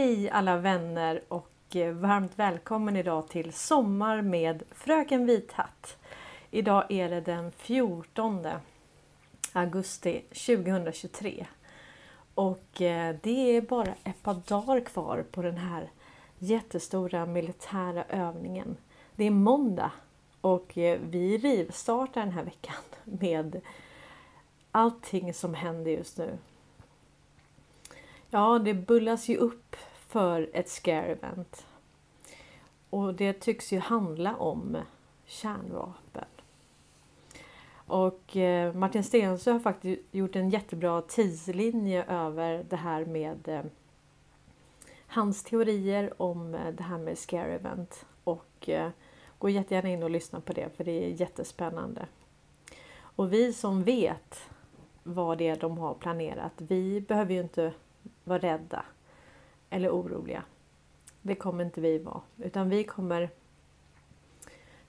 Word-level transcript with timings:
Hej 0.00 0.30
alla 0.30 0.56
vänner 0.56 1.22
och 1.28 1.76
eh, 1.76 1.92
varmt 1.92 2.32
välkommen 2.38 2.96
idag 2.96 3.28
till 3.28 3.52
Sommar 3.52 4.22
med 4.22 4.62
Fröken 4.70 5.26
Vithatt. 5.26 5.98
Idag 6.50 6.84
är 6.88 7.10
det 7.10 7.20
den 7.20 7.52
14 7.52 8.46
augusti 9.52 10.22
2023 10.28 11.46
och 12.34 12.82
eh, 12.82 13.16
det 13.22 13.56
är 13.56 13.60
bara 13.60 13.94
ett 14.04 14.22
par 14.22 14.34
dagar 14.48 14.80
kvar 14.80 15.24
på 15.30 15.42
den 15.42 15.56
här 15.56 15.90
jättestora 16.38 17.26
militära 17.26 18.04
övningen. 18.04 18.76
Det 19.16 19.24
är 19.24 19.30
måndag 19.30 19.92
och 20.40 20.78
eh, 20.78 21.00
vi 21.10 21.38
rivstartar 21.38 22.20
den 22.20 22.32
här 22.32 22.44
veckan 22.44 22.82
med 23.04 23.60
allting 24.70 25.34
som 25.34 25.54
händer 25.54 25.90
just 25.90 26.18
nu. 26.18 26.38
Ja, 28.30 28.58
det 28.58 28.74
bullas 28.74 29.28
ju 29.28 29.36
upp 29.36 29.76
för 30.10 30.50
ett 30.52 30.68
scare 30.68 31.06
event. 31.06 31.66
Och 32.90 33.14
det 33.14 33.32
tycks 33.32 33.72
ju 33.72 33.78
handla 33.78 34.36
om 34.36 34.76
kärnvapen. 35.24 36.24
Och 37.72 38.36
eh, 38.36 38.74
Martin 38.74 39.04
Stensö 39.04 39.52
har 39.52 39.60
faktiskt 39.60 40.02
gjort 40.10 40.36
en 40.36 40.50
jättebra 40.50 41.02
tidslinje 41.02 42.04
över 42.04 42.64
det 42.68 42.76
här 42.76 43.04
med 43.04 43.48
eh, 43.48 43.62
hans 45.06 45.44
teorier 45.44 46.22
om 46.22 46.54
eh, 46.54 46.68
det 46.74 46.82
här 46.82 46.98
med 46.98 47.18
scare 47.18 47.54
event. 47.54 48.06
Och 48.24 48.70
gå 49.38 49.48
jättegärna 49.48 49.88
in 49.88 50.02
och 50.02 50.10
lyssna 50.10 50.40
på 50.40 50.52
det 50.52 50.76
för 50.76 50.84
det 50.84 51.04
är 51.04 51.08
jättespännande. 51.08 52.06
Och 52.98 53.32
vi 53.32 53.52
som 53.52 53.82
vet 53.82 54.40
vad 55.02 55.38
det 55.38 55.48
är 55.48 55.56
de 55.56 55.78
har 55.78 55.94
planerat, 55.94 56.52
vi 56.56 57.00
behöver 57.00 57.34
ju 57.34 57.40
inte 57.40 57.72
vara 58.24 58.38
rädda 58.38 58.84
eller 59.70 59.90
oroliga. 59.90 60.44
Det 61.22 61.34
kommer 61.34 61.64
inte 61.64 61.80
vi 61.80 61.98
vara, 61.98 62.22
utan 62.38 62.68
vi 62.68 62.84
kommer 62.84 63.30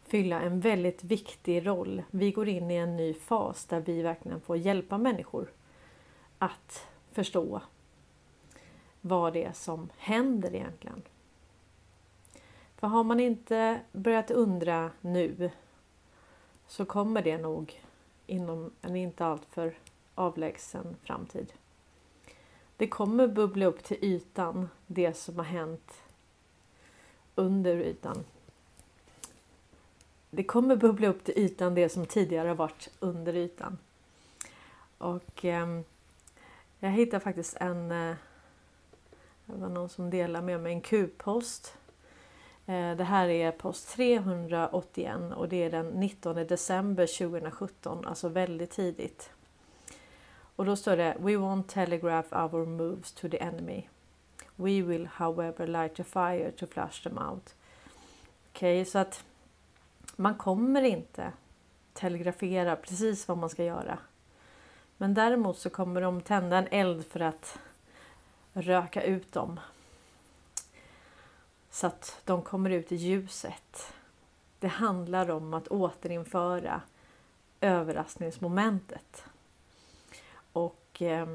fylla 0.03 0.41
en 0.41 0.59
väldigt 0.59 1.03
viktig 1.03 1.67
roll. 1.67 2.03
Vi 2.11 2.31
går 2.31 2.47
in 2.47 2.71
i 2.71 2.75
en 2.75 2.97
ny 2.97 3.13
fas 3.13 3.65
där 3.65 3.79
vi 3.79 4.01
verkligen 4.01 4.41
får 4.41 4.57
hjälpa 4.57 4.97
människor 4.97 5.51
att 6.37 6.87
förstå 7.11 7.61
vad 9.01 9.33
det 9.33 9.43
är 9.43 9.53
som 9.53 9.89
händer 9.97 10.55
egentligen. 10.55 11.01
För 12.75 12.87
har 12.87 13.03
man 13.03 13.19
inte 13.19 13.81
börjat 13.91 14.31
undra 14.31 14.91
nu 15.01 15.51
så 16.67 16.85
kommer 16.85 17.21
det 17.21 17.37
nog 17.37 17.81
inom 18.27 18.71
en 18.81 18.95
inte 18.95 19.25
alltför 19.25 19.77
avlägsen 20.15 20.95
framtid. 21.03 21.53
Det 22.81 22.87
kommer 22.87 23.27
bubbla 23.27 23.65
upp 23.65 23.83
till 23.83 23.97
ytan 24.01 24.69
det 24.87 25.13
som 25.13 25.37
har 25.37 25.43
hänt 25.43 25.93
under 27.35 27.75
ytan. 27.75 28.25
Det 30.29 30.43
kommer 30.43 30.75
bubbla 30.75 31.07
upp 31.07 31.23
till 31.23 31.37
ytan 31.37 31.75
det 31.75 31.89
som 31.89 32.05
tidigare 32.05 32.47
har 32.47 32.55
varit 32.55 32.89
under 32.99 33.35
ytan. 33.35 33.77
Och 34.97 35.45
eh, 35.45 35.81
jag 36.79 36.89
hittade 36.89 37.23
faktiskt 37.23 37.57
en... 37.59 37.91
Eh, 37.91 38.15
det 39.45 39.57
var 39.57 39.69
någon 39.69 39.89
som 39.89 40.09
delade 40.09 40.45
med 40.45 40.59
mig 40.59 40.73
en 40.73 40.81
Q-post. 40.81 41.77
Eh, 42.65 42.95
det 42.95 43.03
här 43.03 43.27
är 43.27 43.51
post 43.51 43.89
381 43.89 45.33
och 45.35 45.49
det 45.49 45.63
är 45.63 45.71
den 45.71 45.87
19 45.87 46.35
december 46.35 47.07
2017, 47.17 48.05
alltså 48.05 48.29
väldigt 48.29 48.71
tidigt. 48.71 49.29
Och 50.61 50.67
då 50.67 50.75
står 50.75 50.97
det 50.97 51.17
We 51.19 51.31
won't 51.31 51.63
telegraph 51.67 52.33
our 52.33 52.65
moves 52.65 53.11
to 53.11 53.29
the 53.29 53.37
enemy. 53.37 53.87
We 54.55 54.81
will 54.81 55.07
however 55.13 55.67
light 55.67 55.99
a 55.99 56.03
fire 56.03 56.51
to 56.51 56.67
flush 56.67 57.03
them 57.03 57.17
out. 57.17 57.55
Okej, 58.51 58.81
okay, 58.81 58.91
så 58.91 58.99
att 58.99 59.23
man 60.15 60.35
kommer 60.35 60.81
inte 60.81 61.31
telegrafera 61.93 62.75
precis 62.75 63.27
vad 63.27 63.37
man 63.37 63.49
ska 63.49 63.63
göra. 63.63 63.97
Men 64.97 65.13
däremot 65.13 65.57
så 65.57 65.69
kommer 65.69 66.01
de 66.01 66.21
tända 66.21 66.57
en 66.57 66.67
eld 66.71 67.05
för 67.05 67.19
att 67.19 67.59
röka 68.53 69.03
ut 69.03 69.31
dem. 69.31 69.59
Så 71.69 71.87
att 71.87 72.21
de 72.25 72.41
kommer 72.41 72.69
ut 72.69 72.91
i 72.91 72.95
ljuset. 72.95 73.93
Det 74.59 74.67
handlar 74.67 75.31
om 75.31 75.53
att 75.53 75.67
återinföra 75.67 76.81
överraskningsmomentet. 77.61 79.23
Och 80.53 81.01
eh, 81.01 81.27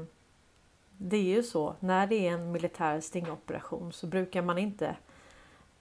det 0.97 1.17
är 1.17 1.35
ju 1.35 1.43
så, 1.43 1.75
när 1.79 2.07
det 2.07 2.27
är 2.27 2.31
en 2.31 2.51
militär 2.51 3.01
stingoperation 3.01 3.93
så 3.93 4.07
brukar 4.07 4.41
man 4.41 4.57
inte 4.57 4.95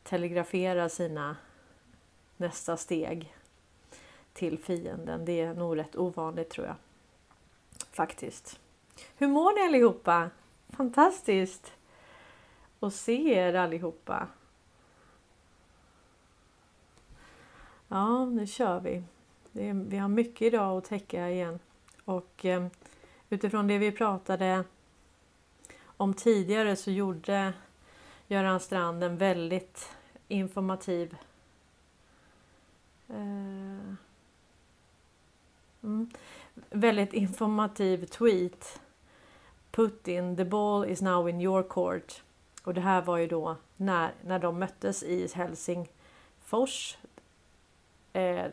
telegrafera 0.02 0.88
sina 0.88 1.36
nästa 2.36 2.76
steg 2.76 3.34
till 4.32 4.58
fienden. 4.58 5.24
Det 5.24 5.40
är 5.40 5.54
nog 5.54 5.78
rätt 5.78 5.96
ovanligt 5.96 6.50
tror 6.50 6.66
jag. 6.66 6.76
Faktiskt. 7.90 8.60
Hur 9.16 9.28
mår 9.28 9.54
ni 9.54 9.60
allihopa? 9.60 10.30
Fantastiskt 10.68 11.72
att 12.80 12.94
se 12.94 13.34
er 13.34 13.54
allihopa. 13.54 14.28
Ja, 17.88 18.24
nu 18.24 18.46
kör 18.46 18.80
vi. 18.80 19.02
Är, 19.52 19.74
vi 19.74 19.96
har 19.96 20.08
mycket 20.08 20.42
idag 20.42 20.78
att 20.78 20.84
täcka 20.84 21.30
igen. 21.30 21.58
Och 22.04 22.44
eh, 22.44 22.66
utifrån 23.30 23.66
det 23.66 23.78
vi 23.78 23.92
pratade 23.92 24.64
om 25.96 26.14
tidigare 26.14 26.76
så 26.76 26.90
gjorde 26.90 27.52
Göran 28.26 28.60
Strand 28.60 29.04
en 29.04 29.16
väldigt 29.16 29.88
informativ 30.28 31.16
eh, 33.08 33.94
mm, 35.82 36.10
väldigt 36.70 37.12
informativ 37.12 38.06
tweet. 38.06 38.80
Putin, 39.70 40.36
the 40.36 40.44
ball 40.44 40.84
is 40.84 41.02
now 41.02 41.28
in 41.28 41.40
your 41.40 41.62
court. 41.62 42.22
Och 42.62 42.74
det 42.74 42.80
här 42.80 43.02
var 43.02 43.16
ju 43.16 43.26
då 43.26 43.56
när, 43.76 44.14
när 44.24 44.38
de 44.38 44.58
möttes 44.58 45.02
i 45.02 45.28
Helsingfors 45.34 46.98
eh, 48.12 48.46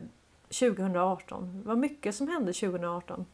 2018. 0.48 1.60
Det 1.62 1.68
var 1.68 1.76
mycket 1.76 2.14
som 2.14 2.28
hände 2.28 2.52
2018. 2.52 3.26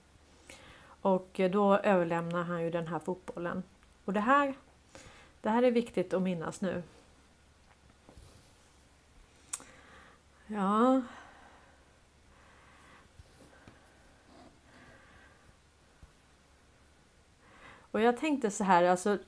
Och 1.02 1.40
då 1.52 1.76
överlämnar 1.76 2.42
han 2.42 2.62
ju 2.62 2.70
den 2.70 2.86
här 2.86 2.98
fotbollen. 2.98 3.62
Och 4.04 4.12
det 4.12 4.20
här, 4.20 4.54
det 5.40 5.50
här 5.50 5.62
är 5.62 5.70
viktigt 5.70 6.14
att 6.14 6.22
minnas 6.22 6.60
nu. 6.60 6.82
Ja. 10.46 11.02
Och 17.90 18.00
jag 18.00 18.16
tänkte 18.16 18.50
så 18.50 18.64
här, 18.64 18.84
alltså. 18.84 19.18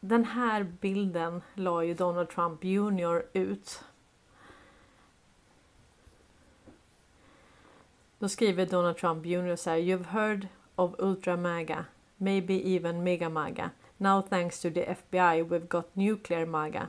Den 0.00 0.24
här 0.24 0.62
bilden 0.62 1.42
la 1.54 1.84
ju 1.84 1.94
Donald 1.94 2.28
Trump 2.28 2.64
Jr 2.64 3.22
ut 3.32 3.84
Då 8.20 8.28
skriver 8.28 8.66
Donald 8.66 8.96
Trump 8.96 9.26
Jr 9.26 9.56
så 9.56 9.70
här. 9.70 9.76
You've 9.76 10.06
heard 10.06 10.48
of 10.74 10.94
Ultra 10.98 11.36
MAGA, 11.36 11.84
maybe 12.16 12.76
even 12.76 13.02
Mega 13.02 13.28
MAGA. 13.28 13.70
Now 13.96 14.22
thanks 14.22 14.60
to 14.60 14.70
the 14.70 14.84
FBI 14.84 15.42
we've 15.42 15.68
got 15.68 15.96
nuclear 15.96 16.46
MAGA 16.46 16.88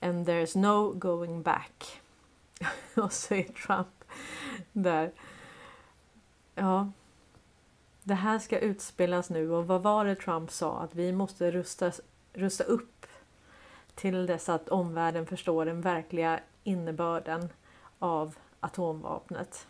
and 0.00 0.28
there's 0.28 0.58
no 0.58 0.92
going 0.92 1.42
back. 1.42 2.00
Och 2.96 3.12
så 3.12 3.34
är 3.34 3.42
Trump 3.42 4.04
där. 4.72 5.12
Ja. 6.54 6.90
Det 8.02 8.14
här 8.14 8.38
ska 8.38 8.58
utspelas 8.58 9.30
nu 9.30 9.50
och 9.50 9.66
vad 9.66 9.82
var 9.82 10.04
det 10.04 10.14
Trump 10.14 10.50
sa? 10.50 10.78
Att 10.78 10.94
vi 10.94 11.12
måste 11.12 11.50
rusta, 11.50 11.92
rusta 12.32 12.64
upp 12.64 13.06
till 13.94 14.26
dess 14.26 14.48
att 14.48 14.68
omvärlden 14.68 15.26
förstår 15.26 15.64
den 15.64 15.80
verkliga 15.80 16.40
innebörden 16.64 17.48
av 17.98 18.36
atomvapnet. 18.60 19.66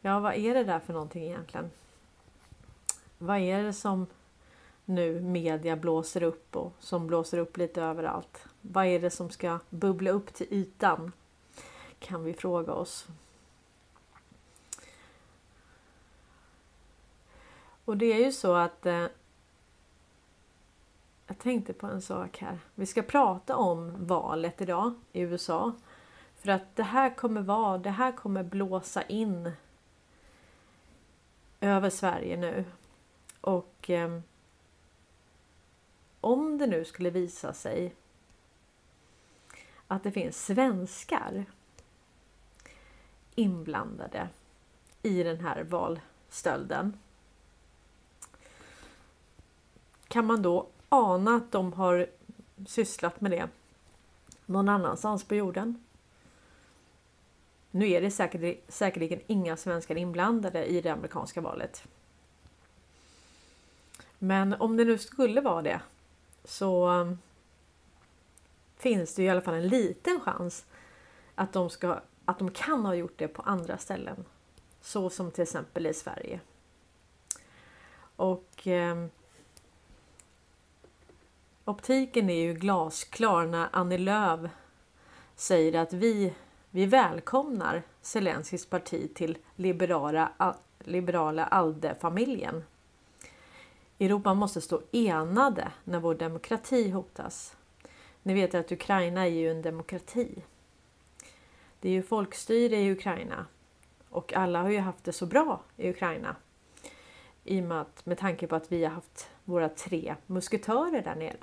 Ja, 0.00 0.20
vad 0.20 0.34
är 0.34 0.54
det 0.54 0.64
där 0.64 0.80
för 0.80 0.92
någonting 0.92 1.24
egentligen? 1.24 1.70
Vad 3.18 3.38
är 3.38 3.62
det 3.62 3.72
som 3.72 4.06
nu 4.84 5.20
media 5.20 5.76
blåser 5.76 6.22
upp 6.22 6.56
och 6.56 6.72
som 6.78 7.06
blåser 7.06 7.38
upp 7.38 7.56
lite 7.56 7.82
överallt? 7.82 8.44
Vad 8.60 8.86
är 8.86 9.00
det 9.00 9.10
som 9.10 9.30
ska 9.30 9.58
bubbla 9.70 10.10
upp 10.10 10.34
till 10.34 10.46
ytan? 10.50 11.12
Kan 11.98 12.24
vi 12.24 12.34
fråga 12.34 12.72
oss. 12.72 13.06
Och 17.84 17.96
det 17.96 18.12
är 18.12 18.24
ju 18.24 18.32
så 18.32 18.54
att 18.54 18.86
eh, 18.86 19.06
jag 21.26 21.38
tänkte 21.38 21.72
på 21.72 21.86
en 21.86 22.02
sak 22.02 22.38
här. 22.38 22.58
Vi 22.74 22.86
ska 22.86 23.02
prata 23.02 23.56
om 23.56 24.06
valet 24.06 24.60
idag 24.60 24.94
i 25.12 25.20
USA. 25.20 25.72
För 26.36 26.50
att 26.50 26.76
det 26.76 26.82
här 26.82 27.16
kommer 27.16 27.40
vara, 27.40 27.78
det 27.78 27.90
här 27.90 28.12
kommer 28.12 28.42
blåsa 28.42 29.02
in 29.02 29.52
över 31.60 31.90
Sverige 31.90 32.36
nu. 32.36 32.64
Och 33.40 33.90
eh, 33.90 34.20
om 36.20 36.58
det 36.58 36.66
nu 36.66 36.84
skulle 36.84 37.10
visa 37.10 37.52
sig 37.52 37.94
att 39.86 40.02
det 40.02 40.12
finns 40.12 40.46
svenskar 40.46 41.44
inblandade 43.34 44.28
i 45.02 45.22
den 45.22 45.40
här 45.40 45.64
valstölden. 45.64 46.98
Kan 50.08 50.26
man 50.26 50.42
då 50.42 50.66
ana 50.88 51.36
att 51.36 51.52
de 51.52 51.72
har 51.72 52.06
sysslat 52.66 53.20
med 53.20 53.30
det 53.30 53.48
någon 54.46 54.68
annanstans 54.68 55.24
på 55.24 55.34
jorden? 55.34 55.84
Nu 57.78 57.90
är 57.90 58.00
det 58.00 58.10
säkert, 58.10 58.64
säkerligen 58.68 59.20
inga 59.26 59.56
svenskar 59.56 59.96
inblandade 59.96 60.66
i 60.66 60.80
det 60.80 60.90
amerikanska 60.90 61.40
valet. 61.40 61.82
Men 64.18 64.54
om 64.54 64.76
det 64.76 64.84
nu 64.84 64.98
skulle 64.98 65.40
vara 65.40 65.62
det 65.62 65.80
så 66.44 66.88
um, 66.88 67.18
finns 68.76 69.14
det 69.14 69.22
i 69.22 69.28
alla 69.28 69.40
fall 69.40 69.54
en 69.54 69.68
liten 69.68 70.20
chans 70.20 70.66
att 71.34 71.52
de, 71.52 71.70
ska, 71.70 72.00
att 72.24 72.38
de 72.38 72.50
kan 72.50 72.84
ha 72.84 72.94
gjort 72.94 73.18
det 73.18 73.28
på 73.28 73.42
andra 73.42 73.78
ställen. 73.78 74.24
Så 74.80 75.10
som 75.10 75.30
till 75.30 75.42
exempel 75.42 75.86
i 75.86 75.94
Sverige. 75.94 76.40
Och 78.16 78.66
eh, 78.66 79.06
optiken 81.64 82.30
är 82.30 82.42
ju 82.42 82.54
glasklar 82.54 83.46
när 83.46 83.68
Annie 83.72 83.98
Lööf 83.98 84.50
säger 85.36 85.80
att 85.80 85.92
vi, 85.92 86.34
vi 86.70 86.86
välkomnar 86.86 87.82
Zelenskyjs 88.00 88.66
parti 88.66 89.14
till 89.14 89.38
liberala, 89.56 90.54
liberala 90.78 91.46
ALDE-familjen. 91.46 92.64
Europa 93.98 94.34
måste 94.34 94.60
stå 94.60 94.82
enade 94.92 95.72
när 95.84 96.00
vår 96.00 96.14
demokrati 96.14 96.90
hotas. 96.90 97.56
Ni 98.22 98.34
vet 98.34 98.54
att 98.54 98.72
Ukraina 98.72 99.26
är 99.26 99.30
ju 99.30 99.50
en 99.50 99.62
demokrati. 99.62 100.42
Det 101.80 101.88
är 101.88 101.92
ju 101.92 102.02
folkstyre 102.02 102.76
i 102.76 102.92
Ukraina 102.92 103.46
och 104.10 104.32
alla 104.32 104.62
har 104.62 104.70
ju 104.70 104.78
haft 104.78 105.04
det 105.04 105.12
så 105.12 105.26
bra 105.26 105.60
i 105.76 105.90
Ukraina. 105.90 106.36
I 107.44 107.60
och 107.60 107.64
med, 107.64 107.80
att, 107.80 108.06
med 108.06 108.18
tanke 108.18 108.46
på 108.46 108.56
att 108.56 108.72
vi 108.72 108.84
har 108.84 108.92
haft 108.92 109.30
våra 109.44 109.68
tre 109.68 110.14
musketörer 110.26 111.02
där 111.02 111.14
nere. 111.14 111.38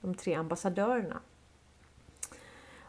De 0.00 0.14
tre 0.14 0.34
ambassadörerna. 0.34 1.20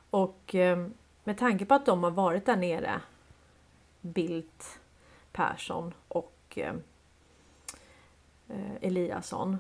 Och 0.10 0.56
ehm, 0.56 0.94
med 1.24 1.38
tanke 1.38 1.65
på 1.65 1.74
att 1.74 1.86
de 1.86 2.03
har 2.03 2.12
varit 2.12 2.46
där 2.46 2.56
nere, 2.58 3.01
Bildt, 4.01 4.80
Persson 5.32 5.94
och 6.08 6.34
eh, 6.56 6.74
eh, 8.50 8.75
Eliasson, 8.82 9.58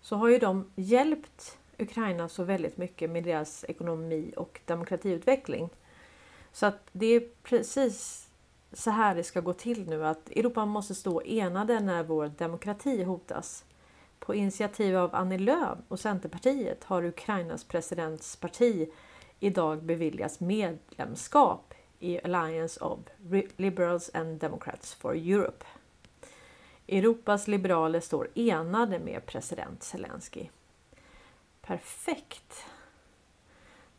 så 0.00 0.16
har 0.16 0.28
ju 0.28 0.38
de 0.38 0.70
hjälpt 0.76 1.58
Ukraina 1.78 2.28
så 2.28 2.44
väldigt 2.44 2.76
mycket 2.76 3.10
med 3.10 3.24
deras 3.24 3.64
ekonomi 3.68 4.32
och 4.36 4.60
demokratiutveckling. 4.64 5.68
Så 6.52 6.66
att 6.66 6.88
det 6.92 7.06
är 7.06 7.28
precis 7.42 8.28
så 8.72 8.90
här 8.90 9.14
det 9.14 9.24
ska 9.24 9.40
gå 9.40 9.52
till 9.52 9.88
nu 9.88 10.06
att 10.06 10.30
Europa 10.30 10.64
måste 10.64 10.94
stå 10.94 11.22
enade 11.22 11.80
när 11.80 12.02
vår 12.02 12.28
demokrati 12.38 13.02
hotas. 13.02 13.64
På 14.18 14.34
initiativ 14.34 14.96
av 14.96 15.14
Annie 15.14 15.38
Lööf 15.38 15.78
och 15.88 16.00
Centerpartiet 16.00 16.84
har 16.84 17.04
Ukrainas 17.04 17.64
presidentsparti 17.64 18.90
idag 19.40 19.82
beviljas 19.82 20.40
medlemskap 20.40 21.74
i 21.98 22.20
Alliance 22.20 22.80
of 22.80 22.98
Liberals 23.56 24.10
and 24.14 24.40
Democrats 24.40 24.94
for 24.94 25.14
Europe. 25.14 25.64
Europas 26.86 27.48
liberaler 27.48 28.00
står 28.00 28.28
enade 28.34 28.98
med 28.98 29.26
president 29.26 29.82
Zelensky. 29.82 30.48
Perfekt! 31.60 32.64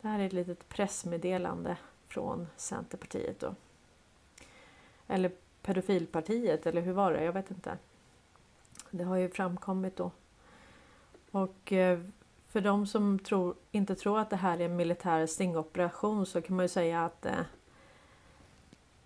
Det 0.01 0.07
här 0.07 0.19
är 0.19 0.25
ett 0.25 0.33
litet 0.33 0.69
pressmeddelande 0.69 1.77
från 2.07 2.47
Centerpartiet 2.57 3.39
då. 3.39 3.55
Eller 5.07 5.31
pedofilpartiet, 5.61 6.65
eller 6.65 6.81
hur 6.81 6.93
var 6.93 7.13
det? 7.13 7.23
Jag 7.23 7.33
vet 7.33 7.51
inte. 7.51 7.77
Det 8.91 9.03
har 9.03 9.15
ju 9.15 9.29
framkommit 9.29 9.95
då. 9.95 10.11
Och 11.31 11.73
eh, 11.73 11.99
för 12.49 12.61
de 12.61 12.87
som 12.87 13.19
tror, 13.19 13.55
inte 13.71 13.95
tror 13.95 14.19
att 14.19 14.29
det 14.29 14.35
här 14.35 14.59
är 14.59 14.65
en 14.65 14.75
militär 14.75 15.25
stingoperation 15.25 16.25
så 16.25 16.41
kan 16.41 16.55
man 16.55 16.65
ju 16.65 16.69
säga 16.69 17.05
att 17.05 17.25
eh, 17.25 17.41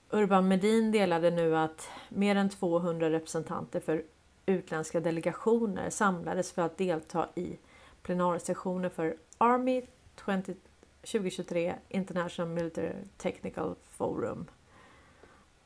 Urban 0.10 0.48
Medin 0.48 0.92
delade 0.92 1.32
nu 1.32 1.58
att 1.58 1.90
mer 2.10 2.36
än 2.36 2.50
200 2.50 3.10
representanter 3.10 3.80
för 3.80 4.04
utländska 4.46 5.00
delegationer 5.00 5.90
samlades 5.90 6.52
för 6.52 6.62
att 6.62 6.78
delta 6.78 7.30
i 7.36 7.58
plenarsessioner 8.02 8.90
för 8.90 9.18
Army 9.38 9.82
20, 10.26 10.56
2023 11.02 11.76
International 11.90 12.52
Military 12.52 12.94
Technical 13.18 13.76
Forum. 13.84 14.46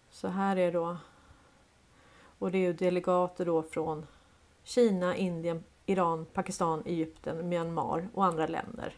Så 0.10 0.28
här 0.28 0.58
är 0.58 0.72
då 0.72 0.98
och 2.40 2.52
det 2.52 2.58
är 2.58 2.62
ju 2.62 2.74
delegater 2.74 3.46
då 3.46 3.64
från 3.64 4.06
Kina, 4.64 5.16
Indien, 5.16 5.64
Iran, 5.90 6.26
Pakistan, 6.34 6.84
Egypten, 6.86 7.50
Myanmar 7.50 8.10
och 8.14 8.26
andra 8.26 8.48
länder. 8.48 8.96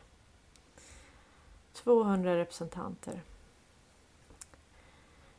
200 1.74 2.38
representanter. 2.38 3.22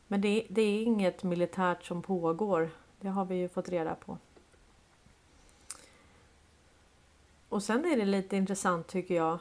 Men 0.07 0.21
det, 0.21 0.47
det, 0.49 0.61
är 0.61 0.83
inget 0.83 1.23
militärt 1.23 1.83
som 1.83 2.01
pågår. 2.01 2.69
Det 2.99 3.09
har 3.09 3.25
vi 3.25 3.35
ju 3.35 3.49
fått 3.49 3.69
reda 3.69 3.95
på. 3.95 4.17
Och 7.49 7.63
sen 7.63 7.85
är 7.85 7.97
det 7.97 8.05
lite 8.05 8.37
intressant 8.37 8.87
tycker 8.87 9.15
jag. 9.15 9.39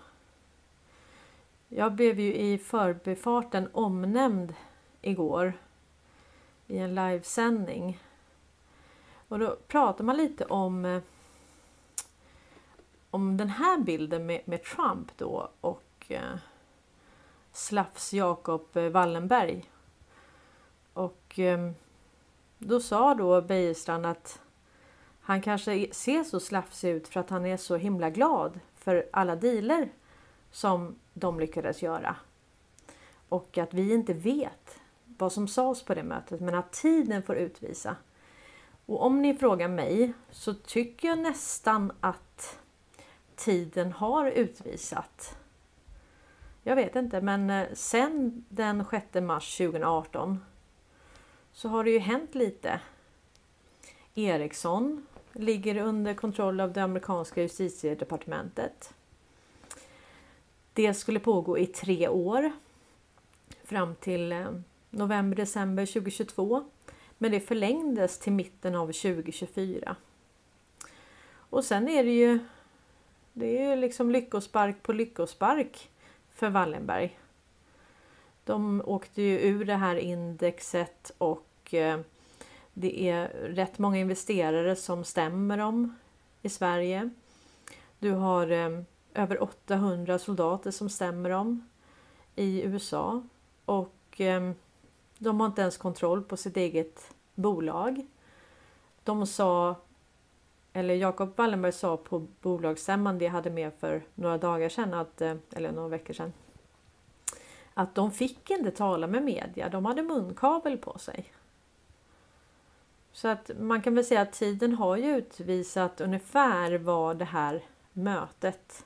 Jag 1.68 1.92
blev 1.92 2.20
ju 2.20 2.34
i 2.34 2.58
förbifarten 2.58 3.68
omnämnd 3.72 4.54
igår 5.00 5.52
i 6.66 6.78
en 6.78 6.94
livesändning. 6.94 7.98
Och 9.28 9.38
då 9.38 9.56
pratar 9.68 10.04
man 10.04 10.16
lite 10.16 10.44
om 10.44 10.84
eh, 10.84 11.02
om 13.10 13.36
den 13.36 13.48
här 13.48 13.78
bilden 13.78 14.26
med, 14.26 14.40
med 14.44 14.64
Trump 14.64 15.16
då 15.16 15.50
och 15.60 16.04
eh, 16.08 16.36
Slafs 17.52 18.12
Jakob 18.12 18.76
eh, 18.76 18.88
Wallenberg. 18.88 19.70
Och 20.92 21.38
eh, 21.38 21.70
då 22.58 22.80
sa 22.80 23.14
då 23.14 23.42
Bejerstrand 23.42 24.06
att 24.06 24.40
han 25.20 25.42
kanske 25.42 25.88
ser 25.92 26.24
så 26.24 26.40
slafsig 26.40 26.90
ut 26.90 27.08
för 27.08 27.20
att 27.20 27.30
han 27.30 27.46
är 27.46 27.56
så 27.56 27.76
himla 27.76 28.10
glad 28.10 28.60
för 28.74 29.08
alla 29.12 29.36
dealer 29.36 29.88
som 30.50 30.98
de 31.14 31.40
lyckades 31.40 31.82
göra. 31.82 32.16
Och 33.28 33.58
att 33.58 33.74
vi 33.74 33.94
inte 33.94 34.12
vet 34.12 34.80
vad 35.04 35.32
som 35.32 35.48
sades 35.48 35.82
på 35.82 35.94
det 35.94 36.02
mötet 36.02 36.40
men 36.40 36.54
att 36.54 36.72
tiden 36.72 37.22
får 37.22 37.36
utvisa. 37.36 37.96
Och 38.86 39.02
om 39.02 39.22
ni 39.22 39.34
frågar 39.34 39.68
mig 39.68 40.12
så 40.30 40.54
tycker 40.54 41.08
jag 41.08 41.18
nästan 41.18 41.92
att 42.00 42.59
tiden 43.40 43.92
har 43.92 44.26
utvisat. 44.26 45.38
Jag 46.62 46.76
vet 46.76 46.96
inte 46.96 47.20
men 47.20 47.50
eh, 47.50 47.66
sen 47.72 48.44
den 48.48 48.84
6 48.90 49.04
mars 49.14 49.56
2018 49.56 50.44
så 51.52 51.68
har 51.68 51.84
det 51.84 51.90
ju 51.90 51.98
hänt 51.98 52.34
lite. 52.34 52.80
Ericsson 54.14 55.06
ligger 55.32 55.76
under 55.76 56.14
kontroll 56.14 56.60
av 56.60 56.72
det 56.72 56.82
amerikanska 56.82 57.42
justitiedepartementet. 57.42 58.94
Det 60.72 60.94
skulle 60.94 61.20
pågå 61.20 61.58
i 61.58 61.66
tre 61.66 62.08
år 62.08 62.52
fram 63.64 63.94
till 63.94 64.32
eh, 64.32 64.46
november-december 64.90 65.86
2022. 65.86 66.64
Men 67.18 67.30
det 67.30 67.40
förlängdes 67.40 68.18
till 68.18 68.32
mitten 68.32 68.74
av 68.74 68.86
2024. 68.86 69.96
Och 71.32 71.64
sen 71.64 71.88
är 71.88 72.04
det 72.04 72.10
ju 72.10 72.38
det 73.40 73.58
är 73.58 73.70
ju 73.70 73.76
liksom 73.76 74.10
lyckospark 74.10 74.82
på 74.82 74.92
lyckospark 74.92 75.90
för 76.30 76.50
Wallenberg. 76.50 77.18
De 78.44 78.82
åkte 78.84 79.22
ju 79.22 79.38
ur 79.38 79.64
det 79.64 79.76
här 79.76 79.96
indexet 79.96 81.12
och 81.18 81.74
eh, 81.74 82.00
det 82.72 83.08
är 83.08 83.28
rätt 83.28 83.78
många 83.78 83.98
investerare 83.98 84.76
som 84.76 85.04
stämmer 85.04 85.56
dem 85.56 85.96
i 86.42 86.48
Sverige. 86.48 87.10
Du 87.98 88.10
har 88.10 88.50
eh, 88.50 88.80
över 89.14 89.42
800 89.42 90.18
soldater 90.18 90.70
som 90.70 90.88
stämmer 90.88 91.30
dem 91.30 91.68
i 92.36 92.62
USA 92.62 93.22
och 93.64 94.20
eh, 94.20 94.52
de 95.18 95.40
har 95.40 95.46
inte 95.46 95.62
ens 95.62 95.76
kontroll 95.76 96.22
på 96.22 96.36
sitt 96.36 96.56
eget 96.56 97.14
bolag. 97.34 98.06
De 99.04 99.26
sa, 99.26 99.76
eller 100.72 100.94
Jacob 100.94 101.36
Wallenberg 101.36 101.72
sa 101.72 101.96
på 101.96 102.26
bolagsstämman 102.40 103.18
det 103.18 103.24
jag 103.24 103.32
hade 103.32 103.50
med 103.50 103.72
för 103.80 104.02
några 104.14 104.38
dagar 104.38 104.68
sedan, 104.68 104.94
att, 104.94 105.20
eh, 105.20 105.34
eller 105.52 105.72
några 105.72 105.88
veckor 105.88 106.14
sedan, 106.14 106.32
att 107.74 107.94
de 107.94 108.12
fick 108.12 108.50
inte 108.50 108.70
tala 108.70 109.06
med 109.06 109.22
media. 109.22 109.68
De 109.68 109.84
hade 109.84 110.02
munkavel 110.02 110.78
på 110.78 110.98
sig. 110.98 111.32
Så 113.12 113.28
att 113.28 113.50
man 113.58 113.82
kan 113.82 113.94
väl 113.94 114.04
säga 114.04 114.20
att 114.20 114.32
tiden 114.32 114.74
har 114.74 114.96
ju 114.96 115.16
utvisat 115.16 116.00
ungefär 116.00 116.78
vad 116.78 117.16
det 117.16 117.24
här 117.24 117.64
mötet 117.92 118.84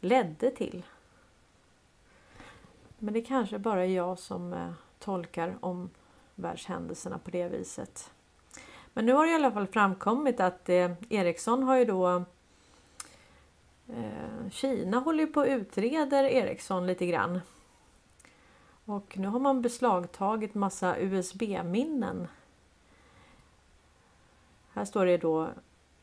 ledde 0.00 0.50
till. 0.50 0.82
Men 2.98 3.14
det 3.14 3.22
kanske 3.22 3.58
bara 3.58 3.84
är 3.84 3.88
jag 3.88 4.18
som 4.18 4.52
eh, 4.52 4.72
tolkar 4.98 5.56
om 5.60 5.90
världshändelserna 6.34 7.18
på 7.18 7.30
det 7.30 7.48
viset. 7.48 8.13
Men 8.94 9.06
nu 9.06 9.12
har 9.12 9.24
det 9.24 9.32
i 9.32 9.34
alla 9.34 9.52
fall 9.52 9.66
framkommit 9.66 10.40
att 10.40 10.68
eh, 10.68 10.90
Ericsson 11.08 11.62
har 11.62 11.76
ju 11.76 11.84
då 11.84 12.24
eh, 13.88 14.50
Kina 14.50 14.98
håller 14.98 15.24
ju 15.24 15.32
på 15.32 15.40
och 15.40 15.46
utreder 15.46 16.24
Ericsson 16.24 16.86
lite 16.86 17.06
grann. 17.06 17.40
Och 18.84 19.18
nu 19.18 19.28
har 19.28 19.40
man 19.40 19.62
beslagtagit 19.62 20.54
massa 20.54 20.98
USB-minnen. 20.98 22.28
Här 24.72 24.84
står 24.84 25.06
det 25.06 25.16
då, 25.16 25.48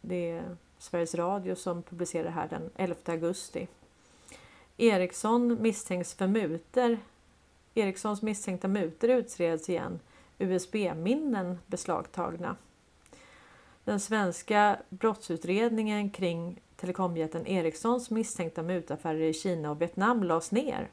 det 0.02 0.32
är 0.32 0.58
Sveriges 0.78 1.16
Radio 1.16 1.56
som 1.56 1.84
publicerar 1.84 2.24
det 2.24 2.30
här 2.30 2.48
den 2.48 2.70
11 2.76 2.96
augusti. 3.06 3.68
Ericsson 4.78 5.62
misstänks 5.62 6.14
för 6.14 6.28
muter. 6.28 7.00
Ericssons 7.74 8.22
misstänkta 8.22 8.68
muter 8.68 9.08
utreds 9.08 9.70
igen. 9.70 10.00
USB-minnen 10.40 11.58
beslagtagna. 11.68 12.56
Den 13.84 14.00
svenska 14.00 14.78
brottsutredningen 14.90 16.10
kring 16.10 16.62
telekomjätten 16.76 17.48
Ericssons 17.48 18.10
misstänkta 18.10 18.64
mutaffärer 18.64 19.22
i 19.22 19.34
Kina 19.34 19.72
och 19.72 19.82
Vietnam 19.82 20.24
lades 20.24 20.52
ner. 20.52 20.90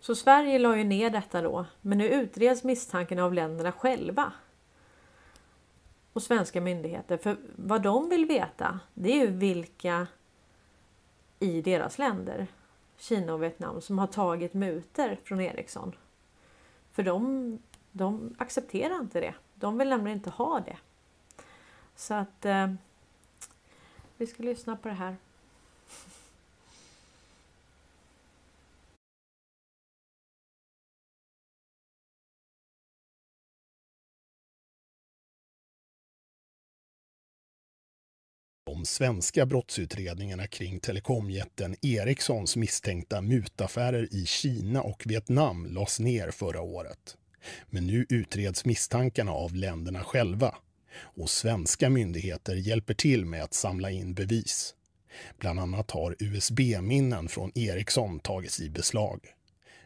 Så 0.00 0.14
Sverige 0.14 0.58
la 0.58 0.76
ju 0.76 0.84
ner 0.84 1.10
detta 1.10 1.42
då, 1.42 1.66
men 1.80 1.98
nu 1.98 2.08
utreds 2.08 2.64
misstanken 2.64 3.18
av 3.18 3.34
länderna 3.34 3.72
själva 3.72 4.32
och 6.12 6.22
svenska 6.22 6.60
myndigheter. 6.60 7.16
För 7.16 7.36
vad 7.56 7.82
de 7.82 8.08
vill 8.08 8.26
veta, 8.26 8.80
det 8.94 9.12
är 9.12 9.16
ju 9.16 9.26
vilka 9.26 10.06
i 11.38 11.62
deras 11.62 11.98
länder, 11.98 12.46
Kina 12.98 13.34
och 13.34 13.42
Vietnam, 13.42 13.80
som 13.80 13.98
har 13.98 14.06
tagit 14.06 14.54
muter 14.54 15.20
från 15.24 15.40
Ericsson. 15.40 15.92
För 16.92 17.02
de, 17.02 17.58
de 17.92 18.34
accepterar 18.38 19.00
inte 19.00 19.20
det. 19.20 19.34
De 19.54 19.78
vill 19.78 19.88
nämligen 19.88 20.18
inte 20.18 20.30
ha 20.30 20.60
det. 20.60 20.76
Så 21.98 22.14
att 22.14 22.44
eh, 22.44 22.72
vi 24.16 24.26
ska 24.26 24.42
lyssna 24.42 24.76
på 24.76 24.88
det 24.88 24.94
här. 24.94 25.16
de 38.66 38.84
svenska 38.84 39.46
brottsutredningarna 39.46 40.46
kring 40.46 40.80
telekomjätten 40.80 41.76
Ericssons 41.82 42.56
misstänkta 42.56 43.20
mutaffärer 43.20 44.14
i 44.14 44.26
Kina 44.26 44.82
och 44.82 45.02
Vietnam 45.06 45.66
lades 45.66 46.00
ner 46.00 46.30
förra 46.30 46.60
året. 46.60 47.16
Men 47.66 47.86
nu 47.86 48.06
utreds 48.08 48.64
misstankarna 48.64 49.32
av 49.32 49.54
länderna 49.54 50.04
själva 50.04 50.54
och 51.02 51.28
svenska 51.28 51.90
myndigheter 51.90 52.54
hjälper 52.54 52.94
till 52.94 53.24
med 53.26 53.42
att 53.42 53.54
samla 53.54 53.90
in 53.90 54.14
bevis. 54.14 54.74
Bland 55.40 55.60
annat 55.60 55.90
har 55.90 56.16
USB-minnen 56.18 57.28
från 57.28 57.50
Ericsson 57.54 58.20
tagits 58.20 58.60
i 58.60 58.70
beslag. 58.70 59.20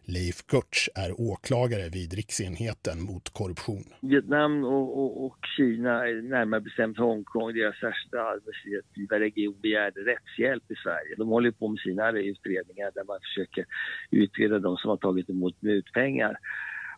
Leif 0.05 0.37
Görtz 0.53 0.89
är 0.95 1.21
åklagare 1.21 1.89
vid 1.89 2.13
riksenheten 2.13 3.03
mot 3.03 3.29
korruption. 3.29 3.85
Vietnam 4.01 4.65
och, 4.65 4.99
och, 4.99 5.25
och 5.27 5.39
Kina, 5.57 5.99
närmare 6.05 6.61
bestämt 6.61 6.99
Hongkong, 6.99 7.55
deras 7.55 7.77
särskilda 7.81 8.23
administrativa 8.23 9.21
region 9.21 9.57
begärde 9.63 10.01
rättshjälp 10.01 10.71
i 10.71 10.75
Sverige. 10.75 11.15
De 11.17 11.29
håller 11.29 11.51
på 11.51 11.69
med 11.69 11.79
sina 11.79 12.11
utredningar 12.11 12.91
där 12.95 13.05
man 13.05 13.19
försöker 13.21 13.65
utreda 14.11 14.59
de 14.59 14.77
som 14.77 14.91
har 14.91 14.97
tagit 14.97 15.31
emot 15.31 15.63
mutpengar. 15.63 16.37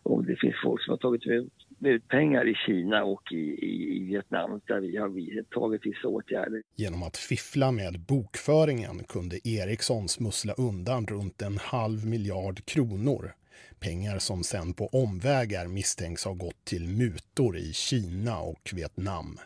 Om 0.03 0.25
det 0.25 0.35
finns 0.35 0.55
folk 0.63 0.81
som 0.83 0.91
har 0.91 0.97
tagit 0.97 1.25
emot 1.25 1.53
pengar 2.07 2.47
i 2.47 2.55
Kina 2.65 3.03
och 3.03 3.31
i, 3.31 3.35
i, 3.35 3.97
i, 3.97 3.99
Vietnam 3.99 4.61
där 4.67 4.79
vi 4.79 4.97
har 4.97 5.43
tagit 5.43 5.85
vissa 5.85 6.07
åtgärder. 6.07 6.61
Genom 6.75 7.03
att 7.03 7.17
fiffla 7.17 7.71
med 7.71 7.99
bokföringen 7.99 9.03
kunde 9.03 9.47
Ericsson 9.47 10.09
smussla 10.09 10.53
undan 10.53 11.07
runt 11.07 11.41
en 11.41 11.57
halv 11.57 12.05
miljard 12.05 12.65
kronor. 12.65 13.33
Pengar 13.79 14.19
som 14.19 14.43
sen 14.43 14.73
på 14.73 14.87
omvägar 14.87 15.67
misstänks 15.67 16.25
ha 16.25 16.33
gått 16.33 16.65
till 16.65 16.87
mutor 16.87 17.57
i 17.57 17.73
Kina 17.73 18.39
och 18.39 18.71
Vietnam. 18.73 19.39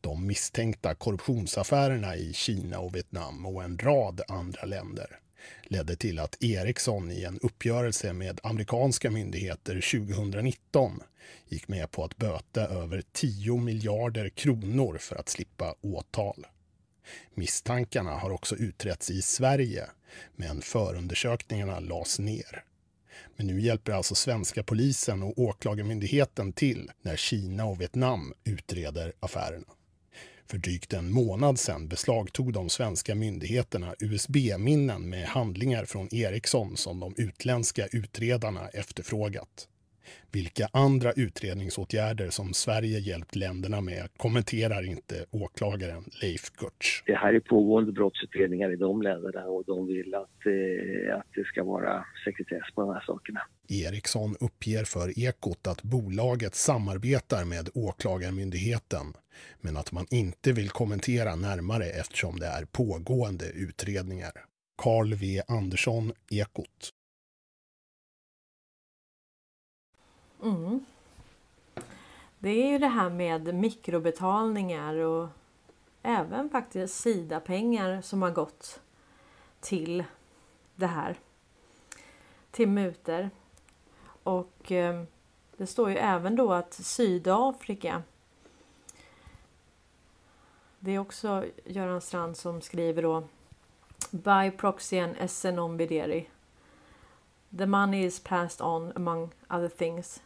De 0.00 0.26
misstänkta 0.26 0.94
korruptionsaffärerna 0.94 2.16
i 2.16 2.32
Kina 2.32 2.78
och 2.78 2.94
Vietnam 2.94 3.46
och 3.46 3.62
en 3.62 3.78
rad 3.78 4.20
andra 4.28 4.64
länder 4.64 5.06
ledde 5.62 5.96
till 5.96 6.18
att 6.18 6.42
Ericsson 6.42 7.10
i 7.10 7.24
en 7.24 7.38
uppgörelse 7.38 8.12
med 8.12 8.40
amerikanska 8.42 9.10
myndigheter 9.10 9.74
2019 9.74 11.00
gick 11.48 11.68
med 11.68 11.90
på 11.90 12.04
att 12.04 12.16
böta 12.16 12.66
över 12.66 13.02
10 13.12 13.56
miljarder 13.56 14.28
kronor 14.28 14.98
för 14.98 15.16
att 15.16 15.28
slippa 15.28 15.74
åtal. 15.80 16.46
Misstankarna 17.34 18.10
har 18.10 18.30
också 18.30 18.56
utretts 18.56 19.10
i 19.10 19.22
Sverige, 19.22 19.86
men 20.36 20.62
förundersökningarna 20.62 21.80
lades 21.80 22.18
ner. 22.18 22.64
Men 23.36 23.46
nu 23.46 23.60
hjälper 23.60 23.92
alltså 23.92 24.14
svenska 24.14 24.62
polisen 24.62 25.22
och 25.22 25.38
åklagarmyndigheten 25.38 26.52
till 26.52 26.90
när 27.02 27.16
Kina 27.16 27.64
och 27.64 27.80
Vietnam 27.80 28.34
utreder 28.44 29.12
affärerna. 29.20 29.66
För 30.48 30.58
drygt 30.58 30.92
en 30.92 31.12
månad 31.12 31.58
sedan 31.58 31.88
beslagtog 31.88 32.52
de 32.52 32.68
svenska 32.68 33.14
myndigheterna 33.14 33.94
USB-minnen 33.98 35.08
med 35.08 35.28
handlingar 35.28 35.84
från 35.84 36.14
Ericsson 36.14 36.76
som 36.76 37.00
de 37.00 37.14
utländska 37.16 37.86
utredarna 37.86 38.68
efterfrågat. 38.68 39.68
Vilka 40.32 40.68
andra 40.72 41.12
utredningsåtgärder 41.12 42.30
som 42.30 42.52
Sverige 42.52 42.98
hjälpt 42.98 43.36
länderna 43.36 43.80
med 43.80 44.08
kommenterar 44.16 44.82
inte 44.82 45.14
åklagaren 45.30 46.04
Leif 46.22 46.50
Görtz. 46.62 47.02
Det 47.06 47.14
här 47.14 47.34
är 47.34 47.40
pågående 47.40 47.92
brottsutredningar 47.92 48.72
i 48.72 48.76
de 48.76 49.02
länderna 49.02 49.44
och 49.44 49.64
de 49.66 49.86
vill 49.86 50.14
att, 50.14 50.46
eh, 50.46 51.18
att 51.18 51.26
det 51.34 51.44
ska 51.44 51.64
vara 51.64 52.04
sekretess 52.24 52.74
på 52.74 52.80
de 52.80 52.90
här 52.90 53.04
sakerna. 53.06 53.40
Ericsson 53.68 54.36
uppger 54.40 54.84
för 54.84 55.18
Ekot 55.18 55.66
att 55.66 55.82
bolaget 55.82 56.54
samarbetar 56.54 57.44
med 57.44 57.68
Åklagarmyndigheten 57.74 59.06
men 59.60 59.76
att 59.76 59.92
man 59.92 60.06
inte 60.10 60.52
vill 60.52 60.70
kommentera 60.70 61.36
närmare 61.36 61.84
eftersom 61.84 62.38
det 62.38 62.46
är 62.46 62.64
pågående 62.64 63.44
utredningar. 63.54 64.32
Carl 64.82 65.14
V 65.14 65.42
Andersson, 65.48 66.12
Ekot. 66.30 66.92
Mm. 70.42 70.84
Det 72.38 72.50
är 72.50 72.68
ju 72.68 72.78
det 72.78 72.86
här 72.86 73.10
med 73.10 73.54
mikrobetalningar 73.54 74.94
och 74.94 75.28
även 76.02 76.50
faktiskt 76.50 77.00
Sida-pengar 77.00 78.02
som 78.02 78.22
har 78.22 78.30
gått 78.30 78.80
till 79.60 80.04
det 80.74 80.86
här. 80.86 81.16
Till 82.50 82.68
muter. 82.68 83.30
Och 84.22 84.72
eh, 84.72 85.02
det 85.56 85.66
står 85.66 85.90
ju 85.90 85.96
även 85.96 86.36
då 86.36 86.52
att 86.52 86.74
Sydafrika 86.74 88.02
det 90.86 90.92
är 90.92 90.98
också 90.98 91.44
Göran 91.64 92.00
Strand 92.00 92.36
som 92.36 92.60
skriver 92.60 93.02
då 93.02 93.24
By 94.10 94.50
proxy 94.56 94.98
and 94.98 95.30
SN 95.30 95.76
Bideri. 95.76 96.28
The 97.58 97.66
money 97.66 98.04
is 98.04 98.20
passed 98.20 98.66
on 98.66 98.92
among 98.96 99.30
other 99.48 99.68
things 99.68 100.22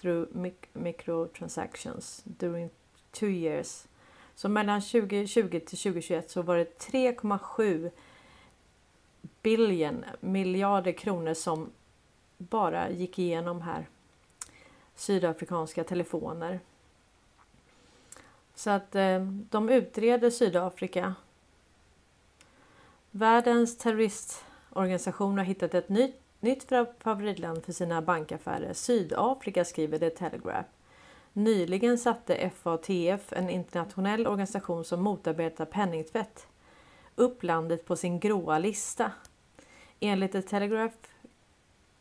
through 0.00 0.26
mic 0.32 0.54
microtransactions 0.72 2.22
during 2.24 2.70
two 3.10 3.30
years. 3.30 3.86
Så 4.34 4.48
mellan 4.48 4.80
2020 4.80 5.50
till 5.50 5.78
2021 5.78 6.30
så 6.30 6.42
var 6.42 6.56
det 6.56 6.78
3,7 6.78 7.90
billion 9.42 10.04
miljarder 10.20 10.92
kronor 10.92 11.34
som 11.34 11.70
bara 12.38 12.90
gick 12.90 13.18
igenom 13.18 13.62
här. 13.62 13.86
Sydafrikanska 14.94 15.84
telefoner. 15.84 16.60
Så 18.54 18.70
att 18.70 18.94
eh, 18.94 19.20
de 19.50 19.68
utreder 19.68 20.30
Sydafrika. 20.30 21.14
Världens 23.10 23.78
terroristorganisation 23.78 25.38
har 25.38 25.44
hittat 25.44 25.74
ett 25.74 25.88
nytt 25.88 26.27
Nytt 26.40 26.72
favoritland 26.98 27.64
för 27.64 27.72
sina 27.72 28.02
bankaffärer. 28.02 28.72
Sydafrika 28.72 29.64
skriver 29.64 29.98
The 29.98 30.10
Telegraph. 30.10 30.68
Nyligen 31.32 31.98
satte 31.98 32.50
FATF, 32.50 33.32
en 33.32 33.50
internationell 33.50 34.26
organisation 34.26 34.84
som 34.84 35.02
motarbetar 35.02 35.64
penningtvätt, 35.64 36.46
upp 37.14 37.42
landet 37.42 37.84
på 37.84 37.96
sin 37.96 38.20
gråa 38.20 38.58
lista. 38.58 39.12
Enligt 40.00 40.32
The 40.32 40.42
Telegraph 40.42 40.96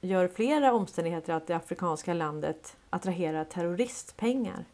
gör 0.02 0.28
flera 0.28 0.74
omständigheter 0.74 1.34
att 1.34 1.48
det 1.48 1.56
afrikanska 1.56 2.14
landet 2.14 2.78
attraherar 2.90 3.44
terroristpengar. 3.44 4.66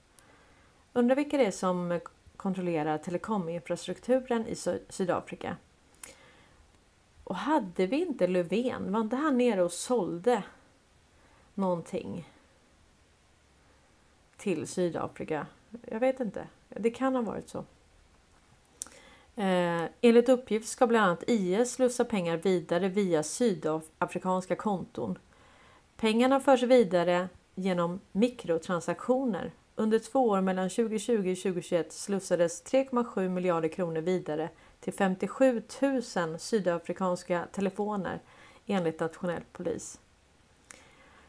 Undrar 0.93 1.15
vilka 1.15 1.37
det 1.37 1.45
är 1.45 1.51
som 1.51 1.99
kontrollerar 2.37 2.97
telekominfrastrukturen 2.97 4.47
i 4.47 4.55
Sydafrika. 4.89 5.57
Och 7.23 7.35
hade 7.35 7.87
vi 7.87 8.01
inte 8.01 8.27
Löfven, 8.27 8.91
var 8.91 9.01
inte 9.01 9.15
han 9.15 9.37
nere 9.37 9.63
och 9.63 9.71
sålde 9.71 10.43
någonting 11.53 12.29
till 14.37 14.67
Sydafrika? 14.67 15.47
Jag 15.81 15.99
vet 15.99 16.19
inte. 16.19 16.47
Det 16.69 16.91
kan 16.91 17.15
ha 17.15 17.21
varit 17.21 17.49
så. 17.49 17.65
Eh, 19.35 19.83
enligt 20.01 20.29
uppgift 20.29 20.69
ska 20.69 20.87
bland 20.87 21.05
annat 21.05 21.23
IS 21.27 21.71
slussa 21.71 22.05
pengar 22.05 22.37
vidare 22.37 22.89
via 22.89 23.23
sydafrikanska 23.23 24.55
konton. 24.55 25.17
Pengarna 25.95 26.39
förs 26.39 26.63
vidare 26.63 27.29
genom 27.55 27.99
mikrotransaktioner. 28.11 29.51
Under 29.75 29.99
två 29.99 30.27
år 30.27 30.41
mellan 30.41 30.69
2020 30.69 31.31
och 31.31 31.37
2021 31.37 31.93
slussades 31.93 32.63
3,7 32.63 33.29
miljarder 33.29 33.69
kronor 33.69 34.01
vidare 34.01 34.49
till 34.83 34.93
57 34.93 35.63
000 35.81 36.39
sydafrikanska 36.39 37.47
telefoner 37.51 38.19
enligt 38.65 38.99
nationell 38.99 39.43
polis. 39.51 39.99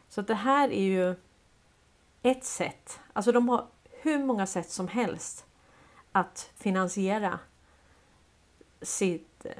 Så 0.09 0.21
det 0.21 0.35
här 0.35 0.69
är 0.69 0.83
ju 0.83 1.15
ett 2.21 2.43
sätt. 2.43 2.99
Alltså 3.13 3.31
de 3.31 3.49
har 3.49 3.67
hur 3.89 4.19
många 4.25 4.47
sätt 4.47 4.69
som 4.69 4.87
helst 4.87 5.45
att 6.11 6.51
finansiera 6.55 7.39
sitt, 8.81 9.45
eh, 9.45 9.51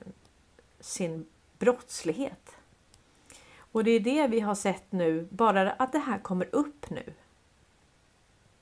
sin 0.80 1.26
brottslighet. 1.60 2.52
Och 3.58 3.84
det 3.84 3.92
är 3.92 4.00
det 4.00 4.28
vi 4.28 4.40
har 4.40 4.56
sett 4.56 4.92
nu, 4.92 5.28
bara 5.32 5.72
att 5.72 5.92
det 5.92 6.00
här 6.00 6.20
kommer 6.20 6.56
upp 6.56 6.90
nu. 6.90 7.14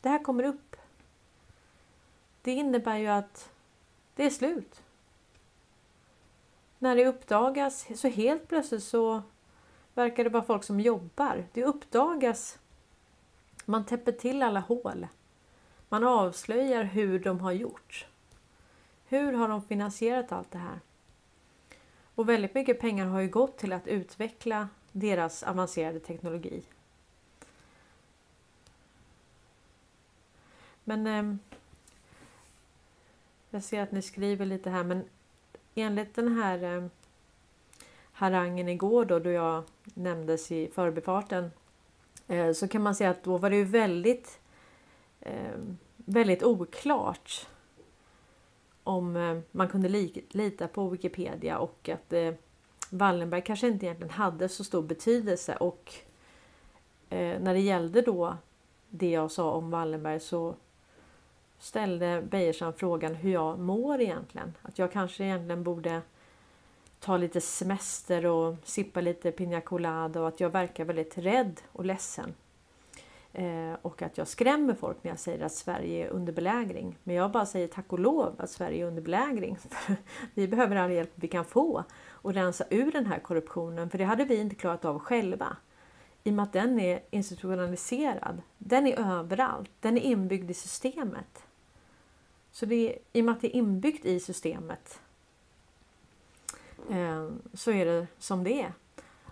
Det 0.01 0.09
här 0.09 0.23
kommer 0.23 0.43
upp. 0.43 0.75
Det 2.41 2.51
innebär 2.51 2.97
ju 2.97 3.07
att 3.07 3.49
det 4.15 4.25
är 4.25 4.29
slut. 4.29 4.82
När 6.83 6.95
det 6.95 7.05
uppdagas 7.05 7.87
så 7.95 8.07
helt 8.07 8.47
plötsligt 8.47 8.83
så 8.83 9.21
verkar 9.93 10.23
det 10.23 10.29
vara 10.29 10.43
folk 10.43 10.63
som 10.63 10.79
jobbar. 10.79 11.45
Det 11.53 11.63
uppdagas. 11.63 12.59
Man 13.65 13.85
täpper 13.85 14.11
till 14.11 14.43
alla 14.43 14.59
hål. 14.59 15.07
Man 15.89 16.03
avslöjar 16.03 16.83
hur 16.83 17.19
de 17.19 17.39
har 17.39 17.51
gjort. 17.51 18.05
Hur 19.07 19.33
har 19.33 19.47
de 19.47 19.61
finansierat 19.61 20.31
allt 20.31 20.51
det 20.51 20.57
här? 20.57 20.79
Och 22.15 22.29
väldigt 22.29 22.55
mycket 22.55 22.79
pengar 22.79 23.05
har 23.05 23.19
ju 23.19 23.29
gått 23.29 23.57
till 23.57 23.73
att 23.73 23.87
utveckla 23.87 24.69
deras 24.91 25.43
avancerade 25.43 25.99
teknologi. 25.99 26.63
Men 30.83 31.07
eh, 31.07 31.35
jag 33.49 33.63
ser 33.63 33.81
att 33.81 33.91
ni 33.91 34.01
skriver 34.01 34.45
lite 34.45 34.69
här 34.69 34.83
men 34.83 35.05
enligt 35.75 36.15
den 36.15 36.35
här 36.35 36.77
eh, 36.77 36.85
harangen 38.11 38.69
igår 38.69 39.05
då, 39.05 39.19
då 39.19 39.29
jag 39.29 39.63
nämndes 39.83 40.51
i 40.51 40.69
förbifarten 40.73 41.51
eh, 42.27 42.51
så 42.51 42.67
kan 42.67 42.81
man 42.81 42.95
säga 42.95 43.09
att 43.09 43.23
då 43.23 43.37
var 43.37 43.49
det 43.49 43.55
ju 43.55 43.63
väldigt 43.63 44.39
eh, 45.19 45.57
väldigt 45.95 46.43
oklart 46.43 47.47
om 48.83 49.15
eh, 49.15 49.39
man 49.51 49.69
kunde 49.69 49.89
lita 50.29 50.67
på 50.67 50.89
Wikipedia 50.89 51.57
och 51.57 51.89
att 51.89 52.13
eh, 52.13 52.33
Wallenberg 52.89 53.41
kanske 53.41 53.67
inte 53.67 53.85
egentligen 53.85 54.13
hade 54.13 54.49
så 54.49 54.63
stor 54.63 54.81
betydelse 54.81 55.55
och 55.55 55.93
eh, 57.09 57.39
när 57.41 57.53
det 57.53 57.59
gällde 57.59 58.01
då 58.01 58.37
det 58.89 59.09
jag 59.09 59.31
sa 59.31 59.51
om 59.51 59.71
Wallenberg 59.71 60.19
så 60.19 60.55
ställde 61.63 62.21
Bejersson 62.21 62.73
frågan 62.73 63.15
hur 63.15 63.31
jag 63.31 63.59
mår 63.59 64.01
egentligen. 64.01 64.53
Att 64.61 64.79
jag 64.79 64.91
kanske 64.91 65.23
egentligen 65.23 65.63
borde 65.63 66.01
ta 66.99 67.17
lite 67.17 67.41
semester 67.41 68.25
och 68.25 68.55
sippa 68.63 69.01
lite 69.01 69.31
pina 69.31 69.61
colada 69.61 70.21
och 70.21 70.27
att 70.27 70.39
jag 70.39 70.49
verkar 70.49 70.85
väldigt 70.85 71.17
rädd 71.17 71.61
och 71.71 71.85
ledsen. 71.85 72.33
Eh, 73.33 73.73
och 73.81 74.01
att 74.01 74.17
jag 74.17 74.27
skrämmer 74.27 74.73
folk 74.73 75.03
när 75.03 75.11
jag 75.11 75.19
säger 75.19 75.45
att 75.45 75.51
Sverige 75.51 76.05
är 76.05 76.09
under 76.09 76.33
belägring. 76.33 76.97
Men 77.03 77.15
jag 77.15 77.31
bara 77.31 77.45
säger 77.45 77.67
tack 77.67 77.93
och 77.93 77.99
lov 77.99 78.35
att 78.37 78.49
Sverige 78.49 78.83
är 78.83 78.87
under 78.87 79.01
belägring. 79.01 79.57
vi 80.33 80.47
behöver 80.47 80.75
all 80.75 80.91
hjälp 80.91 81.11
vi 81.15 81.27
kan 81.27 81.45
få 81.45 81.83
och 82.09 82.33
rensa 82.33 82.65
ur 82.69 82.91
den 82.91 83.05
här 83.05 83.19
korruptionen 83.19 83.89
för 83.89 83.97
det 83.97 84.05
hade 84.05 84.25
vi 84.25 84.35
inte 84.35 84.55
klarat 84.55 84.85
av 84.85 84.99
själva. 84.99 85.57
I 86.23 86.29
och 86.29 86.33
med 86.33 86.43
att 86.43 86.53
den 86.53 86.79
är 86.79 86.99
institutionaliserad. 87.09 88.41
Den 88.57 88.87
är 88.87 89.19
överallt. 89.19 89.71
Den 89.79 89.97
är 89.97 90.01
inbyggd 90.01 90.51
i 90.51 90.53
systemet. 90.53 91.43
Så 92.53 92.65
det 92.65 92.75
är, 92.75 92.99
i 93.13 93.21
och 93.21 93.25
med 93.25 93.31
att 93.31 93.41
det 93.41 93.47
är 93.47 93.59
inbyggt 93.59 94.05
i 94.05 94.19
systemet 94.19 94.99
eh, 96.89 97.29
så 97.53 97.71
är 97.71 97.85
det 97.85 98.07
som 98.19 98.43
det 98.43 98.61
är. 98.61 98.73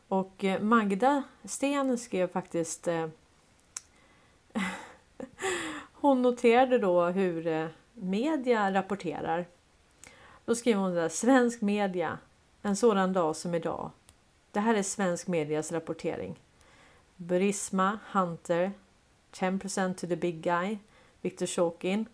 Och 0.08 0.44
eh, 0.44 0.62
Magda 0.62 1.24
Sten 1.44 1.98
skrev 1.98 2.28
faktiskt 2.28 2.88
eh, 2.88 3.08
hon 5.94 6.22
noterade 6.22 6.78
då 6.78 7.06
hur 7.06 7.48
eh, 7.48 7.68
media 7.94 8.74
rapporterar. 8.74 9.46
Då 10.46 10.56
skriver 10.56 10.80
hon 10.80 10.94
där, 10.94 11.10
svensk 11.10 11.62
media, 11.62 12.18
en 12.62 12.76
sådan 12.76 13.14
dag 13.14 13.36
som 13.36 13.56
idag. 13.56 13.92
Det 14.52 14.60
här 14.60 14.76
är 14.76 14.84
svensk 14.84 15.28
medias 15.28 15.72
rapportering. 15.72 16.40
Burisma, 17.16 18.00
Hunter, 18.12 18.72
10% 19.32 19.94
to 19.94 20.08
the 20.08 20.16
big 20.16 20.42
guy, 20.42 20.78
Viktor 21.22 21.46
Shokin. 21.46 22.06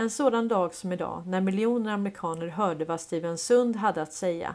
En 0.00 0.10
sådan 0.10 0.48
dag 0.48 0.74
som 0.74 0.92
idag 0.92 1.26
när 1.26 1.40
miljoner 1.40 1.92
amerikaner 1.92 2.46
hörde 2.46 2.84
vad 2.84 3.00
Steven 3.00 3.38
Sund 3.38 3.76
hade 3.76 4.02
att 4.02 4.12
säga 4.12 4.54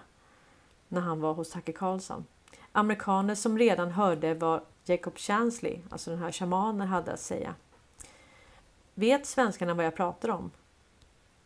när 0.87 1.01
han 1.01 1.21
var 1.21 1.33
hos 1.33 1.49
Tucker 1.49 1.73
Carlson. 1.73 2.25
Amerikaner 2.71 3.35
som 3.35 3.57
redan 3.57 3.91
hörde 3.91 4.33
vad 4.33 4.61
Jacob 4.85 5.17
Chansley, 5.17 5.79
alltså 5.89 6.09
den 6.09 6.19
här 6.19 6.31
shamanen, 6.31 6.87
hade 6.87 7.13
att 7.13 7.19
säga. 7.19 7.55
Vet 8.93 9.25
svenskarna 9.25 9.73
vad 9.73 9.85
jag 9.85 9.95
pratar 9.95 10.29
om? 10.29 10.51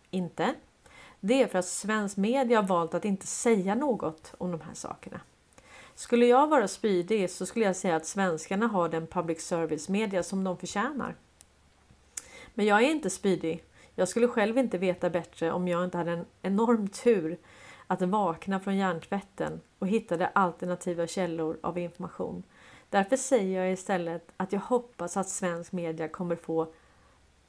Inte. 0.10 0.56
Det 1.20 1.44
är 1.44 1.48
för 1.48 1.60
att 1.60 1.68
svensk 1.68 2.18
media 2.18 2.62
har 2.62 2.68
valt 2.68 2.94
att 2.94 3.06
inte 3.06 3.28
säga 3.28 3.76
något 3.76 4.34
om 4.38 4.52
de 4.52 4.62
här 4.62 4.74
sakerna. 4.74 5.22
Skulle 5.96 6.26
jag 6.26 6.48
vara 6.48 6.68
spydig 6.68 7.30
så 7.30 7.46
skulle 7.46 7.66
jag 7.66 7.76
säga 7.76 7.96
att 7.96 8.06
svenskarna 8.06 8.68
har 8.68 8.90
den 8.90 9.08
public 9.08 9.42
service 9.42 9.90
media 9.90 10.24
som 10.24 10.44
de 10.44 10.58
förtjänar. 10.58 11.16
Men 12.54 12.66
jag 12.66 12.84
är 12.84 12.92
inte 12.92 13.10
spydig. 13.10 13.64
Jag 14.00 14.08
skulle 14.08 14.28
själv 14.28 14.58
inte 14.58 14.78
veta 14.78 15.10
bättre 15.10 15.52
om 15.52 15.68
jag 15.68 15.84
inte 15.84 15.98
hade 15.98 16.12
en 16.12 16.26
enorm 16.42 16.88
tur 16.88 17.38
att 17.88 18.02
vakna 18.02 18.60
från 18.60 18.78
hjärntvätten 18.78 19.62
och 19.80 19.88
hittade 19.88 20.28
alternativa 20.28 21.08
källor 21.08 21.58
av 21.62 21.78
information. 21.78 22.44
Därför 22.90 23.18
säger 23.18 23.62
jag 23.62 23.74
istället 23.74 24.32
att 24.38 24.54
jag 24.54 24.60
hoppas 24.60 25.18
att 25.18 25.30
svensk 25.30 25.72
media 25.72 26.08
kommer 26.08 26.36
få 26.36 26.74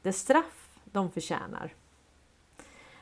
det 0.03 0.13
straff 0.13 0.79
de 0.85 1.11
förtjänar. 1.11 1.75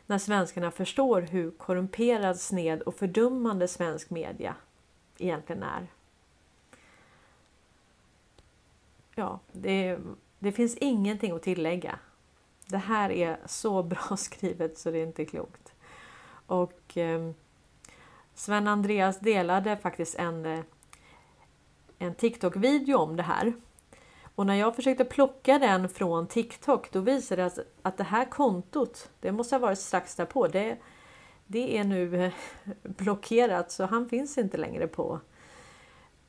När 0.06 0.18
svenskarna 0.18 0.70
förstår 0.70 1.20
hur 1.20 1.50
korrumperad, 1.50 2.40
sned 2.40 2.82
och 2.82 2.94
fördummande 2.94 3.68
svensk 3.68 4.10
media 4.10 4.54
egentligen 5.18 5.62
är. 5.62 5.86
Ja, 9.14 9.40
det, 9.52 9.98
det 10.38 10.52
finns 10.52 10.76
ingenting 10.76 11.32
att 11.32 11.42
tillägga. 11.42 11.98
Det 12.68 12.78
här 12.78 13.10
är 13.10 13.38
så 13.46 13.82
bra 13.92 14.16
skrivet 14.16 14.78
så 14.78 14.90
det 14.90 14.98
är 14.98 15.06
inte 15.06 15.24
klokt. 15.24 15.72
Och 16.46 16.96
eh, 16.96 17.30
Sven 18.34 18.68
Andreas 18.68 19.18
delade 19.18 19.76
faktiskt 19.76 20.14
en, 20.14 20.46
eh, 20.46 20.60
en 21.98 22.14
TikTok-video 22.14 22.96
om 22.98 23.16
det 23.16 23.22
här. 23.22 23.52
Och 24.34 24.46
när 24.46 24.54
jag 24.54 24.76
försökte 24.76 25.04
plocka 25.04 25.58
den 25.58 25.88
från 25.88 26.26
TikTok 26.26 26.92
då 26.92 27.00
visade 27.00 27.42
det 27.42 27.50
sig 27.50 27.64
att 27.82 27.96
det 27.96 28.04
här 28.04 28.24
kontot, 28.24 29.10
det 29.20 29.32
måste 29.32 29.54
ha 29.54 29.60
varit 29.60 29.78
strax 29.78 30.14
därpå, 30.14 30.46
det, 30.48 30.78
det 31.46 31.78
är 31.78 31.84
nu 31.84 32.24
eh, 32.24 32.32
blockerat 32.82 33.70
så 33.70 33.84
han 33.84 34.08
finns 34.08 34.38
inte 34.38 34.56
längre 34.56 34.86
på, 34.86 35.20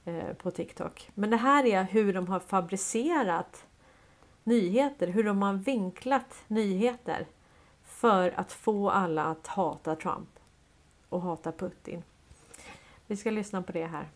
eh, 0.06 0.34
på 0.34 0.52
TikTok. 0.52 1.12
Men 1.13 1.30
det 1.30 1.38
här 1.38 1.65
är 1.65 1.84
hur 1.84 2.13
de 2.13 2.28
har 2.28 2.39
fabricerat 2.39 3.65
nyheter, 4.50 5.08
hur 5.08 5.24
de 5.24 5.42
har 5.42 5.54
vinklat 5.54 6.44
nyheter 6.48 7.28
för 7.84 8.32
att 8.40 8.52
få 8.52 8.90
alla 8.90 9.24
att 9.24 9.48
hata 9.48 9.96
Trump 9.96 10.30
och 11.10 11.22
hata 11.22 11.52
Putin. 11.52 12.04
Vi 13.08 13.16
ska 13.16 13.32
lyssna 13.32 13.62
på 13.62 13.72
det 13.72 13.86
här. 13.86 14.10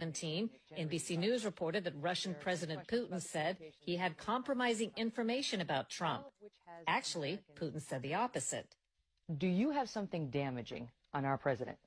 17, 0.00 0.48
NBC 0.78 1.16
News 1.16 1.44
reported 1.44 1.84
that 1.84 1.92
Russian 2.02 2.34
President 2.40 2.88
Putin 2.88 3.20
said 3.20 3.56
he 3.86 3.96
had 3.96 4.16
compromising 4.16 4.90
information 4.96 5.60
about 5.60 5.88
Trump. 5.90 6.24
Actually, 6.86 7.38
Putin 7.54 7.80
said 7.80 8.02
the 8.02 8.14
opposite. 8.14 8.66
Do 9.38 9.46
you 9.46 9.70
have 9.70 9.88
something 9.88 10.30
damaging 10.30 10.90
on 11.12 11.24
our 11.24 11.38
president? 11.38 11.78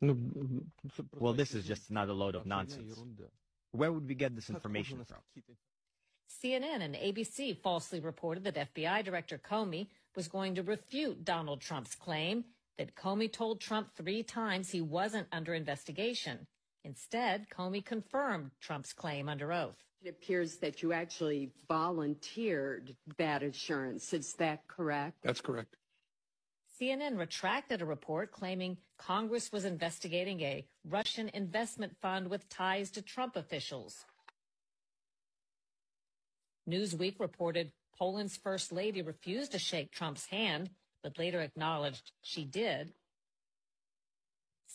Well, 0.00 1.32
this 1.32 1.54
is 1.54 1.64
just 1.64 1.90
another 1.90 2.12
load 2.12 2.34
of 2.34 2.46
nonsense. 2.46 2.94
Where 3.72 3.92
would 3.92 4.08
we 4.08 4.14
get 4.14 4.34
this 4.34 4.48
information 4.50 5.04
from? 5.04 5.18
CNN 6.42 6.82
and 6.82 6.94
ABC 6.94 7.56
falsely 7.62 8.00
reported 8.00 8.44
that 8.44 8.74
FBI 8.74 9.04
Director 9.04 9.38
Comey 9.38 9.88
was 10.14 10.28
going 10.28 10.54
to 10.54 10.62
refute 10.62 11.24
Donald 11.24 11.60
Trump's 11.60 11.94
claim 11.94 12.44
that 12.76 12.94
Comey 12.94 13.32
told 13.32 13.60
Trump 13.60 13.88
three 13.96 14.22
times 14.22 14.70
he 14.70 14.80
wasn't 14.80 15.26
under 15.32 15.54
investigation. 15.54 16.46
Instead, 16.84 17.48
Comey 17.50 17.84
confirmed 17.84 18.52
Trump's 18.60 18.92
claim 18.92 19.28
under 19.28 19.52
oath. 19.52 19.76
It 20.02 20.10
appears 20.10 20.56
that 20.58 20.80
you 20.80 20.92
actually 20.92 21.50
volunteered 21.68 22.94
that 23.16 23.42
assurance. 23.42 24.12
Is 24.12 24.34
that 24.34 24.66
correct? 24.68 25.18
That's 25.22 25.40
correct. 25.40 25.76
CNN 26.80 27.18
retracted 27.18 27.82
a 27.82 27.86
report 27.86 28.30
claiming 28.30 28.76
Congress 28.98 29.50
was 29.50 29.64
investigating 29.64 30.40
a 30.42 30.64
Russian 30.84 31.28
investment 31.34 31.96
fund 32.00 32.28
with 32.28 32.48
ties 32.48 32.90
to 32.92 33.02
Trump 33.02 33.34
officials. 33.36 34.04
Newsweek 36.68 37.18
reported 37.18 37.72
Poland's 37.98 38.36
first 38.36 38.70
lady 38.70 39.02
refused 39.02 39.52
to 39.52 39.58
shake 39.58 39.90
Trump's 39.90 40.26
hand, 40.26 40.70
but 41.02 41.18
later 41.18 41.40
acknowledged 41.40 42.12
she 42.22 42.44
did. 42.44 42.92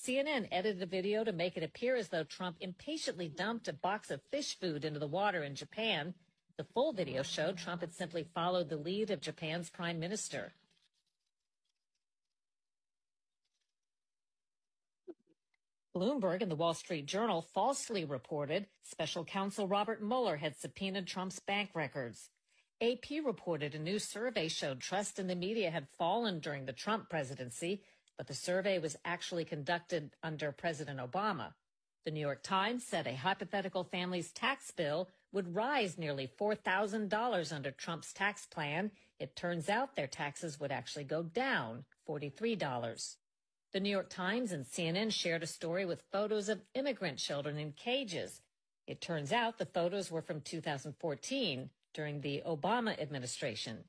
CNN 0.04 0.50
edited 0.52 0.82
a 0.82 0.88
video 0.88 1.24
to 1.24 1.32
make 1.32 1.56
it 1.56 1.64
appear 1.64 1.96
as 1.96 2.10
though 2.10 2.26
Trump 2.26 2.58
impatiently 2.60 3.30
dumped 3.30 3.70
a 3.70 3.74
box 3.74 4.12
of 4.12 4.22
fish 4.30 4.60
food 4.60 4.84
into 4.84 5.00
the 5.00 5.08
water 5.08 5.44
in 5.44 5.56
Japan. 5.56 6.14
The 6.58 6.66
full 6.66 6.92
video 6.92 7.24
showed 7.24 7.58
Trump 7.58 7.80
had 7.82 7.94
simply 7.94 8.28
followed 8.36 8.68
the 8.68 8.76
lead 8.76 9.10
of 9.12 9.22
Japan's 9.22 9.70
prime 9.70 10.00
minister. 10.00 10.54
Bloomberg 15.96 16.42
and 16.42 16.50
the 16.50 16.56
Wall 16.56 16.74
Street 16.74 17.06
Journal 17.06 17.46
falsely 17.54 18.04
reported 18.04 18.66
special 18.82 19.24
counsel 19.24 19.68
Robert 19.68 20.02
Mueller 20.02 20.38
had 20.38 20.58
subpoenaed 20.58 21.06
Trump's 21.06 21.40
bank 21.40 21.70
records. 21.76 22.32
AP 22.82 23.24
reported 23.24 23.76
a 23.76 23.80
new 23.80 24.00
survey 24.00 24.48
showed 24.48 24.80
trust 24.80 25.20
in 25.20 25.28
the 25.28 25.36
media 25.36 25.70
had 25.70 25.88
fallen 26.00 26.40
during 26.40 26.66
the 26.66 26.74
Trump 26.74 27.10
presidency, 27.10 27.84
but 28.18 28.26
the 28.26 28.34
survey 28.34 28.80
was 28.80 28.98
actually 29.06 29.46
conducted 29.46 30.10
under 30.24 30.52
President 30.52 31.00
Obama. 31.00 31.54
The 32.06 32.12
New 32.12 32.20
York 32.20 32.42
Times 32.42 32.84
said 32.84 33.06
a 33.06 33.16
hypothetical 33.16 33.84
family's 33.84 34.32
tax 34.32 34.72
bill 34.72 35.10
would 35.32 35.56
rise 35.56 35.98
nearly 35.98 36.28
$4,000 36.28 37.54
under 37.54 37.72
Trump's 37.72 38.12
tax 38.14 38.48
plan. 38.48 38.92
It 39.20 39.36
turns 39.36 39.70
out 39.70 39.96
their 39.96 40.08
taxes 40.08 40.60
would 40.60 40.72
actually 40.72 41.06
go 41.06 41.22
down 41.22 41.86
$43. 42.10 43.16
The 43.74 43.80
New 43.80 43.90
York 43.90 44.10
Times 44.10 44.52
and 44.52 44.66
CNN 44.66 45.12
shared 45.12 45.42
a 45.42 45.48
story 45.48 45.84
with 45.84 46.04
photos 46.12 46.48
of 46.48 46.62
immigrant 46.76 47.18
children 47.18 47.58
in 47.58 47.72
cages. 47.72 48.40
It 48.86 49.02
turns 49.02 49.32
out 49.32 49.58
the 49.58 49.66
photos 49.66 50.12
were 50.12 50.22
from 50.22 50.42
2014 50.42 51.72
during 51.92 52.22
the 52.22 52.44
Obama 52.46 53.02
administration. 53.02 53.86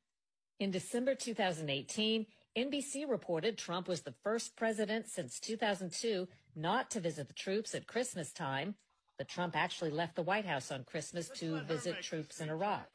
In 0.58 0.70
December 0.70 1.14
2018, 1.14 2.24
NBC 2.56 3.06
reported 3.06 3.58
Trump 3.58 3.86
was 3.86 4.00
the 4.00 4.14
first 4.22 4.56
president 4.56 5.08
since 5.08 5.38
2002 5.38 6.28
not 6.56 6.90
to 6.92 7.00
visit 7.00 7.28
the 7.28 7.34
troops 7.34 7.74
at 7.74 7.86
Christmas 7.86 8.32
time, 8.32 8.76
but 9.18 9.28
Trump 9.28 9.54
actually 9.54 9.90
left 9.90 10.16
the 10.16 10.22
White 10.22 10.46
House 10.46 10.72
on 10.72 10.84
Christmas 10.84 11.28
to 11.28 11.60
visit 11.60 12.00
troops 12.00 12.40
in 12.40 12.48
Iraq. 12.48 12.88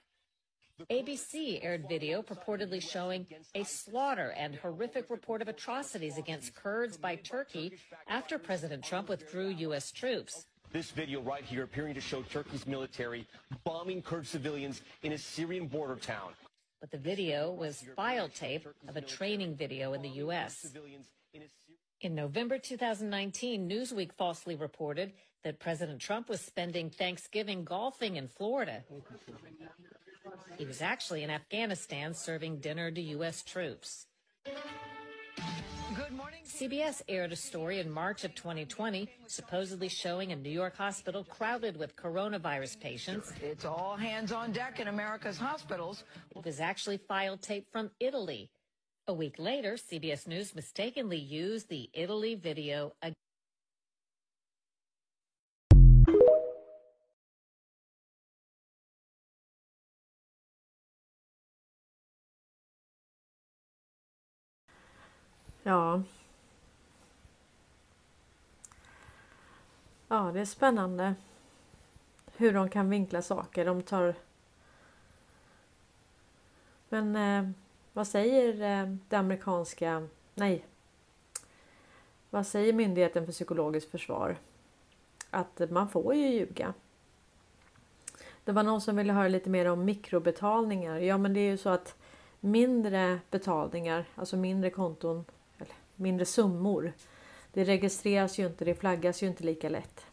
ABC 0.89 1.63
aired 1.63 1.87
video 1.89 2.21
purportedly 2.21 2.81
showing 2.81 3.25
a 3.55 3.63
slaughter 3.63 4.33
and 4.37 4.55
horrific 4.55 5.09
report 5.09 5.41
of 5.41 5.47
atrocities 5.47 6.17
against 6.17 6.55
Kurds 6.55 6.97
by 6.97 7.15
Turkey 7.15 7.73
after 8.07 8.37
President 8.37 8.83
Trump 8.83 9.09
withdrew 9.09 9.49
U.S. 9.49 9.91
troops. 9.91 10.45
This 10.71 10.91
video 10.91 11.21
right 11.21 11.43
here 11.43 11.63
appearing 11.63 11.95
to 11.95 12.01
show 12.01 12.21
Turkey's 12.21 12.65
military 12.67 13.27
bombing 13.63 14.01
Kurd 14.01 14.27
civilians 14.27 14.81
in 15.03 15.13
a 15.13 15.17
Syrian 15.17 15.67
border 15.67 15.95
town. 15.95 16.31
But 16.79 16.91
the 16.91 16.97
video 16.97 17.51
was 17.51 17.83
file 17.95 18.29
tape 18.29 18.67
of 18.87 18.95
a 18.95 19.01
training 19.01 19.55
video 19.55 19.93
in 19.93 20.01
the 20.01 20.09
U.S. 20.09 20.71
In 22.01 22.15
November 22.15 22.57
2019, 22.57 23.67
Newsweek 23.69 24.13
falsely 24.13 24.55
reported 24.55 25.11
that 25.43 25.59
President 25.59 25.99
Trump 25.99 26.29
was 26.29 26.39
spending 26.39 26.89
Thanksgiving 26.89 27.63
golfing 27.63 28.15
in 28.15 28.27
Florida. 28.27 28.83
He 30.58 30.65
was 30.65 30.82
actually 30.82 31.23
in 31.23 31.30
Afghanistan 31.30 32.13
serving 32.13 32.60
dinner 32.60 32.91
to 32.91 33.02
U.S. 33.02 33.43
troops. 33.43 34.08
Good 35.95 36.12
morning. 36.12 36.41
CBS 36.45 37.02
aired 37.08 37.32
a 37.32 37.36
story 37.36 37.80
in 37.80 37.89
March 37.89 38.23
of 38.23 38.36
2020 38.36 39.10
supposedly 39.28 39.88
showing 39.88 40.32
a 40.32 40.36
New 40.36 40.49
York 40.49 40.75
hospital 40.75 41.23
crowded 41.23 41.78
with 41.78 41.95
coronavirus 41.95 42.80
patients. 42.80 43.32
It's 43.41 43.65
all 43.65 43.95
hands 43.95 44.32
on 44.32 44.52
deck 44.52 44.80
in 44.80 44.88
America's 44.88 45.38
hospitals. 45.38 46.04
It 46.36 46.45
was 46.45 46.60
actually 46.60 46.97
file 46.97 47.38
tape 47.38 47.67
from 47.71 47.91
Italy. 47.99 48.49
A 49.08 49.13
week 49.13 49.36
later, 49.39 49.73
CBS 49.73 50.28
News 50.28 50.54
mistakenly 50.54 51.17
used 51.17 51.69
the 51.69 51.89
Italy 51.93 52.36
video 52.36 52.93
again. 53.02 53.15
Ja. 65.63 66.04
Ja, 70.08 70.32
det 70.34 70.39
är 70.39 70.45
spännande 70.45 71.15
hur 72.38 72.54
de 72.54 72.69
kan 72.69 72.89
vinkla 72.89 73.22
saker. 73.22 73.65
De 73.65 73.82
tar... 73.82 74.15
Men 76.89 77.15
eh, 77.15 77.52
vad 77.93 78.08
säger 78.08 78.82
eh, 78.82 78.95
det 79.10 79.15
amerikanska... 79.15 80.08
Nej. 80.36 80.65
Vad 82.30 82.48
säger 82.48 82.74
Myndigheten 82.74 83.26
för 83.26 83.32
psykologiskt 83.32 83.91
försvar? 83.91 84.38
Att 85.30 85.62
man 85.69 85.89
får 85.89 86.15
ju 86.15 86.28
ljuga. 86.28 86.74
Det 88.43 88.52
var 88.52 88.63
någon 88.63 88.82
som 88.82 88.95
ville 88.95 89.13
höra 89.13 89.28
lite 89.28 89.50
mer 89.50 89.65
om 89.65 89.86
mikrobetalningar. 89.86 90.98
Ja, 91.00 91.17
men 91.17 91.34
det 91.34 91.39
är 91.39 91.52
ju 91.52 91.58
så 91.58 91.69
att 91.69 91.95
mindre 92.39 93.19
betalningar, 93.30 94.06
alltså 94.15 94.38
mindre 94.38 94.69
konton 94.69 95.26
mindre 95.99 96.25
summor. 96.25 96.93
Det 97.53 97.63
registreras 97.63 98.39
ju 98.39 98.47
inte, 98.47 98.65
det 98.65 98.75
flaggas 98.75 99.23
ju 99.23 99.27
inte 99.27 99.43
lika 99.43 99.69
lätt. 99.69 100.05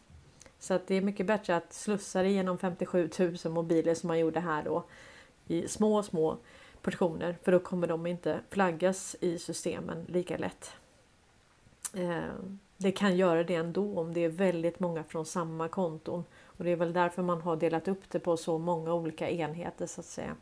Så 0.59 0.73
att 0.73 0.87
det 0.87 0.95
är 0.95 1.01
mycket 1.01 1.25
bättre 1.25 1.55
att 1.55 1.73
slussa 1.73 2.21
det 2.21 2.29
genom 2.29 2.57
57 2.57 3.09
000 3.19 3.53
mobiler 3.53 3.95
som 3.95 4.07
man 4.07 4.19
gjorde 4.19 4.39
här 4.39 4.63
då 4.63 4.83
i 5.47 5.67
små, 5.67 6.03
små 6.03 6.37
portioner 6.81 7.37
för 7.43 7.51
då 7.51 7.59
kommer 7.59 7.87
de 7.87 8.07
inte 8.07 8.39
flaggas 8.49 9.15
i 9.21 9.39
systemen 9.39 10.05
lika 10.07 10.37
lätt. 10.37 10.71
Eh, 11.93 12.33
det 12.77 12.91
kan 12.91 13.17
göra 13.17 13.43
det 13.43 13.55
ändå 13.55 13.99
om 13.99 14.13
det 14.13 14.23
är 14.23 14.29
väldigt 14.29 14.79
många 14.79 15.03
från 15.03 15.25
samma 15.25 15.67
konton 15.67 16.23
och 16.43 16.63
det 16.63 16.69
är 16.69 16.75
väl 16.75 16.93
därför 16.93 17.21
man 17.21 17.41
har 17.41 17.55
delat 17.55 17.87
upp 17.87 18.09
det 18.09 18.19
på 18.19 18.37
så 18.37 18.57
många 18.57 18.93
olika 18.93 19.29
enheter 19.29 19.87
så 19.87 20.01
att 20.01 20.05
säga. 20.05 20.35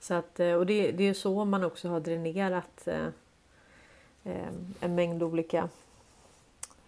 Så 0.00 0.14
att, 0.14 0.40
eh, 0.40 0.54
och 0.54 0.66
det, 0.66 0.92
det 0.92 1.04
är 1.04 1.14
så 1.14 1.44
man 1.44 1.64
också 1.64 1.88
har 1.88 2.00
dränerat 2.00 2.88
eh, 2.88 3.08
Ehm, 4.24 4.74
en 4.80 4.94
mängd 4.94 5.22
olika 5.22 5.68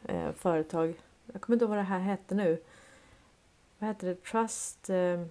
eh, 0.05 0.33
företag. 0.33 0.95
Jag 1.33 1.41
kommer 1.41 1.55
inte 1.55 1.65
ihåg 1.65 1.71
vad 1.71 1.79
det 1.79 1.83
här 1.83 1.99
hette 1.99 2.35
nu. 2.35 2.63
Vad 3.79 3.89
hette 3.89 4.07
det? 4.07 4.25
Trust... 4.25 4.91
Eh, 4.91 5.25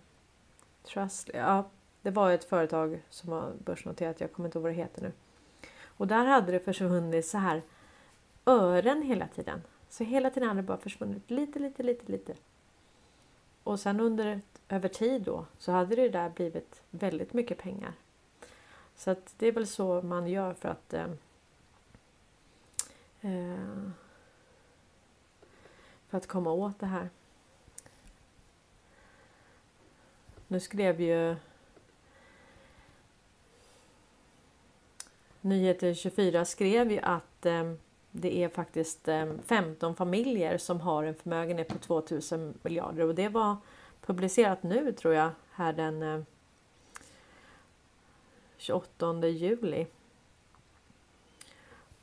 Trust... 0.83 1.29
Ja, 1.33 1.65
det 2.01 2.11
var 2.11 2.31
ett 2.31 2.43
företag 2.43 3.01
som 3.09 3.29
var 3.29 3.53
börsnoterat. 3.65 4.21
Jag 4.21 4.31
kommer 4.31 4.47
inte 4.47 4.57
ihåg 4.57 4.63
vad 4.63 4.71
det 4.71 4.77
heter 4.77 5.01
nu. 5.01 5.11
Och 5.83 6.07
där 6.07 6.25
hade 6.25 6.51
det 6.51 6.59
försvunnit 6.59 7.25
så 7.25 7.37
här 7.37 7.61
ören 8.45 9.01
hela 9.01 9.27
tiden. 9.27 9.61
Så 9.89 10.03
hela 10.03 10.29
tiden 10.29 10.49
hade 10.49 10.61
det 10.61 10.67
bara 10.67 10.77
försvunnit 10.77 11.31
lite, 11.31 11.59
lite, 11.59 11.83
lite, 11.83 12.11
lite. 12.11 12.33
Och 13.63 13.79
sen 13.79 13.99
under 13.99 14.41
över 14.69 14.89
tid 14.89 15.21
då 15.21 15.45
så 15.57 15.71
hade 15.71 15.95
det 15.95 16.09
där 16.09 16.29
blivit 16.29 16.81
väldigt 16.89 17.33
mycket 17.33 17.57
pengar. 17.57 17.93
Så 18.95 19.11
att 19.11 19.33
det 19.37 19.47
är 19.47 19.51
väl 19.51 19.67
så 19.67 20.01
man 20.01 20.27
gör 20.27 20.53
för 20.53 20.69
att 20.69 20.93
ehm, 20.93 21.17
eh, 23.23 23.89
för 26.07 26.17
att 26.17 26.27
komma 26.27 26.51
åt 26.51 26.79
det 26.79 26.85
här. 26.85 27.09
Nu 30.47 30.59
skrev 30.59 31.01
ju 31.01 31.35
Nyheter 35.41 35.93
24 35.93 36.45
skrev 36.45 36.91
ju 36.91 36.99
att 36.99 37.45
eh, 37.45 37.73
det 38.11 38.43
är 38.43 38.49
faktiskt 38.49 39.07
eh, 39.07 39.25
15 39.45 39.95
familjer 39.95 40.57
som 40.57 40.81
har 40.81 41.03
en 41.03 41.15
förmögenhet 41.15 41.67
på 41.67 41.77
2000 41.77 42.53
miljarder 42.61 43.07
och 43.07 43.15
det 43.15 43.29
var 43.29 43.57
publicerat 44.01 44.63
nu 44.63 44.91
tror 44.91 45.13
jag 45.13 45.29
här 45.51 45.73
den 45.73 46.03
eh, 46.03 46.21
28 48.57 49.27
juli. 49.27 49.85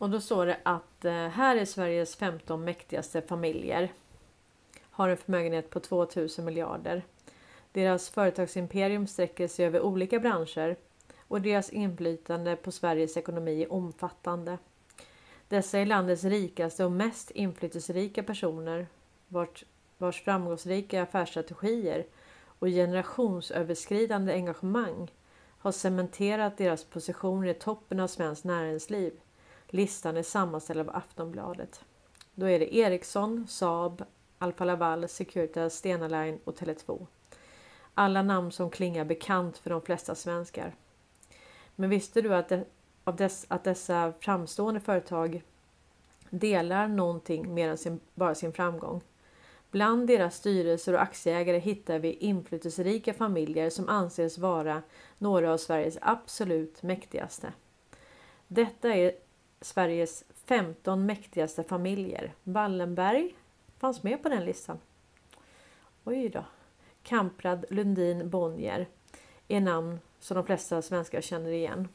Och 0.01 0.11
då 0.11 0.21
står 0.21 0.47
det 0.47 0.59
att 0.63 1.05
eh, 1.05 1.13
här 1.13 1.57
är 1.57 1.65
Sveriges 1.65 2.17
15 2.17 2.65
mäktigaste 2.65 3.23
familjer. 3.23 3.93
Har 4.81 5.09
en 5.09 5.17
förmögenhet 5.17 5.71
på 5.71 5.81
2000 5.81 6.45
miljarder. 6.45 7.03
Deras 7.73 8.11
företagsimperium 8.11 9.07
sträcker 9.07 9.49
sig 9.49 9.67
över 9.67 9.81
olika 9.81 10.19
branscher 10.19 10.77
och 11.29 11.41
deras 11.41 11.71
inflytande 11.71 12.57
på 12.57 12.73
Sveriges 12.73 13.17
ekonomi 13.17 13.63
är 13.63 13.73
omfattande. 13.73 14.59
Dessa 15.49 15.79
är 15.79 15.87
landets 15.87 16.25
rikaste 16.25 16.85
och 16.85 16.93
mest 16.93 17.31
inflytelserika 17.31 18.23
personer 18.23 18.87
vars, 19.29 19.65
vars 19.99 20.23
framgångsrika 20.23 21.03
affärsstrategier 21.03 22.07
och 22.59 22.69
generationsöverskridande 22.69 24.33
engagemang 24.33 25.11
har 25.59 25.73
cementerat 25.73 26.59
deras 26.59 26.85
positioner 26.85 27.49
i 27.49 27.55
toppen 27.55 28.01
av 28.01 28.09
svenskt 28.09 28.45
näringsliv. 28.45 29.13
Listan 29.73 30.17
är 30.17 30.23
sammanställd 30.23 30.81
av 30.81 30.97
Aftonbladet. 30.97 31.85
Då 32.35 32.47
är 32.47 32.59
det 32.59 32.77
Ericsson, 32.77 33.47
Saab, 33.49 34.05
Alfa 34.39 34.65
Laval, 34.65 35.09
Securitas, 35.09 35.75
Stena 35.75 36.09
Line 36.09 36.39
och 36.45 36.59
Tele2. 36.59 37.07
Alla 37.95 38.23
namn 38.23 38.53
som 38.53 38.71
klingar 38.71 39.05
bekant 39.05 39.59
för 39.59 39.71
de 39.71 39.83
flesta 39.83 40.15
svenskar. 40.15 40.75
Men 41.77 41.91
visste 41.91 42.23
du 42.23 42.35
att, 42.35 42.49
det, 42.49 42.65
av 43.05 43.17
dess, 43.17 43.47
att 43.49 43.65
dessa 43.65 44.13
framstående 44.21 44.81
företag 44.81 45.43
delar 46.31 46.89
någonting 46.89 47.55
mer 47.55 47.69
än 47.69 47.79
sin, 47.79 48.01
bara 48.15 48.35
sin 48.35 48.53
framgång? 48.53 49.01
Bland 49.71 50.07
deras 50.07 50.37
styrelser 50.37 50.93
och 50.93 51.03
aktieägare 51.03 51.59
hittar 51.59 51.99
vi 51.99 52.13
inflytelserika 52.13 53.15
familjer 53.15 53.71
som 53.71 53.89
anses 53.89 54.39
vara 54.39 54.83
några 55.19 55.53
av 55.53 55.57
Sveriges 55.57 55.99
absolut 56.01 56.83
mäktigaste. 56.83 57.53
Detta 58.49 58.95
är 58.95 59.13
Sveriges 59.61 60.25
15 60.45 61.07
mäktigaste 61.07 61.65
familjer. 61.65 62.33
Wallenberg 62.45 63.35
fanns 63.79 64.03
med 64.03 64.23
på 64.23 64.29
den 64.29 64.45
listan. 64.45 64.79
Oj 66.05 66.29
då. 66.29 66.45
Kamprad, 67.03 67.65
Lundin, 67.71 68.31
Bonnier 68.31 68.87
är 69.49 69.61
namn 69.61 70.01
som 70.19 70.35
de 70.35 70.47
flesta 70.47 70.83
svenskar 70.83 71.21
känner 71.21 71.51
igen. 71.51 71.89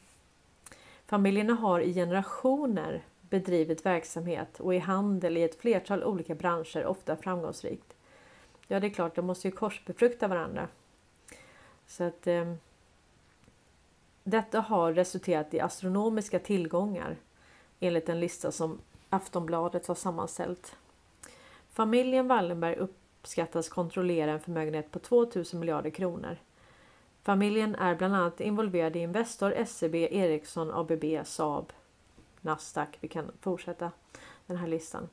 Familjerna 1.06 1.54
har 1.54 1.80
i 1.80 1.94
generationer 1.94 3.04
bedrivit 3.20 3.86
verksamhet 3.86 4.60
och 4.60 4.74
i 4.74 4.78
handel 4.78 5.36
i 5.36 5.42
ett 5.42 5.60
flertal 5.60 6.04
olika 6.04 6.34
branscher, 6.34 6.86
ofta 6.86 7.16
framgångsrikt. 7.16 7.96
Ja, 8.66 8.80
det 8.80 8.86
är 8.86 8.90
klart, 8.90 9.14
de 9.14 9.26
måste 9.26 9.48
ju 9.48 9.52
korsbefrukta 9.52 10.28
varandra. 10.28 10.68
Så 11.86 12.04
att 12.04 12.26
eh, 12.26 12.54
Detta 14.24 14.60
har 14.60 14.92
resulterat 14.92 15.54
i 15.54 15.60
astronomiska 15.60 16.38
tillgångar 16.38 17.16
enligt 17.80 18.08
en 18.08 18.20
lista 18.20 18.52
som 18.52 18.78
Aftonbladet 19.10 19.86
har 19.86 19.94
sammanställt. 19.94 20.76
Familjen 21.68 22.28
Wallenberg 22.28 22.76
uppskattas 22.76 23.68
kontrollera 23.68 24.30
en 24.30 24.40
förmögenhet 24.40 24.90
på 24.90 24.98
2000 24.98 25.60
miljarder 25.60 25.90
kronor. 25.90 26.36
Familjen 27.22 27.74
är 27.74 27.94
bland 27.94 28.14
annat 28.14 28.40
involverad 28.40 28.96
i 28.96 28.98
Investor, 28.98 29.64
SEB, 29.64 29.94
Ericsson, 29.94 30.70
ABB, 30.70 31.04
Saab, 31.24 31.72
Nasdaq. 32.40 32.98
Vi 33.00 33.08
kan 33.08 33.30
fortsätta 33.40 33.90
den 34.46 34.56
här 34.56 34.66
listan. 34.66 35.08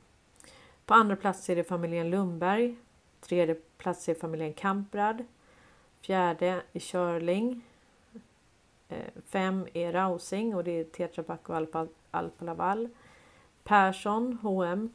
På 0.86 0.94
andra 0.94 1.16
plats 1.16 1.50
är 1.50 1.56
det 1.56 1.64
familjen 1.64 2.10
Lundberg. 2.10 2.76
Tredje 3.20 3.54
plats 3.54 4.08
är 4.08 4.14
familjen 4.14 4.54
Kamprad. 4.54 5.24
Fjärde 6.00 6.62
är 6.72 6.80
Körling. 6.80 7.62
Eh, 8.88 9.22
fem 9.26 9.66
är 9.72 9.92
Rausing 9.92 10.54
och 10.54 10.64
det 10.64 10.80
är 10.80 10.84
Tetra 10.84 11.22
Pak 11.22 11.48
och 11.48 11.56
Alfa, 11.56 11.88
Alfa 12.14 12.44
Laval. 12.44 12.88
Persson, 13.64 14.38
H&M. 14.42 14.92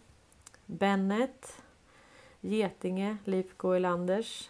Bennet. 0.66 1.62
Getinge, 2.42 3.18
Lifco 3.24 3.72
Elanders. 3.72 4.50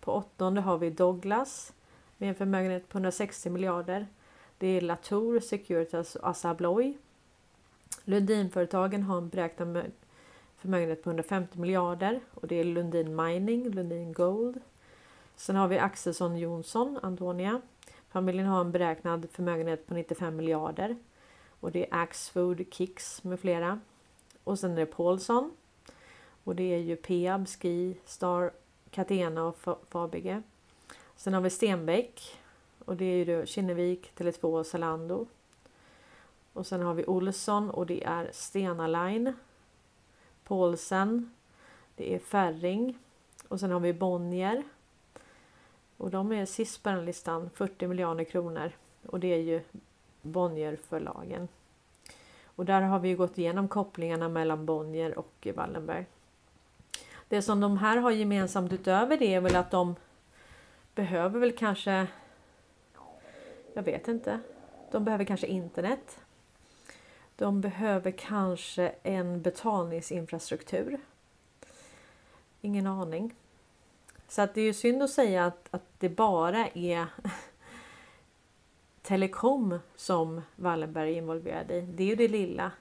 På 0.00 0.12
åttonde 0.12 0.60
har 0.60 0.78
vi 0.78 0.90
Douglas 0.90 1.72
med 2.18 2.28
en 2.28 2.34
förmögenhet 2.34 2.88
på 2.88 2.98
160 2.98 3.50
miljarder. 3.50 4.06
Det 4.58 4.66
är 4.66 4.80
Latour, 4.80 5.40
Securitas 5.40 6.16
och 6.16 6.28
Assa 6.28 6.50
Abloy. 6.50 6.98
Lundinföretagen 8.04 9.02
har 9.02 9.18
en 9.18 9.28
beräknad 9.28 9.92
förmögenhet 10.56 11.02
på 11.02 11.10
150 11.10 11.58
miljarder 11.58 12.20
och 12.34 12.48
det 12.48 12.60
är 12.60 12.64
Lundin 12.64 13.16
Mining, 13.16 13.70
Lundin 13.70 14.12
Gold. 14.12 14.60
Sen 15.36 15.56
har 15.56 15.68
vi 15.68 15.78
Axelsson 15.78 16.38
Jonsson, 16.38 16.98
Antonia. 17.02 17.60
Familjen 18.08 18.46
har 18.46 18.60
en 18.60 18.72
beräknad 18.72 19.26
förmögenhet 19.32 19.86
på 19.86 19.94
95 19.94 20.36
miljarder 20.36 20.96
och 21.60 21.72
det 21.72 21.86
är 21.86 21.94
Axfood, 21.94 22.64
Kicks 22.70 23.24
med 23.24 23.40
flera. 23.40 23.80
Och 24.44 24.58
sen 24.58 24.72
är 24.72 24.76
det 24.76 24.86
Paulson. 24.86 25.56
och 26.44 26.56
det 26.56 26.74
är 26.74 26.78
ju 26.78 26.96
Peab, 26.96 27.48
Ski, 27.48 27.96
Star, 28.04 28.52
Catena 28.90 29.44
och 29.44 29.58
Fabege. 29.88 30.42
Sen 31.16 31.34
har 31.34 31.40
vi 31.40 31.50
Stenbeck 31.50 32.38
och 32.84 32.96
det 32.96 33.04
är 33.04 33.16
ju 33.16 33.24
då 33.24 33.46
Kinnevik, 33.46 34.12
Tele2 34.16 34.58
och 34.58 34.66
Zalando. 34.66 35.26
Och 36.52 36.66
sen 36.66 36.82
har 36.82 36.94
vi 36.94 37.06
Olsson 37.06 37.70
och 37.70 37.86
det 37.86 38.04
är 38.04 38.30
Stena 38.32 38.86
Line. 38.86 39.32
Paulsen. 40.44 41.34
Det 41.96 42.14
är 42.14 42.18
Färring 42.18 42.98
Och 43.48 43.60
sen 43.60 43.70
har 43.70 43.80
vi 43.80 43.92
Bonnier. 43.92 44.62
Och 45.96 46.10
de 46.10 46.32
är 46.32 46.46
sist 46.46 46.82
på 46.82 46.88
den 46.88 47.04
listan, 47.04 47.50
40 47.54 47.86
miljoner 47.86 48.24
kronor. 48.24 48.72
Och 49.06 49.20
det 49.20 49.28
är 49.28 49.38
ju 49.38 49.60
Bonnierförlagen. 50.22 51.48
Och 52.44 52.64
där 52.64 52.80
har 52.80 52.98
vi 52.98 53.14
gått 53.14 53.38
igenom 53.38 53.68
kopplingarna 53.68 54.28
mellan 54.28 54.66
Bonnier 54.66 55.18
och 55.18 55.48
Wallenberg. 55.54 56.06
Det 57.28 57.42
som 57.42 57.60
de 57.60 57.78
här 57.78 57.96
har 57.96 58.10
gemensamt 58.10 58.72
utöver 58.72 59.16
det 59.16 59.34
är 59.34 59.40
väl 59.40 59.56
att 59.56 59.70
de 59.70 59.96
behöver 60.94 61.40
väl 61.40 61.52
kanske... 61.52 62.06
Jag 63.74 63.82
vet 63.82 64.08
inte. 64.08 64.40
De 64.90 65.04
behöver 65.04 65.24
kanske 65.24 65.46
internet. 65.46 66.20
De 67.36 67.60
behöver 67.60 68.10
kanske 68.10 68.92
en 69.02 69.42
betalningsinfrastruktur. 69.42 71.00
Ingen 72.60 72.86
aning. 72.86 73.34
Så 74.28 74.42
att 74.42 74.54
det 74.54 74.60
är 74.60 74.64
ju 74.64 74.74
synd 74.74 75.02
att 75.02 75.10
säga 75.10 75.46
att, 75.46 75.68
att 75.70 75.84
det 75.98 76.08
bara 76.08 76.68
är 76.68 77.06
telekom 79.10 79.78
som 79.96 80.42
Wallenberg 80.56 81.12
är 81.12 81.16
involverad 81.16 81.70
i. 81.70 81.80
Det 81.80 82.02
är 82.02 82.06
ju 82.06 82.14
det 82.14 82.28
lilla. 82.28 82.72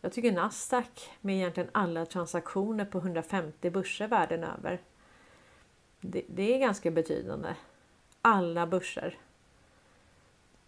Jag 0.00 0.12
tycker 0.12 0.32
Nasdaq 0.32 1.10
med 1.20 1.36
egentligen 1.36 1.70
alla 1.72 2.06
transaktioner 2.06 2.84
på 2.84 2.98
150 2.98 3.70
börser 3.70 4.08
världen 4.08 4.44
över. 4.44 4.80
Det, 6.00 6.24
det 6.28 6.54
är 6.54 6.58
ganska 6.58 6.90
betydande. 6.90 7.54
Alla 8.22 8.66
börser. 8.66 9.18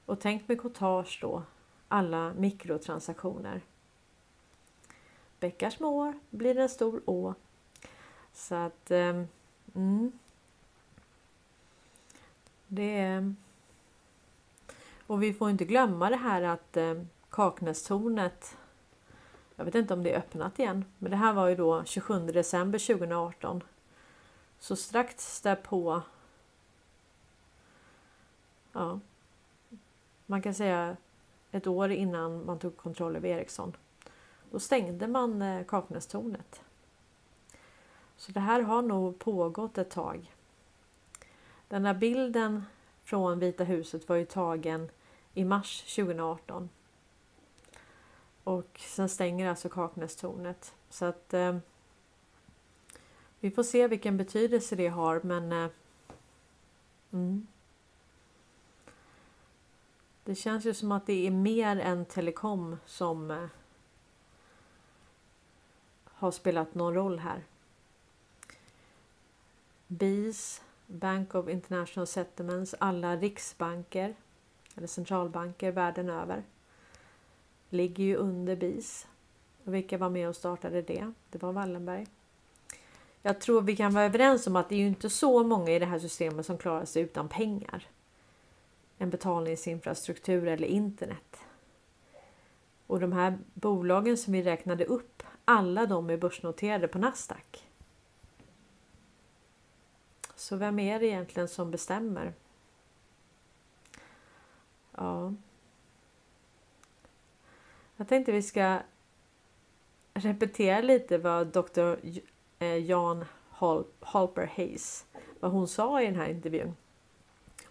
Och 0.06 0.20
tänk 0.20 0.48
med 0.48 0.60
courtage 0.60 1.18
då 1.20 1.42
alla 1.88 2.34
mikrotransaktioner. 2.34 3.60
Bäckar 5.40 5.70
små 5.70 6.12
blir 6.30 6.58
en 6.58 6.68
stor 6.68 7.02
å. 7.06 7.34
Så 8.32 8.54
att... 8.54 8.90
Ehm, 8.90 9.28
mm. 9.74 10.12
Det 12.66 12.98
är... 12.98 13.34
Och 15.06 15.22
vi 15.22 15.32
får 15.32 15.50
inte 15.50 15.64
glömma 15.64 16.10
det 16.10 16.16
här 16.16 16.42
att 16.42 16.76
eh, 16.76 16.94
Kaknästornet 17.30 18.56
jag 19.56 19.64
vet 19.64 19.74
inte 19.74 19.94
om 19.94 20.02
det 20.02 20.12
är 20.12 20.18
öppnat 20.18 20.58
igen, 20.58 20.84
men 20.98 21.10
det 21.10 21.16
här 21.16 21.32
var 21.32 21.48
ju 21.48 21.56
då 21.56 21.84
27 21.84 22.26
december 22.26 22.78
2018. 22.78 23.62
Så 24.58 24.76
strax 24.76 25.40
därpå. 25.40 26.02
Ja. 28.72 29.00
Man 30.26 30.42
kan 30.42 30.54
säga 30.54 30.96
ett 31.50 31.66
år 31.66 31.90
innan 31.90 32.46
man 32.46 32.58
tog 32.58 32.76
kontroll 32.76 33.16
över 33.16 33.28
Ericsson. 33.28 33.76
Då 34.50 34.60
stängde 34.60 35.06
man 35.06 35.42
eh, 35.42 35.64
Kaknästornet. 35.64 36.62
Så 38.16 38.32
det 38.32 38.40
här 38.40 38.60
har 38.60 38.82
nog 38.82 39.18
pågått 39.18 39.78
ett 39.78 39.90
tag. 39.90 40.34
Den 41.68 41.86
här 41.86 41.94
bilden 41.94 42.64
från 43.04 43.38
Vita 43.38 43.64
huset 43.64 44.08
var 44.08 44.16
ju 44.16 44.24
tagen 44.24 44.90
i 45.34 45.44
mars 45.44 45.94
2018. 45.96 46.68
Och 48.44 48.80
sen 48.80 49.08
stänger 49.08 49.48
alltså 49.48 49.68
Kaknästornet. 49.68 50.74
Så 50.90 51.04
att 51.04 51.34
eh, 51.34 51.56
vi 53.40 53.50
får 53.50 53.62
se 53.62 53.88
vilken 53.88 54.16
betydelse 54.16 54.76
det 54.76 54.88
har 54.88 55.20
men 55.20 55.52
eh, 55.52 55.70
mm. 57.12 57.46
Det 60.24 60.34
känns 60.34 60.64
ju 60.64 60.74
som 60.74 60.92
att 60.92 61.06
det 61.06 61.26
är 61.26 61.30
mer 61.30 61.76
än 61.76 62.04
telekom 62.04 62.76
som 62.86 63.30
eh, 63.30 63.46
har 66.04 66.30
spelat 66.30 66.74
någon 66.74 66.94
roll 66.94 67.18
här. 67.18 67.44
BIS, 69.86 70.62
Bank 70.86 71.34
of 71.34 71.48
International 71.48 72.06
Settlements, 72.06 72.74
alla 72.78 73.16
riksbanker 73.16 74.14
eller 74.76 74.86
centralbanker 74.86 75.72
världen 75.72 76.10
över. 76.10 76.42
ligger 77.70 78.04
ju 78.04 78.16
under 78.16 78.56
BIS. 78.56 79.06
Och 79.64 79.74
vilka 79.74 79.98
var 79.98 80.10
med 80.10 80.28
och 80.28 80.36
startade 80.36 80.82
det? 80.82 81.12
Det 81.30 81.42
var 81.42 81.52
Wallenberg. 81.52 82.06
Jag 83.22 83.40
tror 83.40 83.62
vi 83.62 83.76
kan 83.76 83.94
vara 83.94 84.04
överens 84.04 84.46
om 84.46 84.56
att 84.56 84.68
det 84.68 84.74
är 84.74 84.78
ju 84.78 84.86
inte 84.86 85.10
så 85.10 85.42
många 85.42 85.70
i 85.70 85.78
det 85.78 85.86
här 85.86 85.98
systemet 85.98 86.46
som 86.46 86.58
klarar 86.58 86.84
sig 86.84 87.02
utan 87.02 87.28
pengar. 87.28 87.86
En 88.98 89.10
betalningsinfrastruktur 89.10 90.48
eller 90.48 90.68
internet. 90.68 91.38
Och 92.86 93.00
de 93.00 93.12
här 93.12 93.38
bolagen 93.54 94.16
som 94.16 94.32
vi 94.32 94.42
räknade 94.42 94.84
upp, 94.84 95.22
alla 95.44 95.86
de 95.86 96.10
är 96.10 96.16
börsnoterade 96.16 96.88
på 96.88 96.98
Nasdaq. 96.98 97.64
Så 100.44 100.56
vem 100.56 100.78
är 100.78 101.00
det 101.00 101.06
egentligen 101.06 101.48
som 101.48 101.70
bestämmer? 101.70 102.32
Ja. 104.96 105.34
Jag 107.96 108.08
tänkte 108.08 108.32
vi 108.32 108.42
ska 108.42 108.78
repetera 110.14 110.80
lite 110.80 111.18
vad 111.18 111.46
Dr. 111.46 111.94
Eh, 112.58 112.76
Jan 112.76 113.24
Halper 114.00 114.52
Hayes, 114.56 115.06
vad 115.40 115.50
hon 115.50 115.68
sa 115.68 116.02
i 116.02 116.06
den 116.06 116.16
här 116.16 116.28
intervjun. 116.28 116.76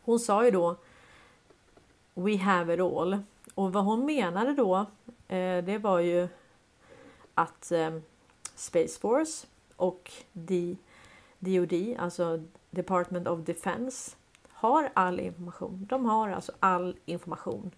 Hon 0.01 0.19
sa 0.19 0.45
ju 0.45 0.51
då 0.51 0.75
We 2.13 2.37
have 2.37 2.73
it 2.73 2.79
all. 2.79 3.19
Och 3.53 3.73
vad 3.73 3.83
hon 3.83 4.05
menade 4.05 4.53
då, 4.53 4.75
eh, 5.27 5.63
det 5.63 5.77
var 5.77 5.99
ju 5.99 6.27
att 7.33 7.71
eh, 7.71 7.99
Space 8.55 8.99
Force 8.99 9.47
och 9.75 10.11
DOD, 11.39 11.95
alltså 11.97 12.43
Department 12.73 13.27
of 13.27 13.39
Defense, 13.39 14.15
har 14.49 14.89
all 14.93 15.19
information. 15.19 15.85
De 15.89 16.05
har 16.05 16.29
alltså 16.29 16.51
all 16.59 16.97
information 17.05 17.71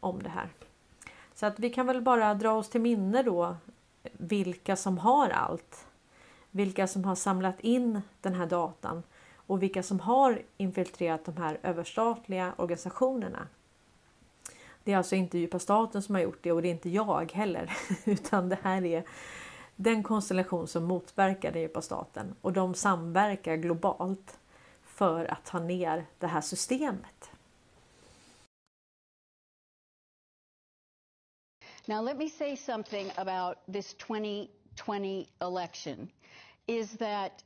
om 0.00 0.22
det 0.22 0.28
här. 0.28 0.48
Så 1.34 1.46
att 1.46 1.58
vi 1.58 1.70
kan 1.70 1.86
väl 1.86 2.02
bara 2.02 2.34
dra 2.34 2.52
oss 2.52 2.68
till 2.68 2.80
minne 2.80 3.22
då 3.22 3.56
vilka 4.12 4.76
som 4.76 4.98
har 4.98 5.28
allt. 5.28 5.86
Vilka 6.50 6.86
som 6.86 7.04
har 7.04 7.14
samlat 7.14 7.60
in 7.60 8.02
den 8.20 8.34
här 8.34 8.46
datan 8.46 9.02
och 9.34 9.62
vilka 9.62 9.82
som 9.82 10.00
har 10.00 10.42
infiltrerat 10.56 11.24
de 11.24 11.36
här 11.36 11.58
överstatliga 11.62 12.52
organisationerna. 12.56 13.48
Det 14.84 14.92
är 14.92 14.96
alltså 14.96 15.14
inte 15.14 15.38
djupa 15.38 15.58
staten 15.58 16.02
som 16.02 16.14
har 16.14 16.22
gjort 16.22 16.38
det 16.42 16.52
och 16.52 16.62
det 16.62 16.68
är 16.68 16.72
inte 16.72 16.90
jag 16.90 17.32
heller, 17.32 17.72
utan 18.04 18.48
det 18.48 18.58
här 18.62 18.84
är 18.84 19.04
den 19.76 20.02
konstellation 20.02 20.66
som 20.66 20.84
motverkar 20.84 21.52
den 21.52 21.62
djupa 21.62 21.82
staten 21.82 22.34
och 22.40 22.52
de 22.52 22.74
samverkar 22.74 23.56
globalt 23.56 24.37
för 24.98 25.32
att 25.32 25.44
ta 25.44 25.58
ner 25.58 26.06
det 26.18 26.26
här 26.26 26.40
systemet. 26.40 27.30
Now, 31.86 32.02
let 32.02 32.18
me 32.18 32.28
say 32.28 32.56
something 32.56 33.10
about 33.16 33.56
this 33.72 33.94
2020 33.94 35.26
election 35.40 36.10
is 36.66 36.96
that 36.98 37.44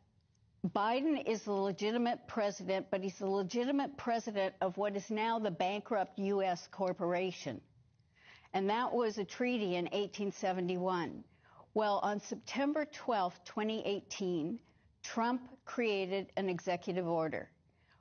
Biden 0.65 1.19
is 1.27 1.43
the 1.43 1.53
legitimate 1.53 2.27
president, 2.27 2.87
but 2.91 3.03
he's 3.03 3.19
the 3.19 3.27
legitimate 3.27 3.97
president 3.97 4.55
of 4.61 4.79
what 4.79 4.97
is 4.97 5.11
now 5.11 5.38
the 5.38 5.51
bankrupt 5.51 6.19
U.S. 6.19 6.69
corporation. 6.71 7.61
And 8.55 8.71
that 8.71 8.93
was 8.93 9.19
a 9.19 9.25
treaty 9.25 9.77
in 9.77 9.85
1871. 9.85 11.23
Well, 11.75 12.01
on 12.03 12.19
September 12.21 12.87
12, 12.93 13.45
2018, 13.45 14.59
Trump 15.03 15.43
created 15.65 16.33
an 16.37 16.49
executive 16.49 17.07
order. 17.07 17.51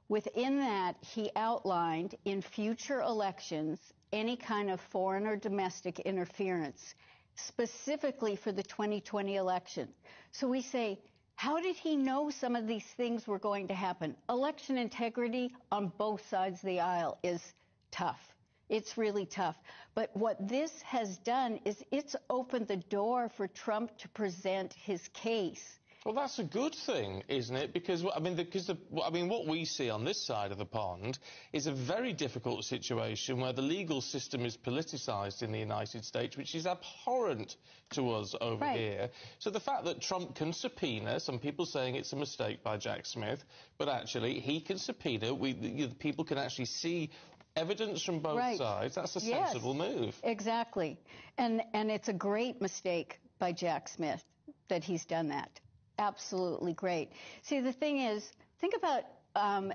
Within 0.10 0.58
that, 0.58 0.98
he 1.02 1.32
outlined 1.36 2.16
in 2.26 2.42
future 2.42 3.02
elections 3.02 3.80
any 4.12 4.36
kind 4.36 4.70
of 4.70 4.82
foreign 4.82 5.26
or 5.26 5.38
domestic 5.38 6.00
interference, 6.00 6.96
specifically 7.36 8.36
for 8.36 8.52
the 8.52 8.63
2020 8.63 9.38
election. 9.38 9.88
So 10.32 10.48
we 10.48 10.62
say, 10.62 11.00
how 11.36 11.60
did 11.60 11.75
he 11.75 11.96
know 11.96 12.30
some 12.30 12.56
of 12.56 12.67
these 12.67 12.86
things 12.86 13.25
were 13.25 13.40
going 13.40 13.67
to 13.69 13.73
happen? 13.73 14.15
Election 14.30 14.78
integrity 14.78 15.54
on 15.71 15.92
both 15.98 16.28
sides 16.30 16.60
of 16.60 16.65
the 16.65 16.80
aisle 16.82 17.17
is 17.23 17.42
tough. 17.90 18.36
It's 18.69 18.98
really 18.98 19.25
tough. 19.25 19.58
But 19.96 20.15
what 20.15 20.48
this 20.48 20.82
has 20.84 21.17
done 21.17 21.60
is 21.65 21.84
it's 21.92 22.15
opened 22.30 22.67
the 22.67 22.78
door 22.78 23.28
for 23.28 23.48
Trump 23.48 23.98
to 23.98 24.10
present 24.10 24.73
his 24.73 25.08
case. 25.10 25.80
Well, 26.04 26.15
that's 26.15 26.39
a 26.39 26.43
good 26.43 26.73
thing, 26.73 27.21
isn't 27.27 27.56
it? 27.56 27.73
Because 27.73 28.04
I 28.15 28.19
mean, 28.19 28.35
because 28.35 28.65
the, 28.65 28.77
I 29.06 29.12
mean, 29.12 29.29
what 29.29 29.45
we 29.47 29.65
see 29.65 29.91
on 29.91 30.04
this 30.04 30.19
side 30.19 30.52
of 30.52 30.58
the 30.58 30.65
pond 30.65 31.19
is 31.54 31.67
a 31.67 31.71
very 31.71 32.12
difficult 32.12 32.65
situation 32.65 33.39
where 33.39 33.54
the 33.54 33.62
legal 33.62 34.02
system 34.02 34.43
is 34.43 34.58
politicised 34.58 35.43
in 35.43 35.52
the 35.52 35.60
United 35.60 36.04
States, 36.04 36.35
which 36.35 36.56
is 36.56 36.65
abhorrent 36.65 37.56
to 37.91 38.10
us 38.13 38.33
over 38.41 38.65
Right. 38.65 38.79
here. 38.79 39.10
So 39.37 39.52
the 39.52 39.60
fact 39.60 39.85
that 39.85 40.02
Trump 40.02 40.33
can 40.33 40.54
subpoena, 40.54 41.19
some 41.19 41.37
people 41.37 41.67
saying 41.67 41.93
it's 41.95 42.13
a 42.13 42.15
mistake 42.15 42.63
by 42.63 42.77
Jack 42.77 43.06
Smith, 43.06 43.43
but 43.77 43.87
actually 43.87 44.39
he 44.39 44.60
can 44.60 44.79
subpoena. 44.79 45.31
We, 45.35 45.54
the, 45.54 45.85
the 45.85 45.95
people 45.95 46.25
can 46.25 46.39
actually 46.39 46.65
see 46.65 47.12
evidence 47.56 48.02
from 48.02 48.21
both 48.21 48.37
Right. 48.39 48.58
sides. 48.58 48.95
That's 48.95 49.17
a 49.17 49.19
Yes. 49.19 49.52
sensible 49.52 49.75
move. 49.75 50.19
Exactly. 50.23 50.97
And 51.37 51.62
and 51.73 51.91
it's 51.91 52.08
a 52.10 52.13
great 52.13 52.60
mistake 52.60 53.19
by 53.37 53.52
Jack 53.52 53.87
Smith 53.87 54.23
that 54.67 54.83
he's 54.83 55.06
done 55.06 55.27
that. 55.27 55.60
Absolutely 56.02 56.73
great. 56.73 57.12
See, 57.43 57.60
the 57.60 57.71
thing 57.71 57.99
is, 57.99 58.31
think 58.60 58.73
about 58.75 59.04
um, 59.35 59.71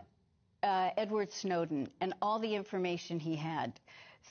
uh, 0.65 0.91
Edward 0.97 1.33
Snowden 1.33 1.89
and 2.01 2.15
all 2.21 2.41
the 2.41 2.53
information 2.53 3.21
he 3.21 3.37
had. 3.37 3.79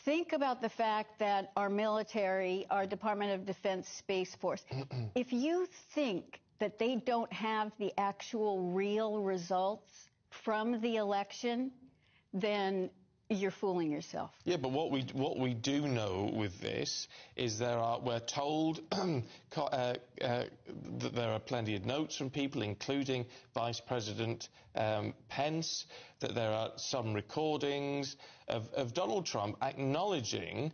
Think 0.03 0.33
about 0.33 0.61
the 0.61 0.67
fact 0.67 1.17
that 1.19 1.53
our 1.55 1.69
military, 1.69 2.65
our 2.69 2.85
Department 2.85 3.31
of 3.31 3.45
Defense 3.45 3.87
Space 3.87 4.35
Force, 4.35 4.65
if 5.15 5.31
you 5.31 5.67
think 5.93 6.41
that 6.59 6.77
they 6.77 6.97
don't 6.97 7.31
have 7.31 7.71
the 7.79 7.93
actual 7.97 8.61
real 8.61 9.19
results 9.21 10.09
from 10.29 10.81
the 10.81 10.97
election, 10.97 11.71
then 12.33 12.89
you're 13.29 13.51
fooling 13.51 13.91
yourself. 13.91 14.31
Yeah, 14.43 14.57
but 14.57 14.71
what 14.71 14.91
we 14.91 15.01
what 15.13 15.39
we 15.39 15.53
do 15.53 15.87
know 15.87 16.31
with 16.35 16.59
this 16.61 17.07
is 17.35 17.57
there 17.57 17.77
are 17.77 17.99
we're 17.99 18.19
told 18.19 18.81
uh, 18.91 19.01
uh, 19.57 19.95
that 20.21 21.15
there 21.15 21.29
are 21.29 21.39
plenty 21.39 21.75
of 21.75 21.85
notes 21.85 22.15
from 22.17 22.29
people, 22.29 22.61
including 22.61 23.25
Vice 23.53 23.79
President 23.79 24.49
um, 24.75 25.13
Pence, 25.27 25.85
that 26.19 26.35
there 26.35 26.51
are 26.51 26.71
some 26.75 27.13
recordings 27.13 28.15
of, 28.47 28.67
of 28.75 28.93
Donald 28.93 29.25
Trump 29.25 29.57
acknowledging 29.61 30.71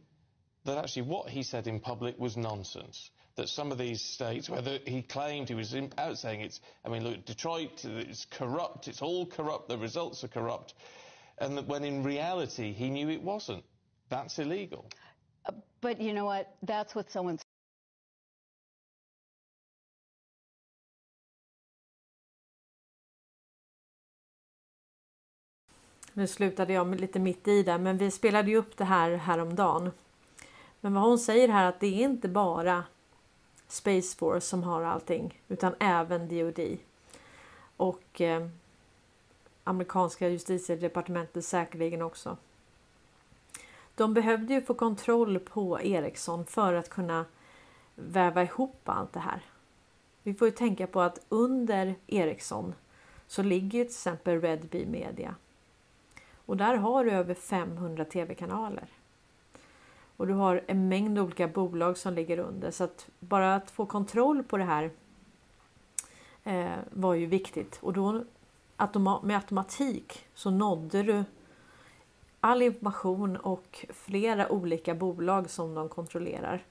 that 0.66 0.78
actually 0.78 1.04
what 1.04 1.30
he 1.30 1.44
said 1.44 1.68
in 1.68 1.80
public 1.80 2.20
was 2.20 2.38
nonsense. 2.38 3.10
That 3.38 3.48
some 3.48 3.72
of 3.72 3.78
these 3.78 4.02
states, 4.02 4.50
whether 4.50 4.78
he 4.86 5.02
claimed 5.02 5.48
he 5.48 5.56
was 5.56 5.74
out 5.98 6.18
saying 6.18 6.42
it's, 6.42 6.60
I 6.86 6.90
mean, 6.90 7.04
look, 7.04 7.26
Detroit, 7.26 7.84
it's 7.86 8.26
corrupt, 8.26 8.88
it's 8.90 9.02
all 9.02 9.26
corrupt, 9.26 9.70
the 9.70 9.78
results 9.78 10.24
are 10.24 10.28
corrupt, 10.28 10.74
and 11.42 11.58
that 11.58 11.68
when 11.68 11.84
in 11.84 12.04
reality 12.04 12.72
he 12.72 12.90
knew 12.90 13.10
it 13.10 13.22
wasn't. 13.22 13.64
That's 14.10 14.40
illegal. 14.40 14.86
But 15.82 16.00
you 16.00 16.14
know 16.14 16.26
what? 16.26 16.56
That's 16.62 16.96
what 16.96 17.12
someone's 17.12 17.42
Nu 26.14 26.28
slutade 26.28 26.74
jag 26.74 27.00
lite 27.00 27.20
mitt 27.20 27.48
i 27.48 27.64
där, 27.64 27.78
men 27.78 27.98
vi 27.98 28.12
spelade 28.12 28.50
ju 28.50 28.58
upp 28.58 28.78
det 28.78 28.84
här 28.84 29.12
häromdagen. 29.12 29.92
Men 30.82 30.94
vad 30.94 31.04
hon 31.04 31.20
säger 31.20 31.48
här 31.48 31.66
att 31.66 31.80
det 31.80 31.88
är 31.88 32.04
inte 32.04 32.28
bara 32.28 32.84
Space 33.68 34.18
Force 34.18 34.48
som 34.48 34.64
har 34.64 34.84
allting, 34.84 35.42
utan 35.48 35.76
även 35.80 36.28
DoD. 36.28 36.78
Och 37.78 38.22
eh, 38.22 38.48
amerikanska 39.72 40.30
justitiedepartementet 40.30 41.46
säkerligen 41.46 42.02
också. 42.02 42.38
De 43.96 44.14
behövde 44.14 44.54
ju 44.54 44.62
få 44.62 44.74
kontroll 44.74 45.40
på 45.40 45.82
Ericsson 45.82 46.46
för 46.46 46.74
att 46.74 46.90
kunna 46.90 47.26
väva 47.96 48.44
ihop 48.44 48.82
allt 48.86 49.14
det 49.14 49.20
här. 49.20 49.42
Vi 50.24 50.34
får 50.34 50.48
ju 50.48 50.52
tänka 50.52 50.88
på 50.88 51.02
att 51.02 51.26
under 51.30 51.96
Ericsson 52.08 52.74
så 53.28 53.44
ligger 53.44 53.80
ju 53.80 53.86
till 53.86 53.92
exempel 53.92 54.42
Red 54.42 54.68
Bee 54.68 54.86
Media. 54.86 55.36
Och 56.46 56.58
där 56.58 56.76
har 56.76 57.06
du 57.06 57.12
över 57.12 57.34
500 57.34 58.06
tv-kanaler. 58.06 58.88
Och 60.18 60.28
du 60.28 60.34
har 60.34 60.64
en 60.68 60.90
mängd 60.90 61.20
olika 61.20 61.48
bolag 61.48 61.98
som 61.98 62.14
ligger 62.14 62.40
under. 62.40 62.72
Så 62.72 62.84
att 62.84 63.10
bara 63.20 63.56
att 63.56 63.72
få 63.72 63.86
kontroll 63.86 64.44
på 64.44 64.58
det 64.58 64.64
här 64.64 64.92
eh, 66.44 66.72
var 66.90 67.14
ju 67.14 67.26
viktigt. 67.26 67.80
Och 67.82 67.94
då 67.94 68.24
automa 68.82 69.22
med 69.22 69.36
automatik 69.36 70.26
så 70.34 70.50
nådde 70.50 71.04
du 71.04 71.24
all 72.40 72.62
information 72.62 73.38
och 73.38 73.86
flera 73.90 74.52
olika 74.52 74.96
bolag 74.96 75.50
som 75.50 75.76
de 75.76 75.90
kontrollerar. 75.90 76.66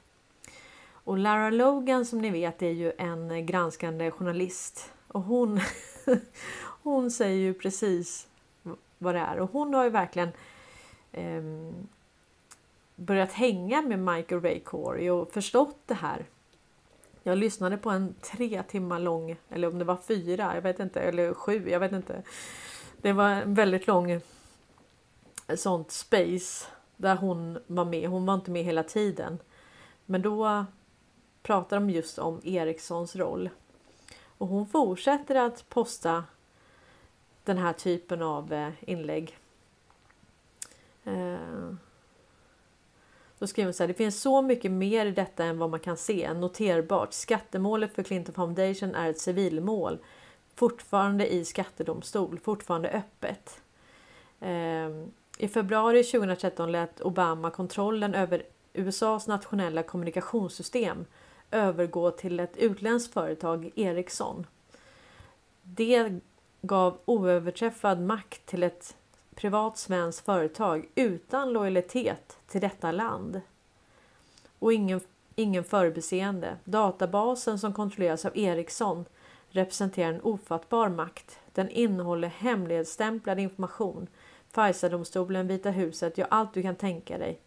Och 1.04 1.18
Lara 1.18 1.50
Logan 1.50 2.06
som 2.06 2.18
ni 2.18 2.30
vet 2.30 2.62
är 2.62 2.70
ju 2.70 2.92
en 2.98 3.46
granskande 3.46 4.10
journalist. 4.10 4.92
Och 5.08 5.22
hon, 5.22 5.60
hon 6.82 7.10
säger 7.10 7.38
ju 7.38 7.54
precis 7.54 8.28
vad 8.98 9.14
det 9.14 9.20
är. 9.20 9.40
Och 9.40 9.50
hon 9.52 9.74
har 9.74 9.84
ju 9.84 9.90
verkligen 9.90 10.28
eh, 11.12 11.42
börjat 12.96 13.32
hänga 13.32 13.82
med 13.82 13.98
Michael 13.98 14.40
Ray 14.40 14.60
Corey 14.60 15.10
och 15.10 15.32
förstått 15.32 15.78
det 15.86 15.94
här. 15.94 16.26
Jag 17.22 17.38
lyssnade 17.38 17.76
på 17.76 17.90
en 17.90 18.14
tre 18.20 18.62
timmar 18.62 18.98
lång, 18.98 19.36
eller 19.48 19.68
om 19.68 19.78
det 19.78 19.84
var 19.84 19.96
fyra, 19.96 20.54
jag 20.54 20.62
vet 20.62 20.80
inte, 20.80 21.00
eller 21.00 21.34
sju, 21.34 21.70
jag 21.70 21.80
vet 21.80 21.92
inte. 21.92 22.22
Det 22.96 23.12
var 23.12 23.28
en 23.28 23.54
väldigt 23.54 23.86
lång 23.86 24.10
eh, 24.10 24.20
sånt 25.56 25.90
space 25.90 26.66
där 26.96 27.16
hon 27.16 27.58
var 27.66 27.84
med. 27.84 28.08
Hon 28.08 28.26
var 28.26 28.34
inte 28.34 28.50
med 28.50 28.64
hela 28.64 28.82
tiden. 28.82 29.38
Men 30.06 30.22
då 30.22 30.64
pratar 31.42 31.76
de 31.76 31.90
just 31.90 32.18
om 32.18 32.40
Erikssons 32.44 33.16
roll. 33.16 33.50
Och 34.38 34.48
hon 34.48 34.66
fortsätter 34.66 35.34
att 35.34 35.68
posta 35.68 36.24
den 37.44 37.58
här 37.58 37.72
typen 37.72 38.22
av 38.22 38.52
eh, 38.52 38.72
inlägg. 38.80 39.38
Eh, 41.04 41.74
då 43.40 43.46
skriver 43.46 43.66
hon 43.66 43.74
så 43.74 43.82
här, 43.82 43.88
det 43.88 43.94
finns 43.94 44.20
så 44.20 44.42
mycket 44.42 44.70
mer 44.70 45.06
i 45.06 45.10
detta 45.10 45.44
än 45.44 45.58
vad 45.58 45.70
man 45.70 45.80
kan 45.80 45.96
se. 45.96 46.32
Noterbart, 46.34 47.12
skattemålet 47.12 47.94
för 47.94 48.02
Clinton 48.02 48.34
Foundation 48.34 48.94
är 48.94 49.10
ett 49.10 49.18
civilmål. 49.18 49.98
Fortfarande 50.54 51.32
i 51.34 51.44
skattedomstol, 51.44 52.38
fortfarande 52.38 52.90
öppet. 52.90 53.62
Ehm, 54.40 55.10
I 55.38 55.48
februari 55.48 56.04
2013 56.04 56.72
lät 56.72 57.00
Obama 57.00 57.50
kontrollen 57.50 58.14
över 58.14 58.42
USAs 58.72 59.26
nationella 59.26 59.82
kommunikationssystem 59.82 61.04
övergå 61.50 62.10
till 62.10 62.40
ett 62.40 62.56
utländskt 62.56 63.14
företag, 63.14 63.70
Ericsson. 63.74 64.46
Det 65.62 66.20
gav 66.62 66.98
oöverträffad 67.04 68.00
makt 68.00 68.46
till 68.46 68.62
ett 68.62 68.96
privat 69.40 69.78
svenskt 69.78 70.24
företag 70.24 70.88
utan 70.94 71.52
lojalitet 71.52 72.38
till 72.46 72.60
detta 72.60 72.92
land. 72.92 73.40
Och 74.58 74.72
ingen, 74.72 75.00
ingen 75.34 75.64
förbiseende. 75.64 76.56
Databasen 76.64 77.58
som 77.58 77.72
kontrolleras 77.72 78.24
av 78.24 78.38
Ericsson 78.38 79.04
representerar 79.50 80.12
en 80.12 80.20
ofattbar 80.20 80.88
makt. 80.88 81.38
Den 81.52 81.70
innehåller 81.70 82.28
hemlighetsstämplad 82.28 83.38
information. 83.38 84.06
FISA 84.50 84.88
domstolen, 84.88 85.46
Vita 85.46 85.70
huset, 85.70 86.18
ja 86.18 86.26
allt 86.30 86.54
du 86.54 86.62
kan 86.62 86.76
tänka 86.76 87.18
dig. 87.18 87.38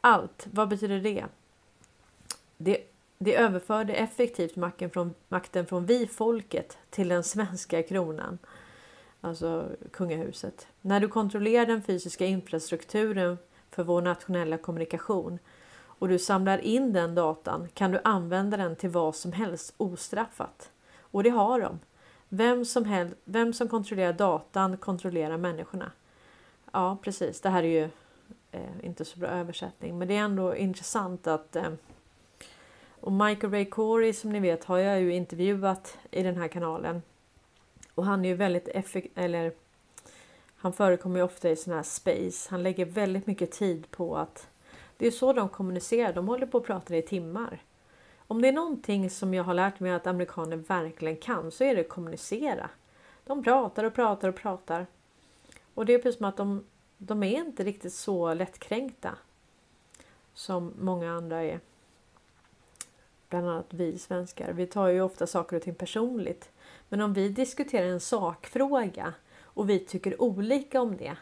Allt, 0.00 0.46
vad 0.50 0.68
betyder 0.68 1.00
det? 1.00 1.24
Det, 2.56 2.78
det 3.18 3.36
överförde 3.36 3.94
effektivt 3.94 4.56
makten 4.56 4.90
från, 4.90 5.14
makten 5.28 5.66
från 5.66 5.86
vi 5.86 6.06
folket 6.06 6.78
till 6.90 7.08
den 7.08 7.24
svenska 7.24 7.82
kronan. 7.82 8.38
Alltså 9.24 9.68
kungahuset. 9.90 10.66
När 10.80 11.00
du 11.00 11.08
kontrollerar 11.08 11.66
den 11.66 11.82
fysiska 11.82 12.26
infrastrukturen 12.26 13.38
för 13.70 13.84
vår 13.84 14.02
nationella 14.02 14.58
kommunikation 14.58 15.38
och 15.74 16.08
du 16.08 16.18
samlar 16.18 16.58
in 16.58 16.92
den 16.92 17.14
datan 17.14 17.68
kan 17.74 17.90
du 17.90 18.00
använda 18.04 18.56
den 18.56 18.76
till 18.76 18.90
vad 18.90 19.14
som 19.14 19.32
helst 19.32 19.74
ostraffat. 19.76 20.70
Och 21.00 21.22
det 21.22 21.30
har 21.30 21.60
de. 21.60 21.78
Vem 22.28 22.64
som, 22.64 22.84
helst, 22.84 23.16
vem 23.24 23.52
som 23.52 23.68
kontrollerar 23.68 24.12
datan 24.12 24.76
kontrollerar 24.76 25.36
människorna. 25.36 25.92
Ja 26.72 26.98
precis, 27.02 27.40
det 27.40 27.48
här 27.48 27.62
är 27.62 27.68
ju 27.68 27.88
eh, 28.50 28.86
inte 28.86 29.04
så 29.04 29.18
bra 29.18 29.28
översättning 29.28 29.98
men 29.98 30.08
det 30.08 30.16
är 30.16 30.22
ändå 30.22 30.56
intressant 30.56 31.26
att 31.26 31.56
eh, 31.56 31.72
och 33.00 33.12
Michael 33.12 33.52
Ray 33.52 33.64
Corey 33.64 34.12
som 34.12 34.32
ni 34.32 34.40
vet 34.40 34.64
har 34.64 34.78
jag 34.78 35.00
ju 35.00 35.14
intervjuat 35.14 35.98
i 36.10 36.22
den 36.22 36.36
här 36.36 36.48
kanalen. 36.48 37.02
Och 37.94 38.04
han 38.04 38.24
är 38.24 38.28
ju 38.28 38.34
väldigt 38.34 38.68
effektiv, 38.68 39.12
eller 39.14 39.52
han 40.56 40.72
förekommer 40.72 41.16
ju 41.16 41.22
ofta 41.22 41.50
i 41.50 41.56
sådana 41.56 41.78
här 41.78 41.84
space. 41.84 42.50
Han 42.50 42.62
lägger 42.62 42.84
väldigt 42.84 43.26
mycket 43.26 43.50
tid 43.50 43.90
på 43.90 44.16
att 44.16 44.48
det 44.96 45.06
är 45.06 45.10
så 45.10 45.32
de 45.32 45.48
kommunicerar. 45.48 46.12
De 46.12 46.28
håller 46.28 46.46
på 46.46 46.58
att 46.58 46.64
prata 46.64 46.96
i 46.96 47.02
timmar. 47.02 47.62
Om 48.26 48.42
det 48.42 48.48
är 48.48 48.52
någonting 48.52 49.10
som 49.10 49.34
jag 49.34 49.44
har 49.44 49.54
lärt 49.54 49.80
mig 49.80 49.92
att 49.92 50.06
amerikaner 50.06 50.56
verkligen 50.56 51.16
kan 51.16 51.50
så 51.50 51.64
är 51.64 51.76
det 51.76 51.84
kommunicera. 51.84 52.70
De 53.24 53.44
pratar 53.44 53.84
och 53.84 53.94
pratar 53.94 54.28
och 54.28 54.36
pratar. 54.36 54.86
Och 55.74 55.86
det 55.86 55.94
är 55.94 55.98
precis 55.98 56.18
som 56.18 56.26
att 56.26 56.36
de, 56.36 56.64
de 56.98 57.22
är 57.22 57.38
inte 57.38 57.64
riktigt 57.64 57.94
så 57.94 58.34
lättkränkta 58.34 59.14
som 60.34 60.72
många 60.78 61.12
andra 61.12 61.42
är. 61.42 61.60
Bland 63.32 63.48
annat 63.48 63.66
vi 63.70 63.98
svenskar. 63.98 64.52
Vi 64.52 64.66
tar 64.66 64.88
ju 64.88 65.02
ofta 65.02 65.26
saker 65.26 65.56
och 65.56 65.62
ting 65.62 65.74
personligt. 65.74 66.50
Men 66.88 67.00
om 67.00 67.12
vi 67.12 67.28
diskuterar 67.28 67.86
en 67.86 68.00
sakfråga 68.00 69.14
och 69.42 69.70
vi 69.70 69.78
tycker 69.78 70.22
olika 70.22 70.80
om 70.80 70.96
det. 70.96 71.16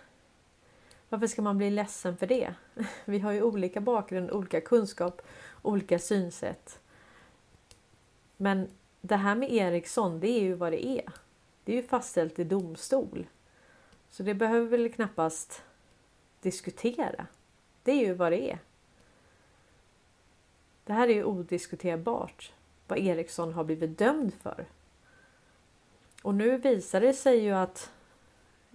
Varför 1.08 1.26
ska 1.26 1.42
man 1.42 1.58
bli 1.58 1.70
ledsen 1.70 2.16
för 2.16 2.26
det? 2.26 2.54
Vi 3.04 3.18
har 3.18 3.32
ju 3.32 3.42
olika 3.42 3.80
bakgrund, 3.80 4.30
olika 4.30 4.60
kunskap, 4.60 5.22
olika 5.62 5.98
synsätt. 5.98 6.80
Men 8.36 8.68
det 9.00 9.16
här 9.16 9.34
med 9.34 9.52
Ericsson, 9.52 10.20
det 10.20 10.28
är 10.28 10.40
ju 10.40 10.54
vad 10.54 10.72
det 10.72 10.86
är. 10.86 11.12
Det 11.64 11.72
är 11.72 11.76
ju 11.76 11.82
fastställt 11.82 12.38
i 12.38 12.44
domstol. 12.44 13.26
Så 14.08 14.22
det 14.22 14.34
behöver 14.34 14.66
väl 14.66 14.92
knappast 14.92 15.62
diskutera. 16.40 17.26
Det 17.82 17.92
är 17.92 18.06
ju 18.06 18.14
vad 18.14 18.32
det 18.32 18.50
är. 18.50 18.58
Det 20.90 20.94
här 20.94 21.08
är 21.08 21.14
ju 21.14 21.24
odiskuterbart 21.24 22.52
vad 22.88 22.98
Ericsson 22.98 23.52
har 23.52 23.64
blivit 23.64 23.98
dömd 23.98 24.34
för. 24.34 24.64
Och 26.22 26.34
nu 26.34 26.56
visar 26.56 27.00
det 27.00 27.12
sig 27.12 27.38
ju 27.38 27.50
att 27.50 27.90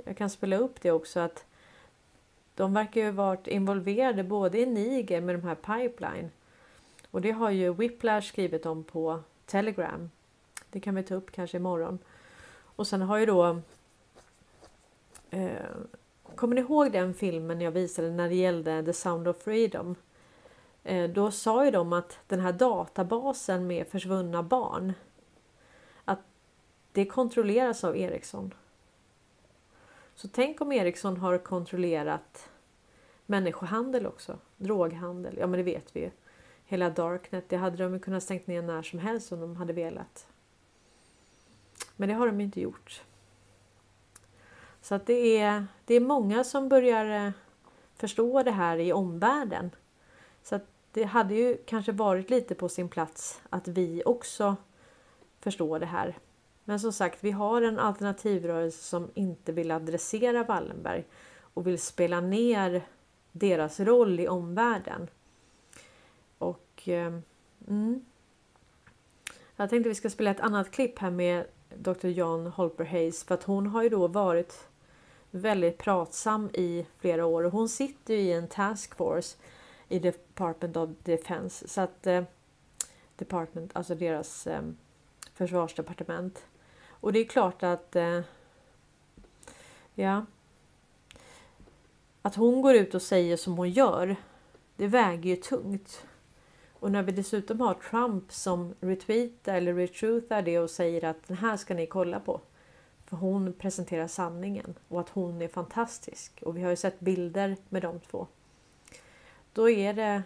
jag 0.05 0.17
kan 0.17 0.29
spela 0.29 0.57
upp 0.57 0.81
det 0.81 0.91
också 0.91 1.19
att 1.19 1.45
de 2.55 2.73
verkar 2.73 3.01
ju 3.01 3.11
varit 3.11 3.47
involverade 3.47 4.23
både 4.23 4.59
i 4.59 4.65
Niger 4.65 5.21
med 5.21 5.35
de 5.35 5.43
här 5.43 5.55
pipeline 5.55 6.31
och 7.11 7.21
det 7.21 7.31
har 7.31 7.49
ju 7.49 7.73
Whiplash 7.73 8.27
skrivit 8.27 8.65
om 8.65 8.83
på 8.83 9.19
Telegram. 9.45 10.11
Det 10.69 10.79
kan 10.79 10.95
vi 10.95 11.03
ta 11.03 11.15
upp 11.15 11.31
kanske 11.31 11.57
imorgon. 11.57 11.99
Och 12.75 12.87
sen 12.87 13.01
har 13.01 13.17
ju 13.17 13.25
då 13.25 13.61
eh, 15.29 15.49
Kommer 16.35 16.55
ni 16.55 16.61
ihåg 16.61 16.91
den 16.91 17.13
filmen 17.13 17.61
jag 17.61 17.71
visade 17.71 18.11
när 18.11 18.29
det 18.29 18.35
gällde 18.35 18.83
The 18.85 18.93
Sound 18.93 19.27
of 19.27 19.37
Freedom? 19.37 19.95
Eh, 20.87 21.09
då 21.09 21.31
sa 21.31 21.65
ju 21.65 21.71
de 21.71 21.93
att 21.93 22.19
den 22.27 22.39
här 22.39 22.53
databasen 22.53 23.67
med 23.67 23.87
försvunna 23.87 24.43
barn 24.43 24.93
att 26.05 26.19
det 26.91 27.05
kontrolleras 27.05 27.83
av 27.83 27.97
Ericsson. 27.97 28.53
Så 30.15 30.27
tänk 30.27 30.61
om 30.61 30.71
Ericsson 30.71 31.17
har 31.17 31.37
kontrollerat 31.37 32.49
människohandel 33.25 34.05
också, 34.05 34.39
droghandel, 34.57 35.37
ja 35.39 35.47
men 35.47 35.57
det 35.57 35.63
vet 35.63 35.95
vi 35.95 35.99
ju. 35.99 36.11
Hela 36.65 36.89
Darknet, 36.89 37.49
det 37.49 37.57
hade 37.57 37.77
de 37.77 37.93
ju 37.93 37.99
kunnat 37.99 38.23
stängt 38.23 38.47
ner 38.47 38.61
när 38.61 38.81
som 38.81 38.99
helst 38.99 39.31
om 39.31 39.39
de 39.39 39.55
hade 39.55 39.73
velat. 39.73 40.27
Men 41.95 42.09
det 42.09 42.15
har 42.15 42.27
de 42.27 42.41
inte 42.41 42.61
gjort. 42.61 43.03
Så 44.81 44.95
att 44.95 45.05
det 45.05 45.37
är, 45.37 45.65
det 45.85 45.95
är 45.95 45.99
många 45.99 46.43
som 46.43 46.69
börjar 46.69 47.27
eh, 47.27 47.31
förstå 47.95 48.43
det 48.43 48.51
här 48.51 48.77
i 48.77 48.93
omvärlden. 48.93 49.71
Så 50.43 50.55
att 50.55 50.74
det 50.95 51.03
hade 51.03 51.35
ju 51.35 51.57
kanske 51.65 51.91
varit 51.91 52.29
lite 52.29 52.55
på 52.55 52.69
sin 52.69 52.89
plats 52.89 53.41
att 53.49 53.67
vi 53.67 54.03
också 54.05 54.55
förstår 55.39 55.79
det 55.79 55.85
här. 55.85 56.17
Men 56.63 56.79
som 56.79 56.93
sagt, 56.93 57.23
vi 57.23 57.31
har 57.31 57.61
en 57.61 57.79
alternativrörelse 57.79 58.83
som 58.83 59.11
inte 59.13 59.51
vill 59.51 59.71
adressera 59.71 60.43
Wallenberg 60.43 61.05
och 61.39 61.67
vill 61.67 61.81
spela 61.81 62.21
ner 62.21 62.81
deras 63.31 63.79
roll 63.79 64.19
i 64.19 64.27
omvärlden. 64.27 65.07
Och 66.37 66.89
eh, 66.89 67.13
mm. 67.67 68.05
Jag 69.55 69.69
tänkte 69.69 69.89
vi 69.89 69.95
ska 69.95 70.09
spela 70.09 70.31
ett 70.31 70.39
annat 70.39 70.71
klipp 70.71 70.99
här 70.99 71.11
med 71.11 71.45
Dr. 71.77 72.07
John 72.07 72.47
Holper 72.47 72.85
Hayes 72.85 73.23
för 73.23 73.35
att 73.35 73.43
hon 73.43 73.67
har 73.67 73.83
ju 73.83 73.89
då 73.89 74.07
varit 74.07 74.67
väldigt 75.31 75.77
pratsam 75.77 76.49
i 76.53 76.85
flera 76.99 77.25
år 77.25 77.43
och 77.43 77.51
hon 77.51 77.69
sitter 77.69 78.13
i 78.13 78.31
en 78.31 78.47
taskforce 78.47 79.37
i 79.89 79.99
Department 79.99 80.77
of 80.77 80.89
Defense. 81.03 81.67
Så 81.67 81.81
att 81.81 82.07
eh, 82.07 82.23
Department, 83.15 83.71
alltså 83.73 83.95
deras 83.95 84.47
eh, 84.47 84.61
försvarsdepartement. 85.33 86.45
Och 86.87 87.13
det 87.13 87.19
är 87.19 87.25
klart 87.25 87.63
att 87.63 87.95
eh, 87.95 88.21
ja, 89.95 90.25
att 92.21 92.35
hon 92.35 92.61
går 92.61 92.75
ut 92.75 92.95
och 92.95 93.01
säger 93.01 93.37
som 93.37 93.57
hon 93.57 93.69
gör, 93.69 94.15
det 94.75 94.87
väger 94.87 95.29
ju 95.29 95.35
tungt. 95.35 96.05
Och 96.79 96.91
när 96.91 97.03
vi 97.03 97.11
dessutom 97.11 97.61
har 97.61 97.73
Trump 97.73 98.31
som 98.31 98.73
retweetar 98.79 99.55
eller 99.55 99.73
retruthar 99.73 100.41
det 100.41 100.59
och 100.59 100.69
säger 100.69 101.05
att 101.05 101.27
den 101.27 101.37
här 101.37 101.57
ska 101.57 101.73
ni 101.73 101.87
kolla 101.87 102.19
på. 102.19 102.41
För 103.05 103.17
hon 103.17 103.53
presenterar 103.53 104.07
sanningen 104.07 104.75
och 104.87 104.99
att 104.99 105.09
hon 105.09 105.41
är 105.41 105.47
fantastisk. 105.47 106.39
Och 106.41 106.57
vi 106.57 106.63
har 106.63 106.69
ju 106.69 106.75
sett 106.75 106.99
bilder 106.99 107.57
med 107.69 107.81
de 107.81 107.99
två. 107.99 108.27
Då 109.55 109.69
är 109.69 109.93
det 109.93 110.23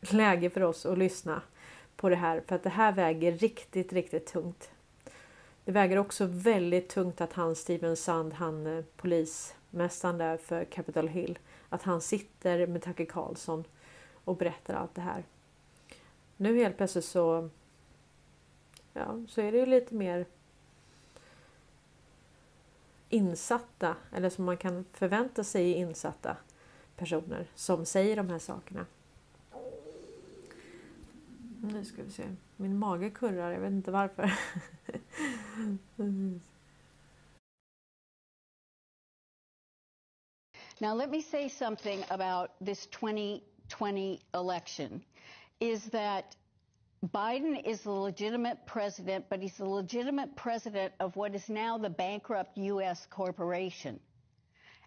läge 0.00 0.50
för 0.50 0.62
oss 0.62 0.86
att 0.86 0.98
lyssna 0.98 1.42
på 1.96 2.08
det 2.08 2.16
här 2.16 2.42
för 2.46 2.56
att 2.56 2.62
det 2.62 2.70
här 2.70 2.92
väger 2.92 3.32
riktigt, 3.32 3.92
riktigt 3.92 4.26
tungt. 4.26 4.70
Det 5.64 5.72
väger 5.72 5.96
också 5.96 6.26
väldigt 6.26 6.88
tungt 6.88 7.20
att 7.20 7.32
han 7.32 7.56
Steven 7.56 7.96
Sand, 7.96 8.32
han 8.32 8.66
eh, 8.66 8.84
polismästaren 8.96 10.18
där 10.18 10.36
för 10.36 10.64
Capitol 10.64 11.08
Hill. 11.08 11.38
Att 11.68 11.82
han 11.82 12.00
sitter 12.00 12.66
med 12.66 12.82
Tucker 12.82 13.04
Carlson 13.04 13.64
och 14.24 14.36
berättar 14.36 14.74
allt 14.74 14.94
det 14.94 15.00
här. 15.00 15.24
Nu 16.36 16.56
helt 16.56 16.76
plötsligt 16.76 17.04
så, 17.04 17.50
ja, 18.92 19.22
så 19.28 19.40
är 19.40 19.52
det 19.52 19.58
ju 19.58 19.66
lite 19.66 19.94
mer 19.94 20.26
insatta, 23.08 23.96
eller 24.12 24.30
som 24.30 24.44
man 24.44 24.56
kan 24.56 24.84
förvänta 24.92 25.44
sig 25.44 25.72
insatta 25.72 26.36
personer 26.96 27.46
som 27.54 27.86
säger 27.86 28.16
de 28.16 28.30
här 28.30 28.38
sakerna. 28.38 28.86
Nu 31.60 31.84
ska 31.84 32.02
vi 32.02 32.10
se. 32.10 32.24
Min 32.56 32.78
mage 32.78 33.10
kurrar, 33.10 33.52
jag 33.52 33.60
vet 33.60 33.72
inte 33.72 33.90
varför. 33.90 34.32
Now, 40.80 40.92
let 40.94 41.10
me 41.10 41.22
say 41.22 41.48
something 41.48 42.04
about 42.10 42.50
this 42.60 42.86
2020 42.86 44.20
election 44.34 45.04
is 45.60 45.84
that 45.90 46.34
Biden 47.12 47.56
is 47.64 47.82
the 47.82 47.92
legitimate 47.92 48.66
president, 48.66 49.28
but 49.28 49.40
he's 49.40 49.56
the 49.56 49.68
legitimate 49.68 50.34
president 50.36 50.92
of 50.98 51.14
what 51.16 51.34
is 51.34 51.48
now 51.48 51.78
the 51.78 51.90
bankrupt 51.90 52.58
U.S. 52.58 53.06
corporation. 53.06 54.00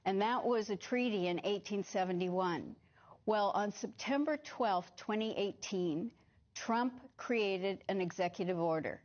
And 0.06 0.22
that 0.22 0.44
was 0.44 0.70
a 0.70 0.76
treaty 0.76 1.28
in 1.28 1.38
1871. 1.38 2.76
Well, 3.26 3.52
on 3.56 3.72
September 3.72 4.38
12, 4.38 4.96
2018, 4.96 6.12
Trump 6.56 6.94
created 7.18 7.84
an 7.90 8.02
executive 8.02 8.60
order. 8.60 9.02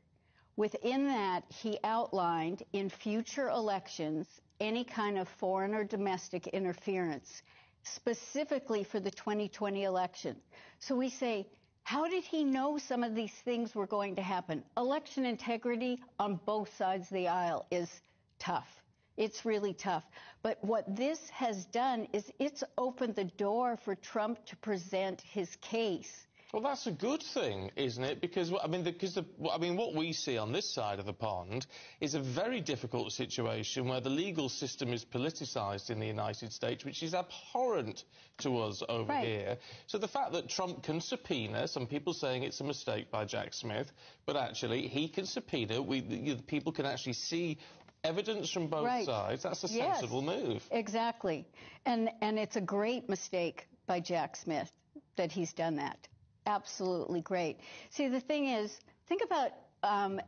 Within 0.57 1.07
that, 1.07 1.45
he 1.49 1.79
outlined 1.83 2.63
in 2.73 2.89
future 2.89 3.49
elections 3.49 4.29
any 4.61 4.85
kind 4.85 5.19
of 5.19 5.29
foreign 5.29 5.75
or 5.75 5.83
domestic 5.83 6.47
interference, 6.49 7.43
specifically 7.83 8.85
for 8.85 9.01
the 9.01 9.11
2020 9.11 9.85
election. 9.85 10.37
So 10.79 10.95
we 10.95 11.09
say, 11.09 11.49
how 11.83 12.09
did 12.09 12.23
he 12.23 12.45
know 12.45 12.79
some 12.79 13.03
of 13.03 13.15
these 13.15 13.33
things 13.45 13.75
were 13.75 13.87
going 13.87 14.15
to 14.17 14.23
happen? 14.23 14.63
Election 14.77 15.27
integrity 15.27 16.01
on 16.19 16.39
both 16.47 16.75
sides 16.77 17.09
of 17.09 17.15
the 17.15 17.29
aisle 17.29 17.67
is 17.71 17.91
tough. 18.39 18.82
It's 19.17 19.45
really 19.45 19.75
tough. 19.75 20.05
But 20.43 20.63
what 20.65 20.97
this 20.97 21.19
has 21.31 21.65
done 21.67 22.09
is 22.13 22.31
it's 22.39 22.65
opened 22.79 23.15
the 23.17 23.25
door 23.25 23.77
for 23.85 23.95
Trump 23.95 24.45
to 24.47 24.57
present 24.57 25.21
his 25.21 25.55
case. 25.57 26.27
Well, 26.53 26.61
that's 26.61 26.87
a 26.87 26.93
good 26.93 27.23
thing, 27.23 27.71
isn't 27.77 28.05
it? 28.05 28.21
Because 28.21 28.53
I 28.63 28.67
mean, 28.67 28.85
because 28.85 29.15
the, 29.15 29.25
I 29.51 29.57
mean, 29.57 29.75
what 29.75 29.95
we 29.95 30.13
see 30.13 30.37
on 30.37 30.53
this 30.53 30.71
side 30.71 30.99
of 30.99 31.07
the 31.07 31.13
pond 31.15 31.65
is 31.99 32.15
a 32.15 32.21
very 32.21 32.61
difficult 32.61 33.13
situation 33.13 33.89
where 33.89 34.03
the 34.03 34.11
legal 34.11 34.51
system 34.51 34.93
is 34.93 35.03
politicised 35.03 35.89
in 35.89 35.99
the 35.99 36.07
United 36.07 36.53
States, 36.53 36.85
which 36.85 37.03
is 37.03 37.15
abhorrent 37.15 38.05
to 38.39 38.59
us 38.59 38.83
over 38.87 39.11
Right. 39.15 39.27
here. 39.27 39.59
So 39.87 39.97
the 39.97 40.09
fact 40.09 40.33
that 40.33 40.51
Trump 40.51 40.83
can 40.83 41.01
subpoena, 41.01 41.67
some 41.69 41.87
people 41.87 42.13
saying 42.13 42.43
it's 42.43 42.61
a 42.61 42.65
mistake 42.65 43.11
by 43.11 43.25
Jack 43.25 43.55
Smith, 43.55 43.91
but 44.27 44.37
actually 44.37 44.89
he 44.89 45.09
can 45.09 45.25
subpoena. 45.25 45.81
We, 45.81 46.01
the, 46.03 46.35
the 46.35 46.43
people 46.43 46.71
can 46.73 46.85
actually 46.85 47.15
see 47.15 47.57
evidence 48.05 48.51
from 48.51 48.67
both 48.69 48.85
Right. 48.87 49.07
sides. 49.07 49.43
That's 49.43 49.65
a 49.65 49.69
Yes. 49.69 49.99
sensible 49.99 50.23
move. 50.23 50.63
Exactly. 50.71 51.47
And 51.85 52.11
and 52.21 52.39
it's 52.39 52.57
a 52.57 52.61
great 52.61 53.09
mistake 53.09 53.69
by 53.87 54.01
Jack 54.01 54.37
Smith 54.37 54.73
that 55.17 55.33
he's 55.33 55.53
done 55.53 55.77
that. 55.77 56.09
Absolutely 56.47 57.21
great. 57.21 57.57
See, 57.91 58.09
the 58.09 58.21
thing 58.21 58.47
is, 58.47 58.81
think 59.07 59.23
about 59.23 59.53
um, 59.83 60.21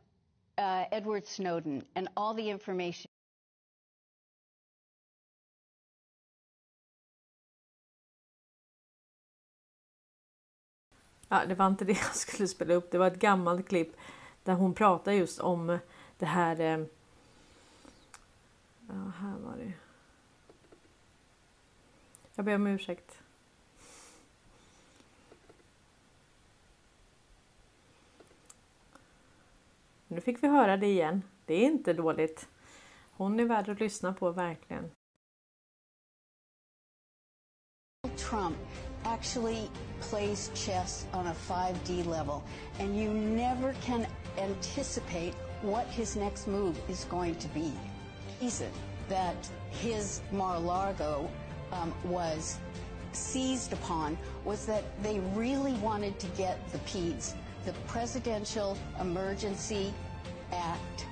uh, 0.59 0.85
Edward 0.93 1.27
Snowden 1.27 1.83
and 1.97 2.09
all 2.17 2.35
the 2.35 2.49
information. 2.51 3.11
Ja, 11.29 11.45
det 11.47 11.55
var 11.55 11.67
inte 11.67 11.85
det 11.85 11.93
jag 11.93 12.17
skulle 12.17 12.49
spela 12.49 12.75
upp. 12.75 12.91
Det 12.91 12.99
var 12.99 13.07
ett 13.07 13.19
gammalt 13.19 13.69
klipp 13.69 13.97
där 14.45 14.55
hon 14.55 14.75
pratar 14.75 15.13
just 15.13 15.41
om 15.41 15.79
det 16.19 16.27
här. 16.27 16.61
eh, 16.61 16.85
Ja, 18.89 18.95
här 18.95 19.39
var 19.39 19.57
det. 19.57 19.73
Jag 22.35 22.45
ber 22.45 22.55
om 22.55 22.67
ursäkt. 22.67 23.19
Nu 30.09 30.21
fick 30.21 30.43
vi 30.43 30.49
höra 30.49 30.77
det 30.77 30.87
igen. 30.87 31.23
Det 31.47 31.55
är 31.55 31.67
inte 31.67 31.93
dåligt. 31.93 32.49
Hon 33.11 33.41
är 33.41 33.45
värd 33.45 33.69
att 33.69 33.81
lyssna 33.81 34.13
på 34.13 34.31
verkligen. 34.31 34.91
Trump 38.17 38.57
actually 39.05 39.71
plays 40.01 40.51
chess 40.55 41.07
on 41.13 41.27
a 41.27 41.35
5D 41.35 42.05
level, 42.05 42.43
and 42.81 42.97
you 42.97 43.13
never 43.15 43.73
can 43.73 44.07
anticipate 44.39 45.35
what 45.63 45.87
his 45.87 46.17
next 46.17 46.47
move 46.47 46.77
is 46.89 47.05
going 47.05 47.35
to 47.35 47.49
be. 47.55 47.94
Reason 48.41 48.71
that 49.09 49.37
his 49.71 50.21
Mar-a-Lago 50.33 51.31
um, 51.73 51.95
was 52.05 52.59
seized 53.13 53.73
upon 53.73 54.19
was 54.45 54.67
that 54.67 54.85
they 55.03 55.21
really 55.35 55.75
wanted 55.75 56.19
to 56.19 56.27
get 56.29 56.59
the 56.73 56.79
PEDS, 56.79 57.35
the 57.65 57.73
Presidential 57.87 58.77
Emergency 59.01 59.93
Act 60.53 61.07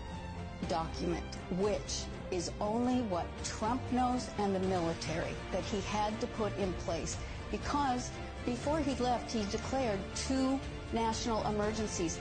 document, 0.69 1.25
which 1.59 2.05
is 2.31 2.51
only 2.61 3.03
what 3.03 3.27
Trump 3.45 3.81
knows 3.93 4.31
and 4.39 4.55
the 4.55 4.61
military 4.61 5.35
that 5.53 5.63
he 5.65 5.81
had 5.83 6.19
to 6.21 6.27
put 6.29 6.57
in 6.59 6.73
place 6.75 7.17
because 7.51 8.11
before 8.45 8.81
he 8.81 8.95
left, 8.97 9.31
he 9.31 9.45
declared 9.51 10.01
two 10.17 10.59
national 10.93 11.47
emergencies. 11.47 12.19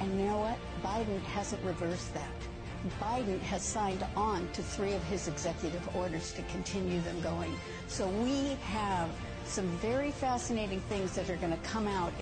And 0.00 0.18
you 0.18 0.26
know 0.26 0.38
what? 0.38 0.58
Biden 0.82 1.20
hasn't 1.22 1.62
reversed 1.62 2.12
that. 2.14 2.32
Biden 3.00 3.38
has 3.40 3.62
signed 3.62 4.04
on 4.16 4.48
to 4.52 4.62
three 4.62 4.94
of 4.94 5.02
his 5.04 5.28
executive 5.28 5.96
orders 5.96 6.32
to 6.32 6.42
continue 6.42 7.00
them 7.02 7.20
going. 7.20 7.54
So 7.88 8.08
we 8.08 8.56
have 8.62 9.10
some 9.44 9.66
very 9.82 10.12
fascinating 10.12 10.80
things 10.88 11.14
that 11.14 11.28
are 11.28 11.36
going 11.36 11.52
to 11.52 11.68
come 11.68 11.86
out 11.88 12.12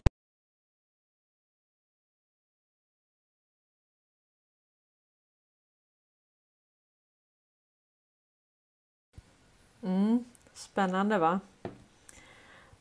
Mm, 9.83 10.25
spännande 10.53 11.19
va? 11.19 11.41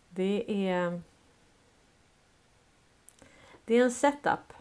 Det 0.09 0.67
är... 0.69 1.01
Det 3.65 3.75
är 3.75 3.84
en 3.84 3.91
setup. 3.91 4.53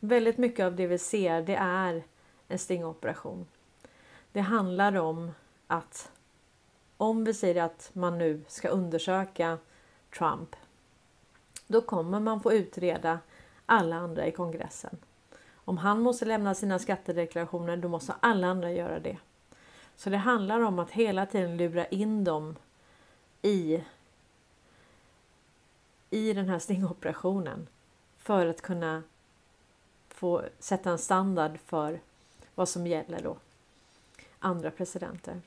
Väldigt 0.00 0.38
mycket 0.38 0.66
av 0.66 0.76
det 0.76 0.86
vi 0.86 0.98
ser 0.98 1.42
det 1.42 1.54
är 1.56 2.02
en 2.54 2.58
stingoperation. 2.58 3.46
Det 4.32 4.40
handlar 4.40 4.94
om 4.96 5.32
att 5.66 6.12
om 6.96 7.24
vi 7.24 7.34
säger 7.34 7.62
att 7.62 7.90
man 7.92 8.18
nu 8.18 8.44
ska 8.48 8.68
undersöka 8.68 9.58
Trump 10.18 10.56
då 11.66 11.80
kommer 11.80 12.20
man 12.20 12.40
få 12.40 12.52
utreda 12.52 13.18
alla 13.66 13.96
andra 13.96 14.26
i 14.26 14.32
kongressen. 14.32 14.96
Om 15.54 15.78
han 15.78 16.00
måste 16.00 16.24
lämna 16.24 16.54
sina 16.54 16.78
skattedeklarationer 16.78 17.76
då 17.76 17.88
måste 17.88 18.14
alla 18.20 18.46
andra 18.46 18.72
göra 18.72 19.00
det. 19.00 19.18
Så 19.96 20.10
det 20.10 20.16
handlar 20.16 20.60
om 20.60 20.78
att 20.78 20.90
hela 20.90 21.26
tiden 21.26 21.56
lura 21.56 21.86
in 21.86 22.24
dem 22.24 22.56
i, 23.42 23.84
i 26.10 26.32
den 26.32 26.48
här 26.48 26.58
stingoperationen 26.58 27.66
för 28.18 28.46
att 28.46 28.62
kunna 28.62 29.02
få 30.08 30.42
sätta 30.58 30.90
en 30.90 30.98
standard 30.98 31.58
för 31.64 32.00
vad 32.54 32.68
som 32.68 32.86
gäller 32.86 33.22
då 33.22 33.36
andra 34.38 34.70
presidenter. 34.70 35.40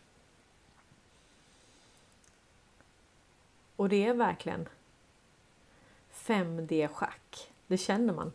Och 3.75 3.89
det 3.89 4.07
är 4.07 4.13
verkligen 4.13 4.69
5D-schack. 6.13 7.51
Det 7.67 7.77
känner 7.77 8.13
man. 8.13 8.31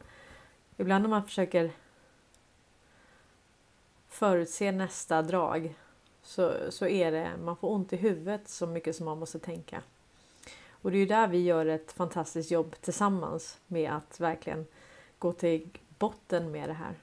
Ibland 0.76 1.02
när 1.02 1.10
man 1.10 1.24
försöker 1.24 1.72
förutse 4.08 4.72
nästa 4.72 5.22
drag 5.22 5.74
så, 6.22 6.54
så 6.70 6.86
är 6.86 7.12
det, 7.12 7.30
man 7.44 7.56
får 7.56 7.70
ont 7.70 7.92
i 7.92 7.96
huvudet 7.96 8.48
så 8.48 8.66
mycket 8.66 8.96
som 8.96 9.06
man 9.06 9.18
måste 9.18 9.38
tänka. 9.38 9.82
Och 10.70 10.90
det 10.90 10.96
är 10.96 11.00
ju 11.00 11.06
där 11.06 11.28
vi 11.28 11.38
gör 11.38 11.66
ett 11.66 11.92
fantastiskt 11.92 12.50
jobb 12.50 12.74
tillsammans 12.80 13.58
med 13.66 13.92
att 13.92 14.20
verkligen 14.20 14.66
gå 15.18 15.32
till 15.32 15.78
botten 15.98 16.50
med 16.50 16.68
det 16.68 16.72
här. 16.72 16.94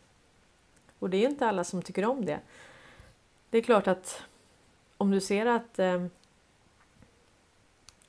Och 1.00 1.10
det 1.10 1.18
är 1.18 1.30
inte 1.30 1.48
alla 1.48 1.64
som 1.64 1.82
tycker 1.82 2.06
om 2.06 2.26
det. 2.26 2.40
Det 3.50 3.58
är 3.58 3.62
klart 3.62 3.88
att 3.88 4.24
om 4.98 5.12
du 5.12 5.22
ser 5.22 5.46
att 5.46 5.80
eh, 5.80 6.06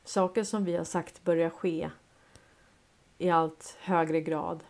saker 0.05 0.45
som 0.45 0.65
vi 0.65 0.77
har 0.77 0.85
sagt 0.85 1.25
börjar 1.25 1.51
ske 1.51 1.91
i 3.19 3.31
allt 3.31 3.77
högre 3.81 4.21
grad 4.21 4.65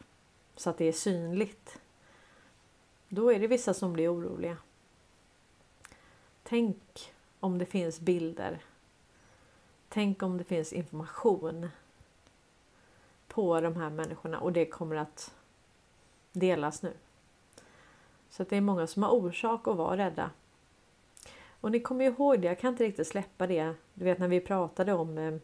så 0.56 0.70
att 0.70 0.78
det 0.78 0.84
är 0.84 0.92
synligt. 0.92 1.80
Då 3.08 3.32
är 3.32 3.40
det 3.40 3.46
vissa 3.46 3.74
som 3.74 3.92
blir 3.92 4.14
oroliga. 4.14 4.56
Tänk 6.42 7.12
om 7.40 7.58
det 7.58 7.66
finns 7.66 8.00
bilder. 8.00 8.62
Tänk 9.88 10.22
om 10.22 10.38
det 10.38 10.44
finns 10.44 10.72
information 10.72 11.68
på 13.28 13.60
de 13.60 13.76
här 13.76 13.90
människorna 13.90 14.40
och 14.40 14.52
det 14.52 14.66
kommer 14.66 14.96
att 14.96 15.34
delas 16.32 16.82
nu. 16.82 16.92
Så 18.30 18.42
att 18.42 18.48
det 18.48 18.56
är 18.56 18.60
många 18.60 18.86
som 18.86 19.02
har 19.02 19.10
orsak 19.10 19.68
att 19.68 19.76
vara 19.76 19.96
rädda. 19.96 20.30
Och 21.60 21.70
ni 21.70 21.80
kommer 21.80 22.04
ihåg 22.04 22.40
det, 22.40 22.46
jag 22.46 22.58
kan 22.58 22.72
inte 22.72 22.84
riktigt 22.84 23.06
släppa 23.06 23.46
det. 23.46 23.74
Du 23.94 24.04
vet 24.04 24.18
när 24.18 24.28
vi 24.28 24.40
pratade 24.40 24.92
om 24.92 25.18
eh, 25.18 25.36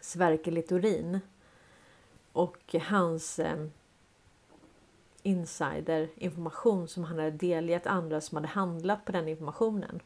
Sverker 0.00 0.52
Littorin 0.52 1.20
och 2.32 2.74
hans 2.74 3.38
eh, 3.38 3.66
insiderinformation 5.22 6.88
som 6.88 7.04
han 7.04 7.18
hade 7.18 7.30
delgett 7.30 7.86
andra 7.86 8.20
som 8.20 8.36
hade 8.36 8.48
handlat 8.48 9.04
på 9.04 9.12
den 9.12 9.28
informationen. 9.28 10.00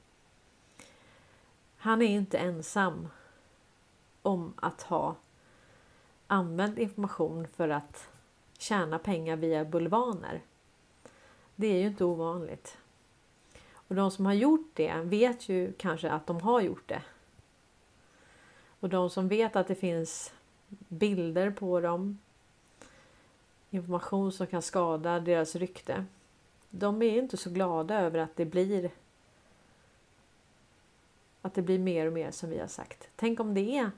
Han 1.77 2.03
är 2.03 2.07
inte 2.07 2.39
ensam 2.39 3.09
om 4.23 4.55
att 4.57 4.83
ha 4.83 5.15
använt 6.27 6.79
information 6.79 7.49
för 7.49 7.69
att 7.69 8.09
tjäna 8.59 8.99
pengar 8.99 9.37
via 9.37 9.65
bulvaner. 9.65 10.43
Det 11.61 11.67
är 11.67 11.81
ju 11.81 11.87
inte 11.87 12.05
ovanligt. 12.05 12.79
Och 13.73 13.95
de 13.95 14.11
som 14.11 14.27
har 14.27 14.33
gjort 14.33 14.71
det 14.75 14.95
vet 14.95 15.49
ju 15.49 15.73
kanske 15.73 16.11
att 16.11 16.27
de 16.27 16.41
har 16.41 16.61
gjort 16.61 16.89
det. 16.89 17.03
Och 18.81 18.89
de 18.89 19.11
som 19.11 19.29
vet 19.29 19.57
att 19.57 19.69
det 19.69 19.75
finns 19.75 20.33
bilder 20.89 21.51
på 21.51 21.81
dem, 21.81 22.19
information 23.71 24.33
som 24.33 24.47
kan 24.47 24.63
skada 24.63 25.21
deras 25.21 25.55
rykte. 25.57 26.05
De 26.71 27.03
är 27.03 27.19
inte 27.19 27.37
så 27.37 27.51
glada 27.51 28.01
över 28.01 28.19
att 28.19 28.37
det 28.37 28.45
blir 28.45 28.91
att 31.43 31.55
det 31.55 31.63
blir 31.63 31.79
mer 31.79 32.07
och 32.07 32.13
mer 32.13 32.31
som 32.31 32.51
vi 32.51 32.59
har 32.59 32.67
sagt. 32.67 33.09
Tänk 33.17 33.41
om 33.41 33.55
det 33.55 33.79
är 33.79 33.91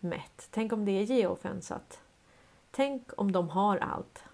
mätt. 0.00 0.48
Tänk 0.50 0.72
om 0.72 0.84
det 0.84 0.92
är 0.92 1.02
geofensat. 1.02 2.00
Tänk 2.70 3.10
om 3.16 3.32
de 3.32 3.48
har 3.48 3.76
allt. 3.76 4.24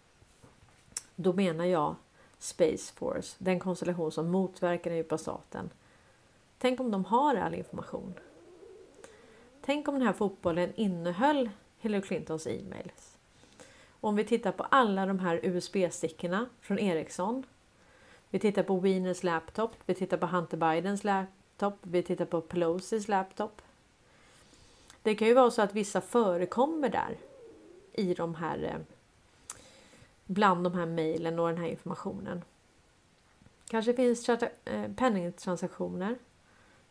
Då 1.17 1.33
menar 1.33 1.65
jag 1.65 1.95
Space 2.39 2.93
Force, 2.95 3.37
den 3.39 3.61
konstellation 3.61 4.13
som 4.13 4.31
motverkar 4.31 4.91
den 4.91 4.97
djupa 4.97 5.19
staten. 5.19 5.71
Tänk 6.59 6.81
om 6.81 6.91
de 6.91 7.05
har 7.05 7.35
all 7.35 7.55
information. 7.55 8.15
Tänk 9.61 9.89
om 9.89 9.95
den 9.95 10.07
här 10.07 10.13
fotbollen 10.13 10.73
innehöll 10.77 11.51
Hillary 11.79 12.03
Clintons 12.03 12.47
e-mails. 12.47 13.19
Om 14.01 14.17
vi 14.17 14.25
tittar 14.25 14.53
på 14.53 14.63
alla 14.63 15.07
de 15.07 15.19
här 15.19 15.41
USB-stickorna 15.43 16.47
från 16.61 16.79
Ericsson. 16.79 17.47
Vi 18.31 18.39
tittar 18.39 18.63
på 18.63 18.77
Wieners 18.81 19.23
laptop, 19.23 19.71
vi 19.87 19.95
tittar 19.95 20.17
på 20.17 20.27
Hunter 20.27 20.57
Bidens 20.57 21.05
laptop, 21.05 21.75
vi 21.83 22.03
tittar 22.03 22.25
på 22.25 22.41
Pelosis 22.41 23.09
laptop. 23.09 23.63
Det 25.03 25.15
kan 25.15 25.29
ju 25.29 25.35
vara 25.35 25.51
så 25.51 25.63
att 25.63 25.75
vissa 25.75 26.01
förekommer 26.01 26.89
där 26.89 27.17
i 27.93 28.15
de 28.15 28.35
här 28.35 28.65
eh, 28.65 28.98
bland 30.29 30.65
de 30.65 30.75
här 30.75 30.87
mejlen 30.87 31.39
och 31.39 31.49
den 31.49 31.59
här 31.59 31.69
informationen. 31.69 32.45
Kanske 33.69 33.95
finns 33.95 34.29
eh, 34.29 34.93
penningtransaktioner. 34.97 36.19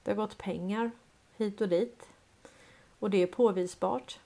Det 0.03 0.11
har 0.11 0.15
gått 0.15 0.37
pengar 0.37 0.91
hit 1.37 1.61
och 1.61 1.69
dit 1.69 2.09
och 2.99 3.09
det 3.09 3.17
är 3.17 3.27
påvisbart. 3.27 4.19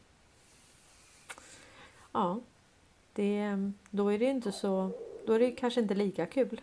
Ja, 2.12 2.40
det, 3.14 3.72
då 3.90 4.10
är 4.10 4.20
det 4.20 4.26
inte 4.26 4.52
så. 4.52 4.92
Då 5.26 5.34
är 5.34 5.40
det 5.40 5.52
kanske 5.52 5.82
inte 5.82 5.96
lika 5.96 6.26
kul. 6.26 6.62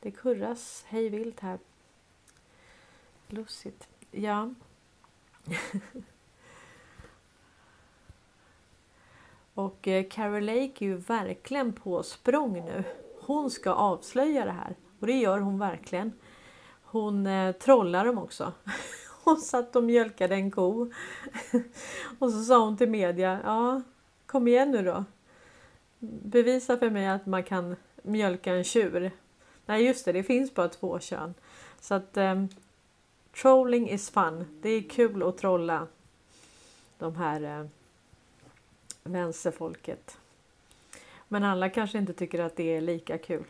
Det 0.00 0.10
kurras 0.10 0.84
hej 0.86 1.08
vilt 1.08 1.40
här. 1.40 1.58
Lustigt. 3.28 3.88
Ja. 4.10 4.54
Och 9.54 9.88
eh, 9.88 10.04
Carol 10.10 10.44
Lake 10.44 10.84
är 10.84 10.88
ju 10.88 10.96
verkligen 10.96 11.72
på 11.72 12.02
språng 12.02 12.64
nu. 12.64 12.84
Hon 13.20 13.50
ska 13.50 13.72
avslöja 13.72 14.44
det 14.44 14.50
här 14.50 14.76
och 15.00 15.06
det 15.06 15.12
gör 15.12 15.38
hon 15.38 15.58
verkligen. 15.58 16.12
Hon 16.82 17.26
eh, 17.26 17.52
trollar 17.52 18.04
dem 18.04 18.18
också. 18.18 18.52
Hon 19.24 19.36
satt 19.36 19.76
och 19.76 19.84
mjölkade 19.84 20.34
en 20.34 20.50
ko. 20.50 20.90
Och 22.18 22.30
så 22.30 22.44
sa 22.44 22.64
hon 22.64 22.76
till 22.76 22.90
media, 22.90 23.40
ja 23.44 23.82
kom 24.26 24.48
igen 24.48 24.70
nu 24.70 24.82
då. 24.82 25.04
Bevisa 25.98 26.76
för 26.76 26.90
mig 26.90 27.08
att 27.08 27.26
man 27.26 27.42
kan 27.42 27.76
mjölka 28.02 28.54
en 28.54 28.64
tjur. 28.64 29.10
Nej 29.66 29.84
just 29.84 30.04
det, 30.04 30.12
det 30.12 30.22
finns 30.22 30.54
bara 30.54 30.68
två 30.68 30.98
kön. 30.98 31.34
Så 31.80 31.94
att 31.94 32.16
eh, 32.16 32.44
trolling 33.42 33.90
is 33.90 34.10
fun. 34.10 34.58
Det 34.62 34.68
är 34.68 34.82
kul 34.82 35.22
att 35.22 35.38
trolla 35.38 35.86
de 36.98 37.16
här 37.16 37.42
eh, 37.60 37.66
vänsterfolket. 39.02 40.18
Men 41.28 41.44
alla 41.44 41.68
kanske 41.68 41.98
inte 41.98 42.12
tycker 42.12 42.38
att 42.38 42.56
det 42.56 42.76
är 42.76 42.80
lika 42.80 43.18
kul. 43.18 43.44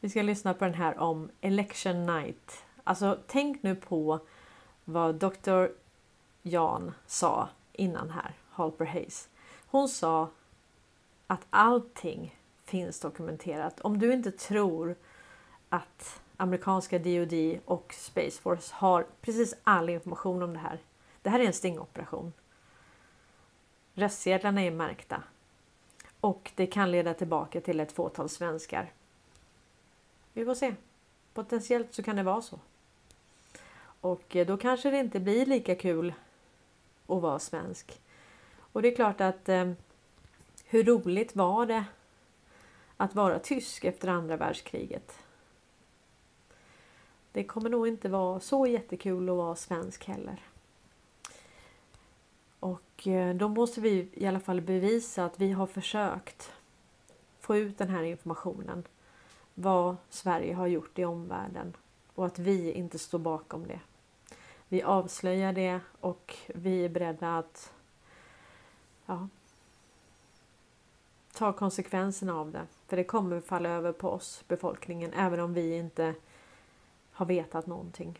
Vi 0.00 0.08
ska 0.08 0.22
lyssna 0.22 0.54
på 0.54 0.64
den 0.64 0.74
här 0.74 0.98
om 0.98 1.30
election 1.40 2.06
night. 2.06 2.64
Alltså 2.84 3.18
tänk 3.26 3.62
nu 3.62 3.74
på 3.74 4.20
vad 4.84 5.14
Dr. 5.14 5.66
Jan 6.42 6.92
sa 7.06 7.48
innan 7.72 8.10
här, 8.10 8.34
Halper 8.50 8.84
Hayes. 8.84 9.28
Hon 9.66 9.88
sa 9.88 10.30
att 11.26 11.46
allting 11.50 12.36
finns 12.64 13.00
dokumenterat. 13.00 13.80
Om 13.80 13.98
du 13.98 14.12
inte 14.12 14.30
tror 14.30 14.94
att 15.68 16.20
amerikanska 16.36 16.98
DoD 16.98 17.58
och 17.64 17.94
Space 17.98 18.42
Force 18.42 18.74
har 18.74 19.06
precis 19.20 19.54
all 19.64 19.90
information 19.90 20.42
om 20.42 20.52
det 20.52 20.58
här. 20.58 20.78
Det 21.22 21.30
här 21.30 21.40
är 21.40 21.44
en 21.44 21.52
stingoperation. 21.52 22.32
Röstsedlarna 23.98 24.62
är 24.62 24.70
märkta 24.70 25.22
och 26.20 26.50
det 26.54 26.66
kan 26.66 26.90
leda 26.90 27.14
tillbaka 27.14 27.60
till 27.60 27.80
ett 27.80 27.92
fåtal 27.92 28.28
svenskar. 28.28 28.92
Vi 30.32 30.44
får 30.44 30.54
se. 30.54 30.74
Potentiellt 31.34 31.94
så 31.94 32.02
kan 32.02 32.16
det 32.16 32.22
vara 32.22 32.42
så. 32.42 32.58
Och 34.00 34.36
eh, 34.36 34.46
då 34.46 34.56
kanske 34.56 34.90
det 34.90 34.98
inte 34.98 35.20
blir 35.20 35.46
lika 35.46 35.74
kul 35.74 36.14
att 37.06 37.22
vara 37.22 37.38
svensk. 37.38 38.00
Och 38.72 38.82
det 38.82 38.88
är 38.88 38.96
klart 38.96 39.20
att 39.20 39.48
eh, 39.48 39.72
hur 40.64 40.84
roligt 40.84 41.36
var 41.36 41.66
det 41.66 41.84
att 42.96 43.14
vara 43.14 43.38
tysk 43.38 43.84
efter 43.84 44.08
andra 44.08 44.36
världskriget? 44.36 45.18
Det 47.32 47.44
kommer 47.44 47.70
nog 47.70 47.88
inte 47.88 48.08
vara 48.08 48.40
så 48.40 48.66
jättekul 48.66 49.28
att 49.28 49.36
vara 49.36 49.56
svensk 49.56 50.04
heller. 50.04 50.47
Eh, 53.06 53.34
då 53.34 53.48
måste 53.48 53.80
vi 53.80 54.08
i 54.12 54.26
alla 54.26 54.40
fall 54.40 54.60
bevisa 54.60 55.24
att 55.24 55.40
vi 55.40 55.52
har 55.52 55.66
försökt 55.66 56.52
få 57.40 57.56
ut 57.56 57.78
den 57.78 57.88
här 57.88 58.02
informationen. 58.02 58.84
Vad 59.54 59.96
Sverige 60.08 60.54
har 60.54 60.66
gjort 60.66 60.98
i 60.98 61.04
omvärlden 61.04 61.76
och 62.14 62.26
att 62.26 62.38
vi 62.38 62.72
inte 62.72 62.98
står 62.98 63.18
bakom 63.18 63.66
det. 63.66 63.80
Vi 64.68 64.82
avslöjar 64.82 65.52
det 65.52 65.80
och 66.00 66.36
vi 66.46 66.84
är 66.84 66.88
beredda 66.88 67.38
att 67.38 67.72
ja, 69.06 69.28
ta 71.32 71.52
konsekvenserna 71.52 72.34
av 72.34 72.50
det. 72.50 72.66
För 72.86 72.96
det 72.96 73.04
kommer 73.04 73.40
falla 73.40 73.68
över 73.68 73.92
på 73.92 74.10
oss, 74.10 74.44
befolkningen, 74.48 75.12
även 75.12 75.40
om 75.40 75.54
vi 75.54 75.76
inte 75.76 76.14
har 77.12 77.26
vetat 77.26 77.66
någonting. 77.66 78.18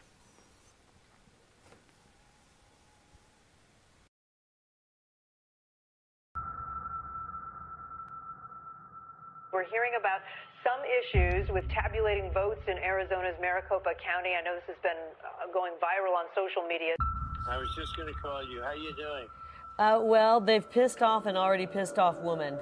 About 9.99 10.23
some 10.63 10.81
issues 10.87 11.49
with 11.51 11.69
tabulating 11.69 12.31
votes 12.33 12.63
in 12.67 12.79
Arizona's 12.79 13.35
Maricopa 13.41 13.91
County. 13.99 14.31
I 14.39 14.43
know 14.43 14.55
this 14.55 14.75
has 14.75 14.81
been 14.83 15.03
uh, 15.23 15.53
going 15.53 15.73
viral 15.83 16.15
on 16.15 16.27
social 16.35 16.63
media. 16.67 16.95
I 17.51 17.57
was 17.59 17.69
just 17.77 17.97
going 17.97 18.09
to 18.09 18.19
call 18.21 18.43
you. 18.49 18.63
How 18.63 18.73
you 18.73 18.95
doing? 18.97 19.27
Uh, 19.79 20.01
well, 20.03 20.41
they've 20.41 20.69
pissed 20.69 21.03
off 21.03 21.27
an 21.27 21.37
already 21.37 21.67
pissed 21.67 21.99
off 21.99 22.19
woman. 22.19 22.59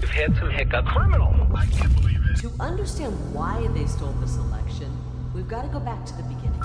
We've 0.00 0.08
had 0.08 0.36
some 0.36 0.50
hiccup. 0.50 0.86
Criminal! 0.86 1.34
I 1.54 1.66
can't 1.66 1.94
believe 1.94 2.20
it. 2.30 2.36
To 2.40 2.52
understand 2.60 3.12
why 3.34 3.66
they 3.74 3.86
stole 3.86 4.12
this 4.12 4.36
election, 4.36 4.96
we've 5.34 5.48
got 5.48 5.62
to 5.62 5.68
go 5.68 5.80
back 5.80 6.06
to 6.06 6.16
the 6.16 6.22
beginning. 6.22 6.62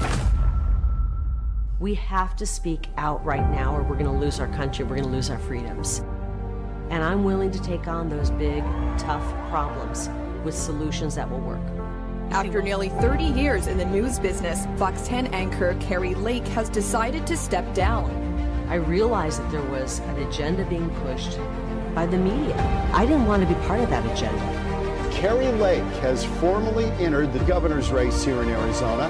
We 1.79 1.95
have 1.95 2.35
to 2.37 2.45
speak 2.45 2.87
out 2.97 3.23
right 3.25 3.49
now, 3.51 3.75
or 3.75 3.81
we're 3.83 3.97
going 3.97 4.05
to 4.05 4.11
lose 4.11 4.39
our 4.39 4.47
country, 4.47 4.85
we're 4.85 4.95
going 4.95 5.09
to 5.09 5.15
lose 5.15 5.29
our 5.29 5.39
freedoms. 5.39 6.01
And 6.89 7.03
I'm 7.03 7.23
willing 7.23 7.51
to 7.51 7.61
take 7.61 7.87
on 7.87 8.09
those 8.09 8.29
big, 8.31 8.63
tough 8.97 9.23
problems 9.49 10.09
with 10.43 10.55
solutions 10.55 11.15
that 11.15 11.29
will 11.29 11.39
work. 11.39 11.61
After 12.31 12.61
nearly 12.61 12.89
30 12.89 13.23
years 13.23 13.67
in 13.67 13.77
the 13.77 13.85
news 13.85 14.19
business, 14.19 14.65
Fox 14.77 15.07
10 15.07 15.27
anchor 15.27 15.75
Carrie 15.79 16.15
Lake 16.15 16.47
has 16.49 16.69
decided 16.69 17.25
to 17.27 17.37
step 17.37 17.73
down. 17.73 18.11
I 18.69 18.75
realized 18.75 19.41
that 19.41 19.51
there 19.51 19.61
was 19.63 19.99
an 19.99 20.19
agenda 20.23 20.65
being 20.65 20.89
pushed 21.01 21.37
by 21.93 22.05
the 22.05 22.17
media. 22.17 22.55
I 22.93 23.05
didn't 23.05 23.25
want 23.25 23.47
to 23.47 23.47
be 23.47 23.59
part 23.65 23.79
of 23.79 23.89
that 23.89 24.05
agenda. 24.15 25.11
Kerry 25.11 25.47
Lake 25.53 25.83
has 26.01 26.25
formally 26.25 26.85
entered 27.03 27.31
the 27.31 27.39
governor's 27.45 27.89
race 27.89 28.23
here 28.23 28.41
in 28.41 28.49
Arizona. 28.49 29.09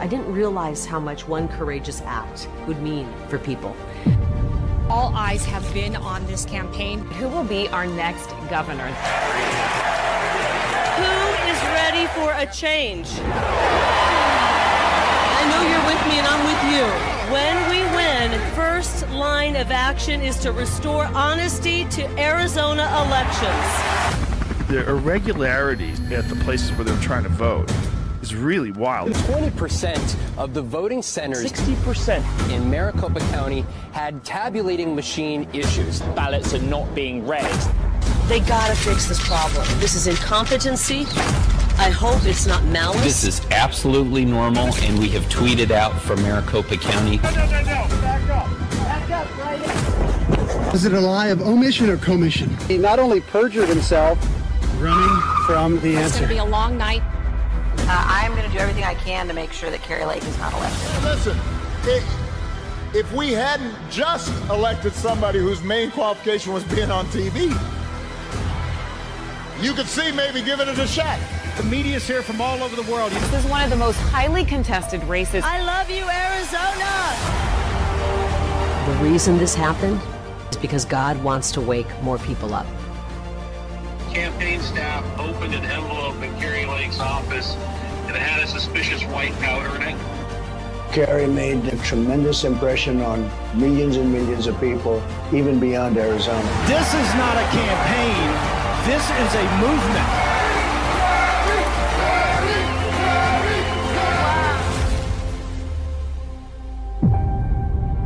I 0.00 0.06
didn't 0.08 0.32
realize 0.32 0.84
how 0.84 0.98
much 0.98 1.28
one 1.28 1.46
courageous 1.48 2.02
act 2.02 2.48
would 2.66 2.82
mean 2.82 3.08
for 3.28 3.38
people. 3.38 3.76
All 4.94 5.10
eyes 5.16 5.44
have 5.46 5.66
been 5.74 5.96
on 5.96 6.24
this 6.26 6.44
campaign. 6.44 7.00
Who 7.00 7.26
will 7.26 7.42
be 7.42 7.66
our 7.70 7.84
next 7.84 8.28
governor? 8.48 8.86
Who 10.94 11.14
is 11.50 11.60
ready 11.74 12.06
for 12.14 12.30
a 12.30 12.46
change? 12.54 13.08
I 15.34 15.42
know 15.50 15.62
you're 15.68 15.84
with 15.92 16.00
me 16.06 16.20
and 16.20 16.28
I'm 16.28 16.46
with 16.46 16.62
you. 16.70 16.86
When 17.32 17.56
we 17.70 17.82
win, 17.96 18.38
first 18.54 19.08
line 19.10 19.56
of 19.56 19.72
action 19.72 20.20
is 20.20 20.38
to 20.38 20.52
restore 20.52 21.06
honesty 21.06 21.86
to 21.86 22.08
Arizona 22.16 22.84
elections. 23.04 23.66
The 24.68 24.88
irregularities 24.88 25.98
at 26.12 26.28
the 26.28 26.36
places 26.44 26.70
where 26.70 26.84
they're 26.84 26.96
trying 27.02 27.24
to 27.24 27.30
vote 27.30 27.68
is 28.24 28.34
really 28.34 28.72
wild. 28.72 29.12
20% 29.12 30.16
of 30.38 30.54
the 30.54 30.62
voting 30.62 31.02
centers 31.02 31.52
60% 31.52 32.50
in 32.50 32.70
Maricopa 32.70 33.20
County 33.36 33.66
had 33.92 34.24
tabulating 34.24 34.94
machine 34.96 35.46
issues. 35.52 36.00
Ballots 36.16 36.54
are 36.54 36.62
not 36.62 36.94
being 36.94 37.26
read. 37.26 37.52
They 38.26 38.40
gotta 38.40 38.74
fix 38.76 39.06
this 39.06 39.20
problem. 39.28 39.66
This 39.78 39.94
is 39.94 40.06
incompetency. 40.06 41.00
I 41.76 41.90
hope 41.90 42.24
it's 42.24 42.46
not 42.46 42.64
malice. 42.64 43.02
This 43.02 43.24
is 43.24 43.42
absolutely 43.50 44.24
normal, 44.24 44.72
and 44.76 44.98
we 44.98 45.08
have 45.10 45.24
tweeted 45.24 45.70
out 45.70 46.00
from 46.00 46.22
Maricopa 46.22 46.78
County. 46.78 47.18
No, 47.18 47.30
no, 47.30 47.44
no, 47.44 47.60
no. 47.60 48.00
Back 48.00 48.30
up. 48.30 48.48
Back 48.88 49.10
up 49.10 49.38
right 49.38 50.74
Is 50.74 50.86
it 50.86 50.94
a 50.94 51.00
lie 51.00 51.26
of 51.28 51.42
omission 51.42 51.90
or 51.90 51.98
commission? 51.98 52.56
He 52.68 52.78
not 52.78 52.98
only 52.98 53.20
perjured 53.20 53.68
himself, 53.68 54.18
running 54.80 55.20
from 55.46 55.78
the 55.80 55.96
It's 55.96 56.04
answer. 56.14 56.18
going 56.20 56.28
to 56.28 56.34
be 56.34 56.38
a 56.38 56.44
long 56.44 56.78
night. 56.78 57.02
I 58.94 58.96
can 59.02 59.26
to 59.28 59.34
make 59.34 59.52
sure 59.52 59.70
that 59.70 59.82
Carrie 59.82 60.04
Lake 60.04 60.22
is 60.22 60.38
not 60.38 60.52
elected. 60.52 61.02
Listen, 61.02 61.40
i- 61.84 62.02
if 62.96 63.10
we 63.12 63.32
hadn't 63.32 63.74
just 63.90 64.30
elected 64.50 64.94
somebody 64.94 65.40
whose 65.40 65.60
main 65.62 65.90
qualification 65.90 66.52
was 66.52 66.62
being 66.64 66.90
on 66.92 67.06
TV, 67.06 67.52
you 69.60 69.72
could 69.72 69.88
see 69.88 70.12
maybe 70.12 70.42
giving 70.42 70.68
it 70.68 70.78
a 70.78 70.86
shot. 70.86 71.18
The 71.56 71.64
media's 71.64 72.06
here 72.06 72.22
from 72.22 72.40
all 72.40 72.62
over 72.62 72.76
the 72.80 72.88
world. 72.90 73.10
This 73.12 73.44
is 73.44 73.50
one 73.50 73.62
of 73.64 73.70
the 73.70 73.76
most 73.76 73.98
highly 74.10 74.44
contested 74.44 75.02
races. 75.04 75.42
I 75.44 75.60
love 75.62 75.90
you, 75.90 76.04
Arizona! 76.08 77.14
The 78.86 79.04
reason 79.10 79.38
this 79.38 79.54
happened 79.56 80.00
is 80.50 80.56
because 80.56 80.84
God 80.84 81.20
wants 81.24 81.50
to 81.52 81.60
wake 81.60 81.88
more 82.02 82.18
people 82.18 82.54
up. 82.54 82.66
Campaign 84.12 84.60
staff 84.60 85.04
opened 85.18 85.54
an 85.54 85.64
envelope 85.64 86.22
in 86.22 86.32
Kerry 86.38 86.66
Lake's 86.66 87.00
office 87.00 87.56
and 88.14 88.22
it 88.22 88.26
had 88.26 88.42
a 88.44 88.46
suspicious 88.46 89.02
white 89.04 89.32
powder 89.34 89.74
in 89.76 89.88
it. 89.88 89.96
Kerry 90.92 91.26
made 91.26 91.64
a 91.66 91.76
tremendous 91.78 92.44
impression 92.44 93.00
on 93.00 93.28
millions 93.58 93.96
and 93.96 94.12
millions 94.12 94.46
of 94.46 94.58
people, 94.60 95.02
even 95.32 95.58
beyond 95.58 95.96
Arizona. 95.98 96.42
This 96.68 96.94
is 96.94 97.14
not 97.14 97.36
a 97.36 97.46
campaign. 97.50 98.30
This 98.86 99.02
is 99.02 99.34
a 99.34 99.44
movement. 99.58 100.08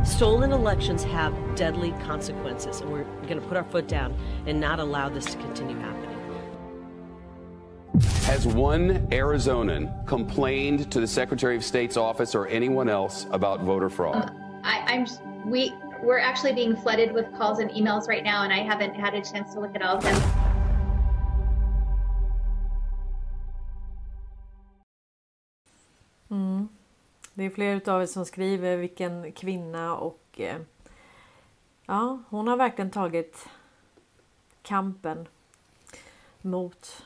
Stolen 0.07 0.51
elections 0.51 1.03
have 1.03 1.33
deadly 1.55 1.91
consequences, 2.03 2.81
and 2.81 2.91
we're 2.91 3.03
going 3.27 3.39
to 3.39 3.47
put 3.47 3.55
our 3.55 3.63
foot 3.63 3.87
down 3.87 4.15
and 4.47 4.59
not 4.59 4.79
allow 4.79 5.07
this 5.07 5.25
to 5.25 5.37
continue 5.37 5.77
happening. 5.77 6.08
Has 8.25 8.45
one 8.45 9.07
Arizonan 9.11 10.05
complained 10.05 10.91
to 10.91 10.99
the 10.99 11.07
Secretary 11.07 11.55
of 11.55 11.63
State's 11.63 11.97
office 11.97 12.35
or 12.35 12.47
anyone 12.47 12.89
else 12.89 13.25
about 13.31 13.61
voter 13.61 13.89
fraud? 13.89 14.31
I, 14.63 14.83
I'm 14.87 15.05
we 15.49 15.73
we're 16.03 16.19
actually 16.19 16.53
being 16.53 16.75
flooded 16.75 17.11
with 17.11 17.25
calls 17.37 17.59
and 17.59 17.69
emails 17.71 18.07
right 18.07 18.23
now, 18.23 18.43
and 18.43 18.53
I 18.53 18.59
haven't 18.59 18.93
had 18.95 19.13
a 19.15 19.21
chance 19.21 19.53
to 19.53 19.59
look 19.59 19.75
at 19.75 19.81
all 19.81 19.97
of 19.97 20.03
them. 20.03 20.21
Mm. 26.31 26.67
Det 27.33 27.43
är 27.43 27.49
flera 27.49 27.93
av 27.93 28.01
er 28.01 28.05
som 28.05 28.25
skriver 28.25 28.77
vilken 28.77 29.31
kvinna 29.31 29.95
och 29.95 30.39
eh, 30.39 30.57
ja, 31.85 32.19
hon 32.29 32.47
har 32.47 32.57
verkligen 32.57 32.91
tagit 32.91 33.45
kampen 34.61 35.27
mot 36.41 37.05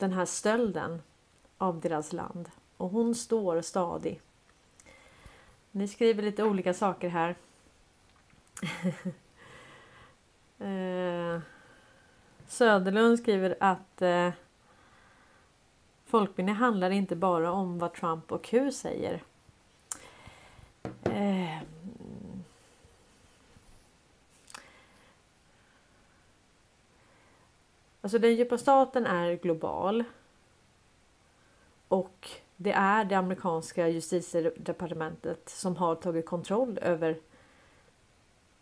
den 0.00 0.12
här 0.12 0.24
stölden 0.24 1.02
av 1.58 1.80
deras 1.80 2.12
land 2.12 2.50
och 2.76 2.90
hon 2.90 3.14
står 3.14 3.62
stadig. 3.62 4.20
Ni 5.70 5.88
skriver 5.88 6.22
lite 6.22 6.44
olika 6.44 6.74
saker 6.74 7.08
här. 7.08 7.34
eh, 11.36 11.40
Söderlund 12.46 13.18
skriver 13.18 13.56
att 13.60 14.02
eh, 14.02 14.30
folkbildning 16.06 16.54
handlar 16.54 16.90
inte 16.90 17.16
bara 17.16 17.52
om 17.52 17.78
vad 17.78 17.94
Trump 17.94 18.32
och 18.32 18.44
Q 18.44 18.72
säger. 18.72 19.22
Eh, 21.02 21.58
Alltså 28.00 28.18
den 28.18 28.34
djupa 28.34 28.58
staten 28.58 29.06
är 29.06 29.34
global. 29.34 30.04
Och 31.88 32.28
det 32.56 32.72
är 32.72 33.04
det 33.04 33.14
amerikanska 33.14 33.88
justitiedepartementet 33.88 35.48
som 35.48 35.76
har 35.76 35.94
tagit 35.94 36.26
kontroll 36.26 36.78
över 36.82 37.18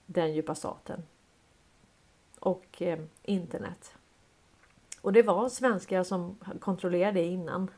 den 0.07 0.35
djupa 0.35 0.55
staten. 0.55 1.03
Och 2.39 2.83
eh, 2.83 2.99
internet. 3.23 3.95
Och 5.01 5.13
det 5.13 5.23
var 5.23 5.49
svenskar 5.49 6.03
som 6.03 6.37
kontrollerade 6.61 7.21
det 7.21 7.27
innan. 7.27 7.71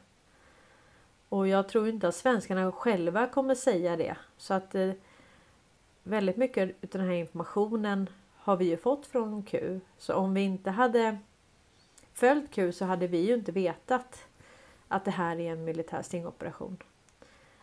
Och 1.28 1.48
jag 1.48 1.68
tror 1.68 1.88
inte 1.88 2.08
att 2.08 2.14
svenskarna 2.14 2.72
själva 2.72 3.26
kommer 3.26 3.54
säga 3.54 3.96
det. 3.96 4.16
Så 4.36 4.54
att 4.54 4.74
eh, 4.74 4.92
väldigt 6.02 6.36
mycket 6.36 6.62
av 6.62 6.88
den 6.90 7.00
här 7.00 7.12
informationen 7.14 8.10
har 8.36 8.56
vi 8.56 8.64
ju 8.64 8.76
fått 8.76 9.06
från 9.06 9.42
Q. 9.42 9.80
Så 9.98 10.14
om 10.14 10.34
vi 10.34 10.40
inte 10.40 10.70
hade 10.70 11.18
följt 12.20 12.50
Q 12.50 12.72
så 12.72 12.84
hade 12.84 13.06
vi 13.06 13.18
ju 13.18 13.34
inte 13.34 13.52
vetat 13.52 14.24
att 14.88 15.04
det 15.04 15.10
här 15.10 15.40
är 15.40 15.52
en 15.52 15.64
militär 15.64 16.02
stingoperation. 16.02 16.82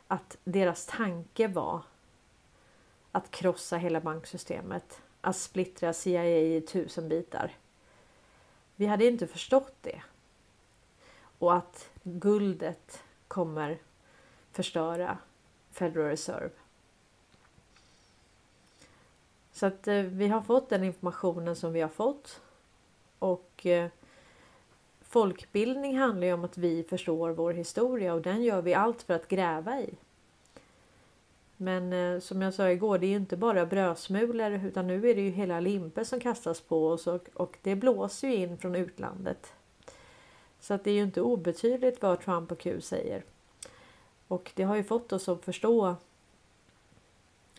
Att 0.07 0.37
deras 0.43 0.85
tanke 0.85 1.47
var 1.47 1.81
att 3.11 3.31
krossa 3.31 3.77
hela 3.77 4.01
banksystemet, 4.01 5.01
att 5.21 5.35
splittra 5.35 5.93
CIA 5.93 6.25
i 6.25 6.61
tusen 6.61 7.09
bitar. 7.09 7.51
Vi 8.75 8.85
hade 8.85 9.05
inte 9.05 9.27
förstått 9.27 9.75
det. 9.81 10.01
Och 11.39 11.55
att 11.55 11.89
guldet 12.03 13.03
kommer 13.27 13.77
förstöra 14.51 15.17
Federal 15.71 16.09
Reserve. 16.09 16.49
Så 19.51 19.65
att 19.65 19.87
eh, 19.87 20.01
vi 20.01 20.27
har 20.27 20.41
fått 20.41 20.69
den 20.69 20.83
informationen 20.83 21.55
som 21.55 21.73
vi 21.73 21.81
har 21.81 21.89
fått. 21.89 22.41
Och 23.19 23.65
eh, 23.65 23.89
folkbildning 25.09 25.97
handlar 25.97 26.27
ju 26.27 26.33
om 26.33 26.43
att 26.43 26.57
vi 26.57 26.83
förstår 26.83 27.29
vår 27.29 27.53
historia 27.53 28.13
och 28.13 28.21
den 28.21 28.43
gör 28.43 28.61
vi 28.61 28.73
allt 28.73 29.01
för 29.01 29.13
att 29.13 29.27
gräva 29.27 29.81
i. 29.81 29.93
Men 31.57 31.93
eh, 31.93 32.19
som 32.19 32.41
jag 32.41 32.53
sa 32.53 32.69
igår, 32.69 32.97
det 32.97 33.05
är 33.05 33.09
ju 33.09 33.15
inte 33.15 33.37
bara 33.37 33.65
brödsmulor 33.65 34.51
utan 34.51 34.87
nu 34.87 35.09
är 35.09 35.15
det 35.15 35.21
ju 35.21 35.29
hela 35.29 35.59
limpe 35.59 36.05
som 36.05 36.19
kastas 36.19 36.61
på 36.61 36.87
oss 36.87 37.07
och, 37.07 37.27
och 37.33 37.57
det 37.61 37.75
blåser 37.75 38.27
ju 38.27 38.35
in 38.35 38.57
från 38.57 38.75
utlandet. 38.75 39.53
Så 40.59 40.73
att 40.73 40.83
det 40.83 40.91
är 40.91 40.95
ju 40.95 41.03
inte 41.03 41.21
obetydligt 41.21 42.01
vad 42.01 42.21
Trump 42.21 42.51
och 42.51 42.59
Q 42.59 42.81
säger. 42.81 43.23
Och 44.27 44.51
det 44.55 44.63
har 44.63 44.75
ju 44.75 44.83
fått 44.83 45.13
oss 45.13 45.29
att 45.29 45.45
förstå 45.45 45.95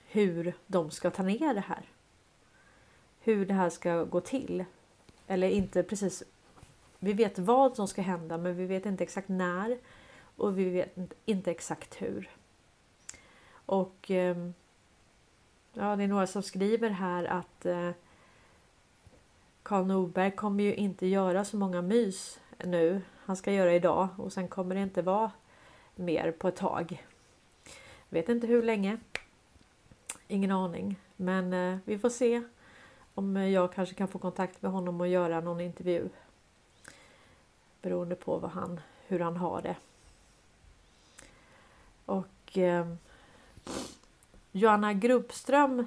hur 0.09 0.53
de 0.67 0.91
ska 0.91 1.11
ta 1.11 1.23
ner 1.23 1.55
det 1.55 1.61
här. 1.61 1.83
Hur 3.21 3.47
det 3.47 3.55
här 3.55 3.71
ska 3.71 4.05
gå 4.05 4.21
till. 4.21 4.65
Eller 5.27 5.49
inte 5.49 5.83
precis. 5.83 6.23
Vi 6.99 7.13
vet 7.13 7.39
vad 7.39 7.77
som 7.77 7.89
ska 7.89 8.03
hända 8.03 8.39
men 8.39 8.57
vi 8.57 8.67
vet 8.67 8.87
inte 8.87 9.05
exakt 9.05 9.29
när 9.29 9.79
och 10.37 10.59
vi 10.59 10.71
vet 10.71 10.97
inte 11.25 11.51
exakt 11.51 12.03
hur. 12.03 12.31
Och 13.51 14.11
ehm, 14.11 14.55
ja, 15.73 15.97
det 15.97 16.05
är 16.05 16.09
några 16.09 16.27
som 16.27 16.43
skriver 16.43 16.91
här 16.91 17.25
att 17.25 17.67
eh, 17.67 17.91
Karl 19.63 19.87
Norberg 19.87 20.31
kommer 20.31 20.65
ju 20.65 20.75
inte 20.75 21.07
göra 21.07 21.45
så 21.45 21.57
många 21.57 21.83
mys 21.83 22.41
nu. 22.65 23.03
Han 23.25 23.37
ska 23.37 23.53
göra 23.53 23.75
idag 23.75 24.09
och 24.17 24.33
sen 24.33 24.49
kommer 24.49 24.75
det 24.75 24.81
inte 24.81 25.03
vara 25.03 25.31
mer 25.97 26.33
på 26.33 26.49
ett 26.49 26.57
tag. 26.57 27.05
Vet 28.09 28.29
inte 28.29 28.47
hur 28.47 28.63
länge. 28.63 28.99
Ingen 30.29 30.51
aning. 30.51 30.97
Men 31.17 31.53
eh, 31.53 31.79
vi 31.85 31.99
får 31.99 32.11
se 32.11 32.43
om 33.15 33.37
jag 33.37 33.73
kanske 33.73 33.95
kan 33.95 34.09
få 34.09 34.19
kontakt 34.19 34.63
med 34.63 34.71
honom 34.71 35.01
och 35.01 35.09
göra 35.09 35.41
någon 35.41 35.61
intervju 35.61 36.09
beroende 37.83 38.15
på 38.15 38.39
vad 38.39 38.51
han, 38.51 38.81
hur 39.07 39.21
han 39.21 39.37
har 39.37 39.63
det. 39.63 39.77
Och 42.05 42.59
eh, 42.59 42.95
Joanna 44.53 44.93
Grubbström 44.93 45.87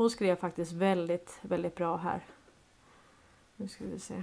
hon 0.00 0.10
skrev 0.10 0.36
faktiskt 0.36 0.72
väldigt, 0.72 1.38
väldigt 1.42 1.74
bra 1.74 1.96
här. 1.96 2.20
Nu 3.56 3.68
ska 3.68 3.84
vi 3.84 3.98
se. 3.98 4.22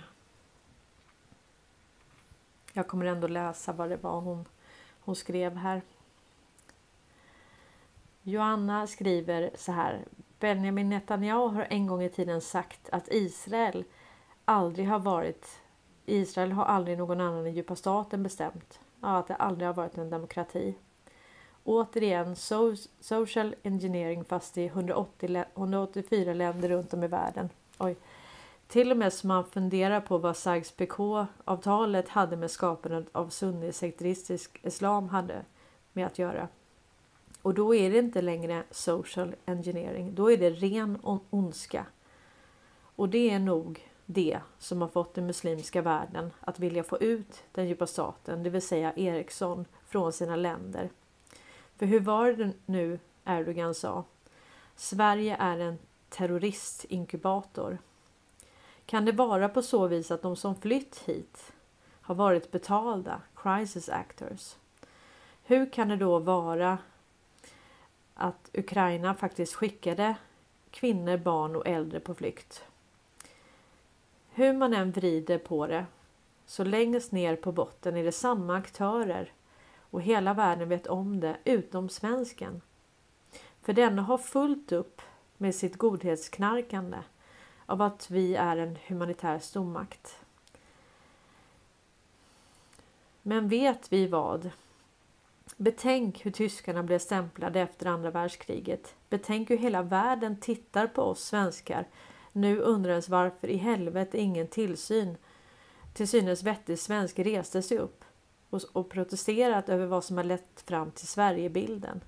Jag 2.74 2.88
kommer 2.88 3.06
ändå 3.06 3.28
läsa 3.28 3.74
vad 3.74 3.90
det 3.90 3.98
var 3.98 4.22
hon, 4.22 4.46
hon 5.00 5.16
skrev 5.16 5.56
här. 5.56 5.82
Joanna 8.24 8.88
skriver 8.88 9.52
så 9.56 9.72
här. 9.72 10.06
Benjamin 10.40 10.90
Netanyahu 10.90 11.56
har 11.56 11.68
en 11.70 11.88
gång 11.88 12.04
i 12.04 12.10
tiden 12.10 12.42
sagt 12.42 12.90
att 12.90 13.08
Israel 13.12 13.84
aldrig 14.46 14.88
har 14.88 15.00
varit 15.00 15.60
Israel 16.10 16.52
har 16.52 16.66
aldrig 16.66 16.98
någon 16.98 17.22
annan 17.22 17.46
än 17.46 17.54
djupa 17.54 17.76
staten 17.76 18.24
bestämt. 18.24 18.80
Ja, 19.02 19.18
att 19.18 19.28
det 19.28 19.36
aldrig 19.36 19.68
har 19.68 19.74
varit 19.74 19.98
en 19.98 20.10
demokrati. 20.10 20.76
Återigen 21.64 22.36
so 22.36 22.76
social 23.00 23.56
engineering 23.64 24.24
fast 24.26 24.58
i 24.58 24.66
180, 24.66 25.44
184 25.56 26.34
länder 26.34 26.70
runt 26.70 26.94
om 26.94 27.04
i 27.04 27.08
världen. 27.08 27.50
Oj. 27.78 27.96
Till 28.68 28.92
och 28.92 28.98
med 28.98 29.14
så 29.14 29.28
man 29.28 29.46
funderar 29.46 30.02
på 30.02 30.18
vad 30.18 30.36
Sykes-Picot-avtalet 30.36 32.10
hade 32.10 32.38
med 32.38 32.52
skapandet 32.52 33.08
av 33.12 33.30
sunnisekteristisk 33.30 34.60
islam 34.64 35.10
hade 35.10 35.46
med 35.94 36.06
att 36.06 36.20
göra. 36.20 36.48
Och 37.42 37.54
då 37.54 37.76
är 37.76 37.92
det 37.92 38.00
inte 38.00 38.22
längre 38.22 38.64
social 38.72 39.36
engineering, 39.46 40.16
då 40.16 40.32
är 40.32 40.38
det 40.38 40.50
ren 40.50 41.00
ondska. 41.30 41.86
Och 42.96 43.10
det 43.10 43.30
är 43.30 43.40
nog 43.40 43.90
det 44.10 44.40
som 44.58 44.82
har 44.82 44.88
fått 44.88 45.14
den 45.14 45.26
muslimska 45.26 45.82
världen 45.82 46.32
att 46.40 46.60
vilja 46.60 46.84
få 46.84 46.98
ut 46.98 47.44
den 47.52 47.68
djupa 47.68 47.88
staten, 47.88 48.44
det 48.44 48.50
vill 48.50 48.62
säga 48.62 48.94
Ericsson, 48.96 49.66
från 49.86 50.14
sina 50.14 50.36
länder. 50.36 50.90
För 51.78 51.86
hur 51.86 52.00
var 52.00 52.32
det 52.32 52.52
nu 52.66 53.00
Erdogan 53.26 53.76
sa? 53.76 54.04
Sverige 54.76 55.36
är 55.40 55.60
en 55.60 55.78
terroristinkubator. 56.10 57.78
Kan 58.86 59.06
det 59.06 59.12
vara 59.12 59.50
på 59.50 59.62
så 59.62 59.88
vis 59.88 60.12
att 60.12 60.22
de 60.22 60.36
som 60.36 60.56
flytt 60.56 61.04
hit 61.06 61.54
har 62.02 62.16
varit 62.16 62.52
betalda 62.52 63.22
crisis 63.36 63.90
actors? 63.90 64.56
Hur 65.44 65.72
kan 65.72 65.88
det 65.88 65.96
då 65.96 66.20
vara 66.20 66.78
att 68.14 68.50
Ukraina 68.54 69.14
faktiskt 69.14 69.54
skickade 69.54 70.16
kvinnor, 70.72 71.18
barn 71.18 71.56
och 71.56 71.68
äldre 71.68 72.00
på 72.00 72.16
flykt? 72.16 72.64
Hur 74.38 74.54
man 74.54 74.74
än 74.74 74.92
vrider 74.92 75.38
på 75.38 75.68
det 75.68 75.86
så 76.46 76.64
längst 76.64 77.12
ner 77.12 77.36
på 77.36 77.52
botten 77.52 77.98
är 77.98 78.04
det 78.04 78.12
samma 78.12 78.58
aktörer 78.58 79.32
och 79.80 80.02
hela 80.02 80.34
världen 80.34 80.70
vet 80.70 80.88
om 80.88 81.20
det 81.20 81.38
utom 81.44 81.90
svensken. 81.90 82.62
För 83.62 83.74
denna 83.74 84.02
har 84.02 84.18
fullt 84.18 84.72
upp 84.72 85.02
med 85.38 85.56
sitt 85.56 85.78
godhetsknarkande 85.78 86.98
av 87.66 87.82
att 87.82 88.10
vi 88.10 88.36
är 88.36 88.58
en 88.58 88.78
humanitär 88.88 89.40
stormakt. 89.40 90.20
Men 93.22 93.50
vet 93.50 93.94
vi 93.94 94.08
vad? 94.08 94.50
Betänk 95.58 96.26
hur 96.26 96.32
tyskarna 96.32 96.84
blev 96.84 97.00
stämplade 97.00 97.62
efter 97.62 97.86
andra 97.86 98.12
världskriget. 98.12 98.96
Betänk 99.10 99.50
hur 99.50 99.58
hela 99.58 99.82
världen 99.82 100.40
tittar 100.40 100.88
på 100.88 101.02
oss 101.02 101.24
svenskar. 101.24 101.88
Nu 102.38 102.60
undrades 102.60 103.10
varför 103.10 103.48
i 103.48 103.58
helvete 103.58 104.18
ingen 104.18 104.48
tillsyn 104.48 105.18
till 105.94 106.08
synes 106.08 106.44
vettig 106.44 106.80
svensk 106.80 107.20
reste 107.20 107.62
sig 107.62 107.78
upp 107.78 108.06
och, 108.50 108.62
och 108.74 108.90
protesterat 108.90 109.70
över 109.70 109.86
vad 109.86 110.04
som 110.04 110.18
har 110.18 110.24
lett 110.24 110.62
fram 110.66 110.92
till 110.92 111.08
Sverigebilden. 111.08 112.02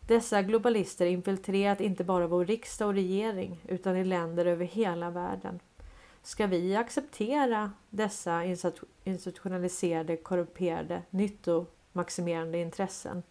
Dessa 0.00 0.42
globalister 0.42 1.06
infiltrerat 1.06 1.80
inte 1.80 2.04
bara 2.04 2.26
vår 2.26 2.44
riksdag 2.44 2.88
och 2.88 2.94
regering 2.94 3.64
utan 3.68 3.96
i 3.96 4.04
länder 4.04 4.46
över 4.46 4.64
hela 4.64 5.10
världen. 5.10 5.60
Ska 6.22 6.46
vi 6.46 6.76
acceptera 6.76 7.72
dessa 7.90 8.44
institutionaliserade, 9.04 10.16
korrumperade, 10.16 11.02
nyttomaximerande 11.10 12.58
intressen? 12.58 13.22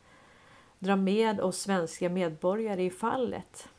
Dra 0.80 0.96
med 0.96 1.42
oss 1.42 1.58
svenska 1.58 2.10
medborgare 2.10 2.84
i 2.84 2.90
fallet? 2.90 3.70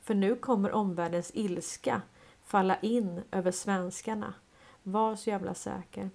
För 0.00 0.14
nu 0.14 0.36
kommer 0.36 0.72
omvärldens 0.72 1.30
ilska 1.34 2.02
falla 2.50 2.76
in 2.80 3.22
över 3.30 3.50
svenskarna. 3.50 4.34
Var 4.82 5.16
så 5.16 5.30
jävla 5.30 5.54
säker. 5.54 6.10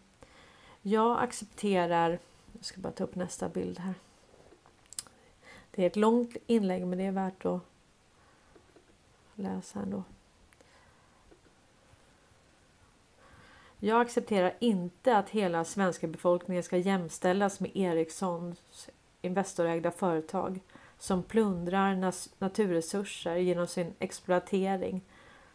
Jag 0.81 1.23
accepterar, 1.23 2.19
jag 2.53 2.65
ska 2.65 2.81
bara 2.81 2.93
ta 2.93 3.03
upp 3.03 3.15
nästa 3.15 3.49
bild 3.49 3.79
här. 3.79 3.93
Det 5.71 5.83
är 5.83 5.87
ett 5.87 5.95
långt 5.95 6.37
inlägg 6.47 6.87
men 6.87 6.97
det 6.97 7.05
är 7.05 7.11
värt 7.11 7.45
att 7.45 7.61
läsa 9.35 9.79
ändå. 9.79 10.03
Jag 13.79 14.01
accepterar 14.01 14.53
inte 14.59 15.17
att 15.17 15.29
hela 15.29 15.65
svenska 15.65 16.07
befolkningen 16.07 16.63
ska 16.63 16.77
jämställas 16.77 17.59
med 17.59 17.71
Ericssons 17.73 18.89
Investorägda 19.21 19.91
företag 19.91 20.59
som 21.05 21.23
plundrar 21.23 22.13
naturresurser 22.39 23.35
genom 23.35 23.67
sin 23.67 23.93
exploatering 23.99 25.01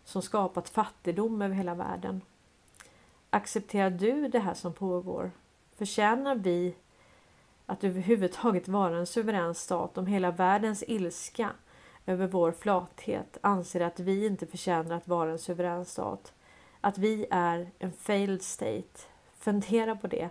som 0.05 0.23
skapat 0.23 0.69
fattigdom 0.69 1.43
över 1.43 1.55
hela 1.55 1.75
världen. 1.75 2.21
Accepterar 3.31 3.91
du 3.91 4.29
det 4.29 4.39
här 4.39 4.55
som 4.55 4.73
pågår? 4.73 5.31
Förtjänar 5.77 6.35
vi 6.35 6.75
att 7.67 7.85
överhuvudtaget 7.85 8.69
vara 8.69 8.97
en 8.97 9.07
suverän 9.07 9.55
stat 9.55 9.99
om 9.99 10.07
hela 10.07 10.31
världens 10.31 10.85
ilska 10.87 11.51
över 12.07 12.27
vår 12.27 12.53
flathet 12.53 13.39
anser 13.41 13.81
att 13.81 14.01
vi 14.01 14.27
inte 14.27 14.47
förtjänar 14.47 14.97
att 14.97 15.09
vara 15.09 15.31
en 15.31 15.39
suverän 15.39 15.85
stat? 15.85 16.33
Att 16.81 16.99
vi 16.99 17.27
är 17.31 17.71
en 17.79 17.93
failed 17.93 18.43
state? 18.43 19.01
Fundera 19.39 19.97
på 19.97 20.07
det. 20.07 20.31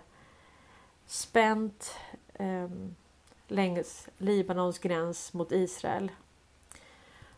Spänt 1.06 1.94
eh, 2.34 2.68
längs 3.50 4.08
Libanons 4.18 4.78
gräns 4.78 5.32
mot 5.32 5.52
Israel. 5.52 6.10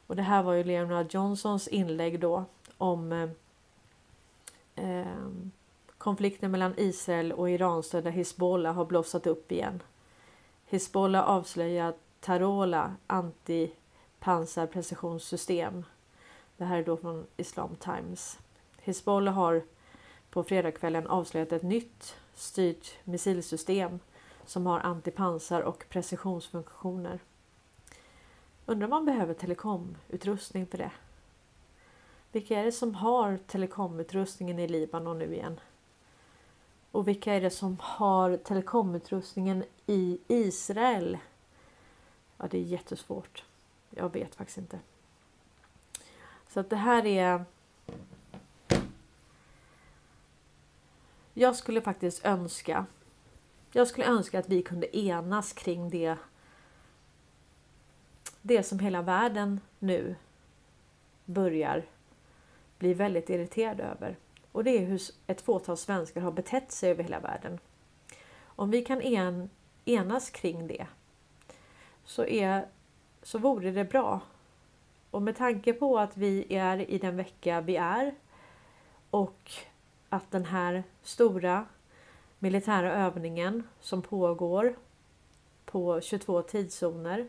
Och 0.07 0.17
det 0.17 0.23
här 0.23 0.43
var 0.43 0.53
ju 0.53 0.65
Leonard 0.65 1.15
Johnsons 1.15 1.69
inlägg 1.69 2.21
då 2.21 2.45
om 2.79 3.13
eh, 3.13 3.31
ehm, 4.75 5.51
konflikten 5.99 6.51
mellan 6.51 6.75
Israel 6.77 7.33
och 7.33 7.51
Iranstödda 7.51 8.11
Hizbollah 8.11 8.75
har 8.75 8.85
blossat 8.85 9.27
upp 9.27 9.53
igen. 9.53 9.83
Hizbollah 10.67 11.29
avslöjar 11.29 11.95
Tarola 12.21 12.97
antipansarprecisionssystem. 13.07 15.85
Det 16.57 16.65
här 16.65 16.79
är 16.79 16.85
då 16.85 16.97
från 16.97 17.27
Islam 17.37 17.77
Times. 17.77 18.39
Hizbollah 18.79 19.35
har 19.35 19.63
på 20.31 20.45
fredagskvällen 20.45 21.07
avslöjat 21.07 21.53
ett 21.53 21.63
nytt 21.63 22.17
styrt 22.35 22.95
missilsystem 23.05 23.99
som 24.53 24.67
har 24.67 24.81
antipansar 24.81 25.61
och 25.61 25.85
precisionsfunktioner. 25.89 27.21
Undrar 28.67 28.87
om 28.87 28.91
man 28.91 29.05
behöver 29.05 29.35
telekomutrustning 29.35 30.67
för 30.67 30.79
det? 30.79 30.91
Vilka 32.33 32.61
är 32.61 32.65
det 32.65 32.73
som 32.73 32.95
har 32.95 33.37
telekomutrustningen 33.37 34.59
i 34.59 34.69
Libanon 34.69 35.19
nu 35.19 35.35
igen? 35.35 35.61
Och 36.91 37.09
vilka 37.09 37.35
är 37.35 37.41
det 37.41 37.51
som 37.51 37.77
har 37.81 38.37
telekomutrustningen 38.37 39.65
i 39.87 40.19
Israel? 40.29 41.19
Ja, 42.37 42.47
det 42.51 42.59
är 42.59 42.63
jättesvårt. 42.63 43.45
Jag 43.91 44.13
vet 44.13 44.35
faktiskt 44.35 44.59
inte. 44.59 44.79
Så 46.49 46.61
att 46.61 46.71
det 46.71 46.77
här 46.77 47.07
är... 47.07 47.45
Jag 51.35 51.57
skulle 51.57 51.81
faktiskt 51.81 52.25
önska. 52.25 52.87
Jag 53.75 53.89
skulle 53.89 54.07
önska 54.07 54.39
att 54.39 54.49
vi 54.49 54.63
kunde 54.63 54.97
enas 54.99 55.53
kring 55.53 55.91
det. 55.91 56.17
Det 58.43 58.63
som 58.63 58.79
hela 58.79 59.03
världen 59.03 59.61
nu 59.79 60.17
börjar 61.25 61.85
bli 62.79 62.95
väldigt 62.95 63.31
irriterad 63.31 63.81
över. 63.81 64.17
Och 64.53 64.65
det 64.65 64.71
är 64.71 64.87
hur 64.87 65.01
ett 65.27 65.41
fåtal 65.41 65.77
svenskar 65.77 66.21
har 66.21 66.33
betett 66.33 66.73
sig 66.73 66.91
över 66.91 67.03
hela 67.03 67.21
världen. 67.21 67.59
Om 68.43 68.71
vi 68.71 68.85
kan 68.85 69.03
en, 69.03 69.51
enas 69.85 70.31
kring 70.31 70.67
det 70.67 70.87
så, 72.05 72.25
är, 72.25 72.67
så 73.23 73.39
vore 73.39 73.71
det 73.71 73.85
bra. 73.85 74.21
Och 75.11 75.23
med 75.23 75.37
tanke 75.37 75.73
på 75.73 75.99
att 75.99 76.17
vi 76.17 76.55
är 76.55 76.91
i 76.91 76.99
den 76.99 77.17
vecka 77.17 77.61
vi 77.61 77.77
är 77.77 78.15
och 79.11 79.51
att 80.09 80.31
den 80.31 80.45
här 80.45 80.85
stora 81.03 81.67
militära 82.43 82.93
övningen 82.93 83.63
som 83.81 84.03
pågår 84.03 84.77
på 85.65 86.01
22 86.01 86.43
tidszoner. 86.43 87.29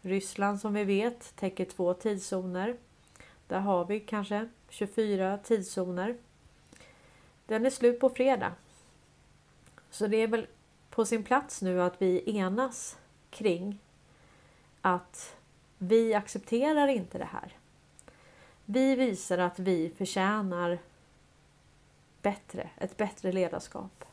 Ryssland 0.00 0.60
som 0.60 0.74
vi 0.74 0.84
vet 0.84 1.36
täcker 1.36 1.64
två 1.64 1.94
tidszoner. 1.94 2.76
Där 3.46 3.60
har 3.60 3.84
vi 3.84 4.00
kanske 4.00 4.48
24 4.68 5.38
tidszoner. 5.38 6.16
den 7.46 7.66
är 7.66 7.70
slut 7.70 8.00
på 8.00 8.10
fredag. 8.10 8.52
Så 9.90 10.06
det 10.06 10.16
är 10.16 10.28
väl 10.28 10.46
på 10.90 11.04
sin 11.04 11.24
plats 11.24 11.62
nu 11.62 11.82
att 11.82 12.02
vi 12.02 12.36
enas 12.36 12.98
kring 13.30 13.78
att 14.80 15.36
vi 15.78 16.14
accepterar 16.14 16.88
inte 16.88 17.18
det 17.18 17.28
här. 17.32 17.56
Vi 18.64 18.94
visar 18.94 19.38
att 19.38 19.58
vi 19.58 19.90
förtjänar 19.90 20.78
bättre, 22.22 22.70
ett 22.76 22.96
bättre 22.96 23.32
ledarskap. 23.32 24.04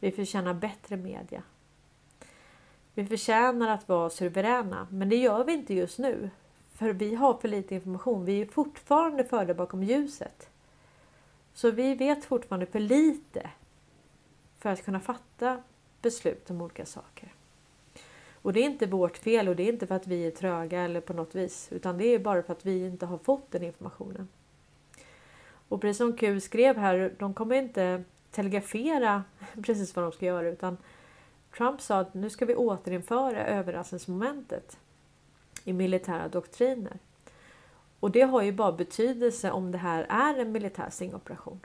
Vi 0.00 0.10
förtjänar 0.10 0.54
bättre 0.54 0.96
media. 0.96 1.42
Vi 2.94 3.06
förtjänar 3.06 3.68
att 3.68 3.88
vara 3.88 4.10
suveräna, 4.10 4.86
men 4.90 5.08
det 5.08 5.16
gör 5.16 5.44
vi 5.44 5.52
inte 5.52 5.74
just 5.74 5.98
nu. 5.98 6.30
För 6.72 6.92
vi 6.92 7.14
har 7.14 7.34
för 7.34 7.48
lite 7.48 7.74
information. 7.74 8.24
Vi 8.24 8.40
är 8.40 8.46
fortfarande 8.46 9.24
förda 9.24 9.54
bakom 9.54 9.82
ljuset. 9.82 10.50
Så 11.54 11.70
vi 11.70 11.94
vet 11.94 12.24
fortfarande 12.24 12.66
för 12.66 12.80
lite 12.80 13.50
för 14.58 14.70
att 14.70 14.84
kunna 14.84 15.00
fatta 15.00 15.62
beslut 16.02 16.50
om 16.50 16.60
olika 16.60 16.86
saker. 16.86 17.32
Och 18.42 18.52
det 18.52 18.60
är 18.60 18.64
inte 18.64 18.86
vårt 18.86 19.16
fel 19.16 19.48
och 19.48 19.56
det 19.56 19.62
är 19.62 19.72
inte 19.72 19.86
för 19.86 19.94
att 19.94 20.06
vi 20.06 20.26
är 20.26 20.30
tröga 20.30 20.80
eller 20.80 21.00
på 21.00 21.12
något 21.12 21.34
vis 21.34 21.68
utan 21.72 21.98
det 21.98 22.04
är 22.04 22.18
bara 22.18 22.42
för 22.42 22.52
att 22.52 22.66
vi 22.66 22.86
inte 22.86 23.06
har 23.06 23.18
fått 23.18 23.50
den 23.50 23.62
informationen. 23.62 24.28
Och 25.68 25.80
precis 25.80 25.98
som 25.98 26.16
Q 26.16 26.40
skrev 26.40 26.76
här, 26.76 27.14
de 27.18 27.34
kommer 27.34 27.56
inte 27.56 28.04
telegrafera 28.30 29.24
precis 29.62 29.96
vad 29.96 30.04
de 30.04 30.12
ska 30.12 30.26
göra 30.26 30.48
utan 30.48 30.76
Trump 31.56 31.80
sa 31.80 31.98
att 31.98 32.14
nu 32.14 32.30
ska 32.30 32.46
vi 32.46 32.54
återinföra 32.54 33.46
överraskningsmomentet 33.46 34.78
i 35.64 35.72
militära 35.72 36.28
doktriner. 36.28 36.98
Och 38.00 38.10
det 38.10 38.20
har 38.20 38.42
ju 38.42 38.52
bara 38.52 38.72
betydelse 38.72 39.50
om 39.50 39.72
det 39.72 39.78
här 39.78 40.06
är 40.08 40.38
en 40.38 40.52
militär 40.52 40.90
singoperation. 40.90 41.60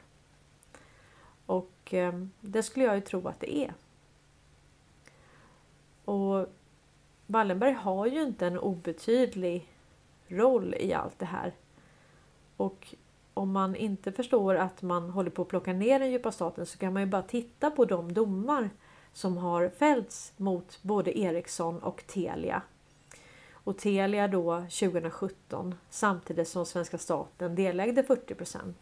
Och 1.45 1.93
eh, 1.93 2.13
det 2.41 2.63
skulle 2.63 2.85
jag 2.85 2.95
ju 2.95 3.01
tro 3.01 3.27
att 3.27 3.39
det 3.39 3.57
är. 3.57 3.73
Och 6.05 6.47
Wallenberg 7.27 7.73
har 7.73 8.05
ju 8.05 8.21
inte 8.21 8.47
en 8.47 8.59
obetydlig 8.59 9.67
roll 10.27 10.75
i 10.79 10.93
allt 10.93 11.19
det 11.19 11.25
här. 11.25 11.53
Och 12.57 12.95
om 13.33 13.51
man 13.51 13.75
inte 13.75 14.11
förstår 14.11 14.55
att 14.55 14.81
man 14.81 15.09
håller 15.09 15.29
på 15.29 15.41
att 15.41 15.47
plocka 15.47 15.73
ner 15.73 15.99
den 15.99 16.11
djupa 16.11 16.31
staten 16.31 16.65
så 16.65 16.77
kan 16.77 16.93
man 16.93 17.01
ju 17.01 17.07
bara 17.07 17.21
titta 17.21 17.71
på 17.71 17.85
de 17.85 18.13
domar 18.13 18.69
som 19.13 19.37
har 19.37 19.69
fällts 19.69 20.33
mot 20.37 20.79
både 20.81 21.19
Ericsson 21.19 21.79
och 21.79 22.03
Telia. 22.07 22.61
Och 23.51 23.77
Telia 23.77 24.27
då 24.27 24.59
2017 24.59 25.75
samtidigt 25.89 26.47
som 26.47 26.65
svenska 26.65 26.97
staten 26.97 27.55
delägde 27.55 28.01
40% 28.01 28.73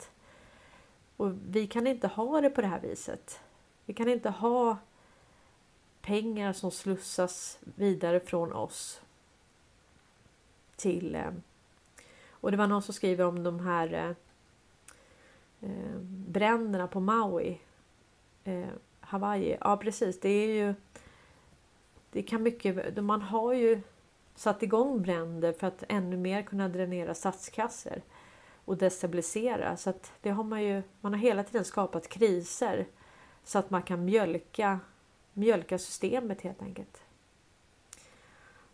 Och 1.18 1.32
vi 1.50 1.68
kan 1.68 1.88
inte 1.88 2.08
ha 2.08 2.42
det 2.42 2.50
på 2.50 2.62
det 2.62 2.68
här 2.68 2.80
viset. 2.80 3.40
Vi 3.86 3.94
kan 3.94 4.10
inte 4.10 4.30
ha 4.30 4.78
pengar 6.02 6.54
som 6.54 6.72
slussas 6.72 7.60
vidare 7.76 8.20
från 8.20 8.54
oss 8.54 9.02
till... 10.76 11.16
Eh, 11.16 11.32
och 12.30 12.52
det 12.52 12.58
var 12.58 12.68
någon 12.68 12.82
som 12.82 12.94
skriver 12.94 13.26
om 13.26 13.44
de 13.44 13.60
här 13.60 13.94
eh, 13.94 14.16
eh, 15.62 15.98
bränderna 16.28 16.88
på 16.88 17.00
Maui, 17.00 17.60
eh, 18.44 18.68
Hawaii. 19.00 19.58
Ja 19.62 19.78
precis, 19.78 20.20
det 20.20 20.30
är 20.30 20.48
ju... 20.48 20.74
Det 22.12 22.24
kan 22.24 22.44
mycket... 22.44 23.04
Man 23.04 23.22
har 23.22 23.54
ju 23.54 23.82
satt 24.36 24.64
igång 24.64 25.02
bränder 25.02 25.54
för 25.54 25.68
att 25.68 25.84
ännu 25.90 26.18
mer 26.18 26.42
kunna 26.42 26.70
dränera 26.70 27.14
statskassor 27.14 28.02
och 28.66 28.78
destabilisera. 28.78 29.78
Så 29.78 29.90
att 29.90 30.12
det 30.22 30.30
har 30.30 30.44
man 30.44 30.64
ju. 30.64 30.82
Man 31.02 31.14
har 31.14 31.20
hela 31.20 31.44
tiden 31.44 31.66
skapat 31.66 32.10
kriser 32.10 32.88
så 33.44 33.60
att 33.60 33.70
man 33.70 33.84
kan 33.84 34.06
mjölka 34.06 34.80
mjölka 35.34 35.78
systemet 35.78 36.42
helt 36.42 36.62
enkelt. 36.62 37.04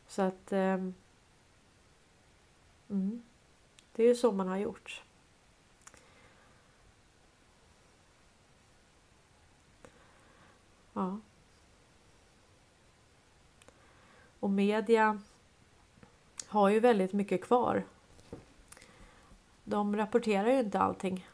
Så 0.07 0.21
att 0.21 0.51
eh, 0.51 0.79
mm, 2.89 3.23
det 3.95 4.03
är 4.03 4.07
ju 4.07 4.15
så 4.15 4.31
man 4.31 4.47
har 4.47 4.57
gjort. 4.57 5.03
Ja. 10.98 11.20
Och 14.39 14.50
media 14.50 15.20
har 16.48 16.70
ju 16.70 16.80
väldigt 16.80 17.14
mycket 17.14 17.43
kvar. 17.43 17.84
De 19.64 19.95
rapporterar 19.95 20.48
ju 20.48 20.60
inte 20.60 20.80
allting. 20.80 21.28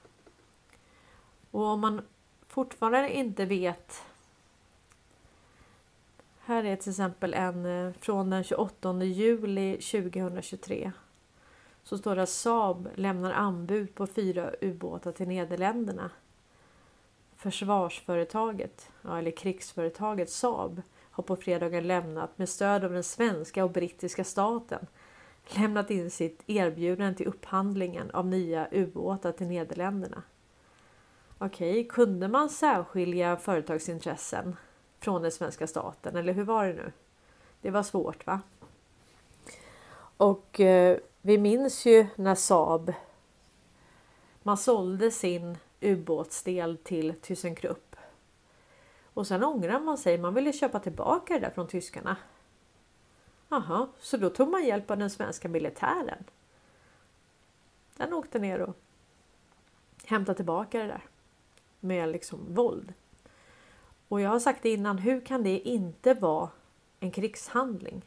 Och 1.51 1.66
om 1.66 1.80
man 1.80 2.01
fortfarande 2.47 3.14
inte 3.14 3.45
vet 3.45 4.03
här 6.39 6.64
är 6.64 6.76
till 6.76 6.89
exempel 6.89 7.34
en 7.34 7.66
eh, 7.66 7.93
från 7.93 8.30
den 8.30 8.43
28 8.43 9.03
juli 9.03 9.78
2023. 9.78 10.91
Så 11.84 11.97
står 11.97 12.16
det 12.16 12.24
att 12.24 12.30
Saab 12.30 12.89
lämnar 12.95 13.32
anbud 13.32 13.95
på 13.95 14.07
fyra 14.07 14.51
ubåtar 14.61 15.11
till 15.11 15.28
Nederländerna. 15.28 16.11
Försvarsföretaget, 17.43 18.89
eller 19.09 19.31
krigsföretaget 19.31 20.29
Saab 20.29 20.81
har 21.11 21.23
på 21.23 21.35
fredagen 21.35 21.87
lämnat 21.87 22.37
med 22.37 22.49
stöd 22.49 22.83
av 22.83 22.91
den 22.91 23.03
svenska 23.03 23.63
och 23.63 23.71
brittiska 23.71 24.23
staten 24.23 24.87
lämnat 25.47 25.91
in 25.91 26.11
sitt 26.11 26.43
erbjudande 26.47 27.17
till 27.17 27.27
upphandlingen 27.27 28.11
av 28.11 28.25
nya 28.25 28.67
ubåtar 28.71 29.31
till 29.31 29.47
Nederländerna. 29.47 30.23
Okej, 31.37 31.87
kunde 31.87 32.27
man 32.27 32.49
särskilja 32.49 33.37
företagsintressen 33.37 34.55
från 34.99 35.21
den 35.21 35.31
svenska 35.31 35.67
staten. 35.67 36.15
Eller 36.15 36.33
hur 36.33 36.43
var 36.43 36.65
det 36.65 36.73
nu? 36.73 36.91
Det 37.61 37.71
var 37.71 37.83
svårt 37.83 38.25
va? 38.25 38.41
Och 40.17 40.59
eh, 40.59 40.97
vi 41.21 41.37
minns 41.37 41.85
ju 41.85 42.07
när 42.15 42.35
Saab 42.35 42.93
man 44.43 44.57
sålde 44.57 45.11
sin 45.11 45.57
ubåtsdel 45.84 46.77
till 46.77 47.13
ThyssenKrupp. 47.13 47.95
Och 49.13 49.27
sen 49.27 49.43
ångrar 49.43 49.79
man 49.79 49.97
sig. 49.97 50.17
Man 50.17 50.34
ville 50.34 50.53
köpa 50.53 50.79
tillbaka 50.79 51.34
det 51.34 51.39
där 51.39 51.49
från 51.49 51.67
tyskarna. 51.67 52.17
Jaha, 53.49 53.88
så 53.99 54.17
då 54.17 54.29
tog 54.29 54.49
man 54.49 54.65
hjälp 54.65 54.91
av 54.91 54.97
den 54.97 55.09
svenska 55.09 55.49
militären. 55.49 56.23
Den 57.95 58.13
åkte 58.13 58.39
ner 58.39 58.61
och 58.61 58.75
hämtade 60.05 60.36
tillbaka 60.36 60.79
det 60.79 60.88
där 60.88 61.03
med 61.79 62.09
liksom 62.09 62.53
våld. 62.53 62.93
Och 64.07 64.21
jag 64.21 64.29
har 64.29 64.39
sagt 64.39 64.63
det 64.63 64.69
innan, 64.69 64.97
hur 64.97 65.21
kan 65.21 65.43
det 65.43 65.59
inte 65.59 66.13
vara 66.13 66.49
en 66.99 67.11
krigshandling? 67.11 68.01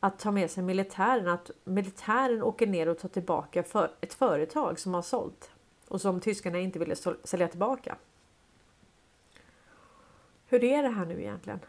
Att 0.00 0.18
ta 0.18 0.30
med 0.30 0.50
sig 0.50 0.62
militären, 0.62 1.28
att 1.28 1.50
militären 1.64 2.42
åker 2.42 2.66
ner 2.66 2.88
och 2.88 2.98
tar 2.98 3.08
tillbaka 3.08 3.62
för 3.62 3.90
ett 4.00 4.14
företag 4.14 4.78
som 4.78 4.94
har 4.94 5.02
sålt 5.02 5.51
och 5.92 6.00
som 6.00 6.20
tyskarna 6.20 6.58
inte 6.58 6.78
ville 6.78 6.96
sälja 7.24 7.48
tillbaka. 7.48 7.96
Hur 10.46 10.64
är 10.64 10.82
det 10.82 10.88
här 10.88 11.06
nu 11.06 11.20
egentligen? 11.20 11.60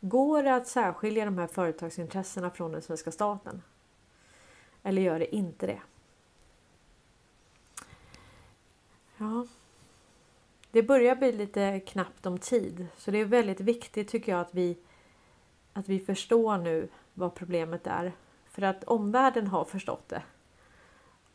Går 0.00 0.42
det 0.42 0.54
att 0.54 0.66
särskilja 0.66 1.24
de 1.24 1.38
här 1.38 1.46
företagsintressena 1.46 2.50
från 2.50 2.72
den 2.72 2.82
svenska 2.82 3.12
staten? 3.12 3.62
Eller 4.82 5.02
gör 5.02 5.18
det 5.18 5.34
inte 5.36 5.66
det? 5.66 5.80
Ja, 9.16 9.46
det 10.70 10.82
börjar 10.82 11.16
bli 11.16 11.32
lite 11.32 11.80
knappt 11.80 12.26
om 12.26 12.38
tid 12.38 12.86
så 12.96 13.10
det 13.10 13.18
är 13.18 13.24
väldigt 13.24 13.60
viktigt 13.60 14.08
tycker 14.08 14.32
jag 14.32 14.40
att 14.40 14.54
vi 14.54 14.78
att 15.72 15.88
vi 15.88 16.00
förstår 16.00 16.58
nu 16.58 16.88
vad 17.14 17.34
problemet 17.34 17.86
är. 17.86 18.12
För 18.50 18.62
att 18.62 18.84
omvärlden 18.84 19.46
har 19.46 19.64
förstått 19.64 20.08
det. 20.08 20.22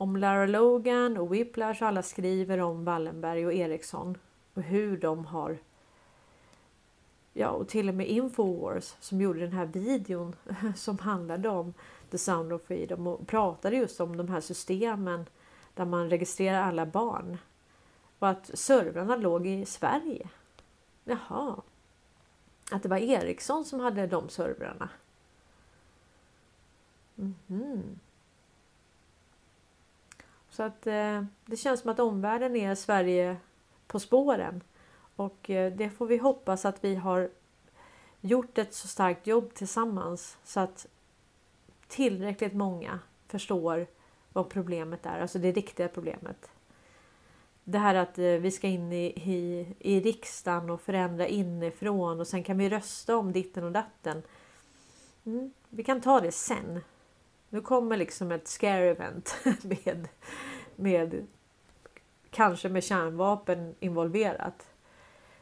Om 0.02 0.18
Lara 0.18 0.46
Logan 0.46 1.18
och 1.18 1.34
Whiplash 1.34 1.84
alla 1.84 2.04
skriver 2.04 2.58
om 2.58 2.86
Wallenberg 2.86 3.46
och 3.46 3.54
Ericsson 3.54 4.18
och 4.54 4.62
hur 4.62 4.98
de 4.98 5.26
har 5.26 5.58
Ja, 7.34 7.50
och 7.50 7.68
till 7.68 7.90
och 7.90 7.96
med 7.96 8.08
Infowars 8.08 8.96
som 9.00 9.22
gjorde 9.22 9.40
den 9.40 9.52
här 9.52 9.66
videon 9.66 10.36
som 10.76 11.00
handlade 11.00 11.50
om 11.50 11.74
The 12.12 12.18
Sound 12.18 12.54
of 12.54 12.62
Freedom 12.62 13.08
och 13.08 13.28
pratade 13.28 13.76
just 13.76 14.00
om 14.00 14.18
de 14.18 14.28
här 14.28 14.42
systemen 14.42 15.26
där 15.74 15.86
man 15.86 16.10
registrerar 16.10 16.62
alla 16.62 16.86
barn 16.86 17.38
och 18.20 18.28
att 18.30 18.52
servrarna 18.54 19.16
låg 19.16 19.48
i 19.48 19.66
Sverige. 19.66 20.30
Jaha. 21.04 21.62
Att 22.72 22.84
det 22.84 22.90
var 22.90 22.98
Ericsson 22.98 23.66
som 23.66 23.80
hade 23.80 24.08
de 24.08 24.30
servrarna. 24.30 24.90
Mm 27.18 27.36
-hmm. 27.48 27.98
Så 30.60 30.64
att 30.64 30.88
eh, 30.88 31.24
det 31.46 31.58
känns 31.58 31.82
som 31.82 31.92
att 31.92 32.00
omvärlden 32.00 32.56
är 32.56 32.76
Sverige 32.76 33.38
på 33.88 34.00
spåren. 34.00 34.64
Och 35.16 35.50
eh, 35.50 35.74
det 35.74 35.90
får 35.90 36.08
vi 36.08 36.18
hoppas 36.18 36.66
att 36.66 36.84
vi 36.84 36.96
har 36.96 37.30
gjort 38.22 38.58
ett 38.58 38.74
så 38.74 38.88
starkt 38.88 39.28
jobb 39.28 39.54
tillsammans 39.54 40.38
så 40.44 40.60
att 40.60 40.88
tillräckligt 41.88 42.54
många 42.54 43.00
förstår 43.28 43.88
vad 44.34 44.50
problemet 44.50 45.06
är, 45.06 45.20
alltså 45.20 45.40
det 45.40 45.52
riktiga 45.52 45.88
problemet. 45.88 46.50
det 47.64 47.80
här 47.80 47.96
att 47.96 48.18
eh, 48.18 48.26
vi 48.26 48.52
ska 48.52 48.68
in 48.68 48.94
i, 48.94 49.06
i, 49.06 49.68
i 49.80 50.00
riksdagen 50.00 50.70
och 50.70 50.82
förändra 50.82 51.28
inifrån 51.28 52.20
och 52.20 52.28
sen 52.28 52.44
kan 52.44 52.58
vi 52.58 52.70
rösta 52.70 53.18
om 53.18 53.32
ditten 53.32 53.64
och 53.64 53.72
datten. 53.72 54.22
Mm, 55.26 55.54
vi 55.70 55.84
kan 55.84 56.02
ta 56.02 56.20
det 56.20 56.32
sen. 56.32 56.80
Nu 57.50 57.62
kommer 57.62 57.98
liksom 57.98 58.32
ett 58.32 58.48
scare 58.48 58.90
event 58.90 59.36
med, 59.64 60.08
med 60.80 61.28
kanske 62.30 62.70
med 62.70 62.84
kärnvapen 62.84 63.76
involverat. 63.80 64.70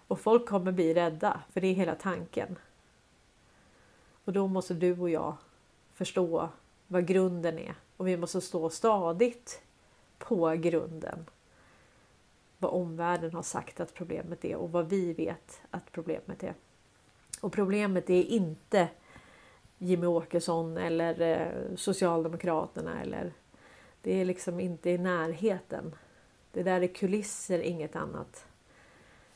Och 0.08 0.20
folk 0.20 0.48
kommer 0.48 0.72
bli 0.72 0.94
rädda, 0.94 1.42
för 1.54 1.62
det 1.62 1.68
är 1.68 1.74
hela 1.74 1.96
tanken. 1.96 2.58
Och 4.26 4.34
då 4.34 4.48
måste 4.48 4.74
du 4.74 5.00
och 5.00 5.10
jag 5.10 5.36
förstå 5.94 6.50
vad 6.88 7.06
grunden 7.06 7.60
är 7.60 7.76
och 7.98 8.08
vi 8.08 8.18
måste 8.18 8.42
stå 8.42 8.70
stadigt 8.70 9.62
på 10.18 10.50
grunden. 10.50 11.26
Vad 12.58 12.72
omvärlden 12.72 13.34
har 13.34 13.44
sagt 13.44 13.80
att 13.80 13.94
problemet 13.94 14.46
är 14.46 14.56
och 14.56 14.72
vad 14.72 14.90
vi 14.90 15.14
vet 15.14 15.62
att 15.72 15.92
problemet 15.92 16.44
är. 16.44 16.54
Och 17.42 17.52
problemet 17.52 18.10
är 18.10 18.24
inte 18.24 18.90
Jimmy 19.78 20.06
Åkesson 20.06 20.78
eller 20.78 21.22
eh, 21.22 21.76
Socialdemokraterna 21.76 23.02
eller 23.02 23.34
det 24.08 24.14
är 24.14 24.26
liksom 24.26 24.60
inte 24.60 24.89
i 24.89 24.97
närheten. 24.97 25.95
Det 26.51 26.64
där 26.64 26.82
är 26.82 26.88
kulisser, 26.88 27.60
inget 27.60 27.95
annat. 27.95 28.47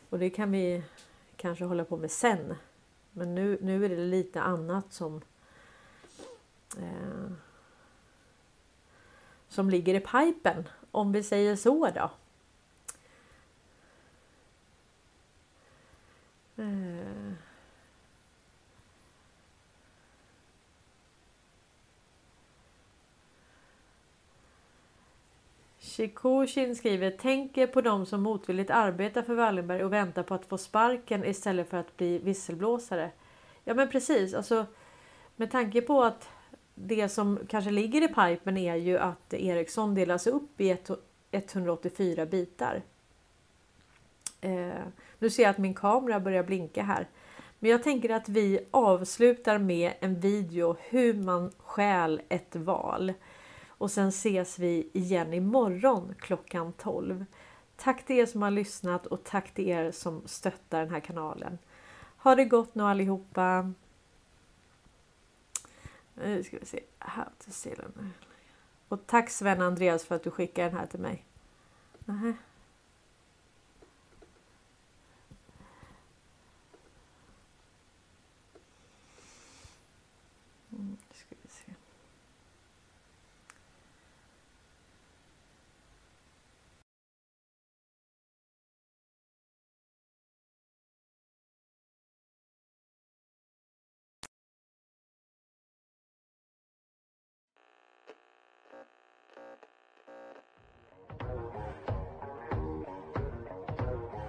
Och 0.10 0.20
det 0.20 0.30
kan 0.30 0.52
vi 0.52 0.84
kanske 1.36 1.66
hålla 1.66 1.86
på 1.86 1.98
med 1.98 2.12
sen. 2.12 2.56
Men 3.12 3.36
nu, 3.36 3.58
nu 3.62 3.86
är 3.86 3.90
det 3.90 3.96
lite 3.96 4.42
annat 4.42 4.94
som 4.94 5.22
eh, 6.78 7.32
som 9.48 9.70
ligger 9.70 9.94
i 9.94 10.00
pipen, 10.00 10.68
om 10.92 11.12
vi 11.12 11.24
säger 11.24 11.56
så 11.56 11.90
då. 11.90 12.12
Eh. 16.64 17.21
Shikoshin 25.92 26.76
skriver 26.76 27.12
Tänker 27.12 27.68
på 27.68 27.82
de 27.82 28.06
som 28.06 28.22
motvilligt 28.22 28.70
arbetar 28.70 29.22
för 29.22 29.36
Wallenberg 29.36 29.84
och 29.84 29.94
väntar 29.94 30.24
på 30.24 30.34
att 30.34 30.46
få 30.46 30.58
sparken 30.58 31.26
istället 31.26 31.70
för 31.70 31.78
att 31.78 31.98
bli 31.98 32.18
visselblåsare. 32.18 33.12
Ja 33.64 33.74
men 33.74 33.90
precis, 33.90 34.34
alltså 34.34 34.66
med 35.36 35.52
tanke 35.52 35.82
på 35.82 36.04
att 36.04 36.30
det 36.76 37.10
som 37.10 37.40
kanske 37.48 37.72
ligger 37.72 38.04
i 38.04 38.08
pipen 38.08 38.58
är 38.58 38.76
ju 38.76 38.98
att 38.98 39.34
Ericsson 39.34 39.96
delas 39.96 40.28
upp 40.28 40.62
i 40.62 40.78
184 41.32 42.26
bitar. 42.26 42.82
Eh, 44.42 44.72
nu 45.20 45.30
ser 45.30 45.44
jag 45.44 45.50
att 45.50 45.58
min 45.58 45.74
kamera 45.74 46.20
börjar 46.20 46.44
blinka 46.44 46.84
här. 46.84 47.08
Men 47.60 47.72
jag 47.72 47.84
tänker 47.84 48.10
att 48.10 48.30
vi 48.30 48.60
avslutar 48.72 49.58
med 49.58 49.94
en 50.00 50.20
video 50.20 50.78
hur 50.80 51.14
man 51.14 51.52
skäl 51.58 52.22
ett 52.30 52.56
val. 52.56 53.14
Och 53.82 53.92
sen 53.92 54.08
ses 54.08 54.60
vi 54.60 54.90
igen 54.94 55.34
imorgon 55.34 56.16
klockan 56.20 56.74
12. 56.74 57.26
Tack 57.76 58.06
till 58.06 58.16
er 58.16 58.26
som 58.26 58.42
har 58.42 58.52
lyssnat 58.52 59.06
och 59.06 59.24
tack 59.24 59.52
till 59.52 59.68
er 59.68 59.92
som 59.92 60.22
stöttar 60.26 60.80
den 60.80 60.90
här 60.90 61.00
kanalen. 61.00 61.58
Ha 62.18 62.36
det 62.36 62.46
gott 62.46 62.76
nu 62.76 62.84
allihopa! 62.84 63.74
Nu 66.14 66.44
ska 66.44 66.60
vi 66.60 66.66
se. 66.66 66.84
How 67.00 67.24
to 67.46 67.52
seal 67.52 67.92
Och 68.88 69.08
tack 69.08 69.30
Sven 69.30 69.62
Andreas 69.62 70.06
för 70.06 70.16
att 70.16 70.24
du 70.24 70.32
skickar 70.32 70.64
den 70.64 70.78
här 70.78 70.86
till 70.86 71.00
mig. 71.00 71.26
Nähä. 72.06 72.34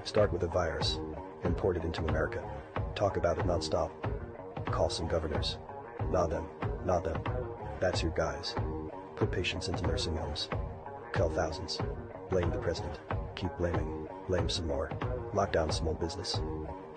Start 0.04 0.32
with 0.32 0.42
a 0.42 0.48
virus. 0.48 0.98
Import 1.44 1.76
it 1.76 1.84
into 1.84 2.04
America. 2.04 2.42
Talk 2.94 3.16
about 3.16 3.38
it 3.38 3.46
nonstop. 3.46 3.90
Call 4.66 4.90
some 4.90 5.06
governors. 5.06 5.58
Not 6.10 6.30
them. 6.30 6.46
Not 6.84 7.04
them. 7.04 7.22
That's 7.80 8.02
your 8.02 8.10
guys. 8.12 8.54
Put 9.16 9.30
patients 9.30 9.68
into 9.68 9.86
nursing 9.86 10.16
homes. 10.16 10.48
Kill 11.12 11.30
thousands. 11.30 11.78
Blame 12.30 12.50
the 12.50 12.58
president. 12.58 12.98
Keep 13.36 13.56
blaming. 13.58 14.08
Blame 14.28 14.48
some 14.48 14.66
more. 14.66 14.90
Lock 15.34 15.52
down 15.52 15.70
small 15.70 15.94
business. 15.94 16.40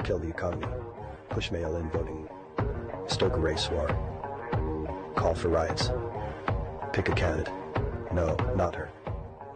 Kill 0.03 0.17
the 0.17 0.29
economy. 0.29 0.67
Push 1.29 1.51
mail-in 1.51 1.89
voting. 1.91 2.27
Stoke 3.07 3.35
a 3.35 3.39
race 3.39 3.69
war. 3.69 3.87
Call 5.15 5.35
for 5.35 5.49
riots. 5.49 5.91
Pick 6.91 7.09
a 7.09 7.13
candidate. 7.13 7.53
No, 8.11 8.35
not 8.55 8.73
her. 8.75 8.89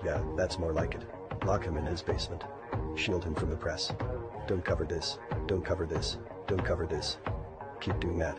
Yeah, 0.05 0.21
that's 0.37 0.59
more 0.59 0.71
like 0.71 0.93
it. 0.93 1.03
Lock 1.45 1.63
him 1.63 1.77
in 1.77 1.85
his 1.85 2.03
basement. 2.03 2.43
Shield 2.99 3.23
him 3.23 3.33
from 3.33 3.49
the 3.49 3.55
press. 3.55 3.93
Don't 4.45 4.65
cover 4.65 4.83
this. 4.83 5.19
Don't 5.47 5.63
cover 5.63 5.85
this. 5.85 6.17
Don't 6.47 6.65
cover 6.65 6.85
this. 6.85 7.17
Keep 7.79 8.01
doing 8.01 8.19
that. 8.19 8.37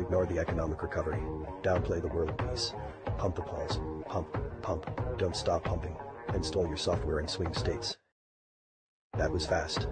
Ignore 0.00 0.26
the 0.26 0.40
economic 0.40 0.82
recovery. 0.82 1.22
Downplay 1.62 2.02
the 2.02 2.08
world 2.08 2.36
peace. 2.36 2.74
Pump 3.18 3.36
the 3.36 3.42
polls. 3.42 3.78
Pump, 4.08 4.36
pump. 4.62 4.90
Don't 5.16 5.36
stop 5.36 5.62
pumping. 5.62 5.96
Install 6.34 6.66
your 6.66 6.76
software 6.76 7.20
in 7.20 7.28
swing 7.28 7.54
states. 7.54 7.98
That 9.16 9.30
was 9.30 9.46
fast. 9.46 9.86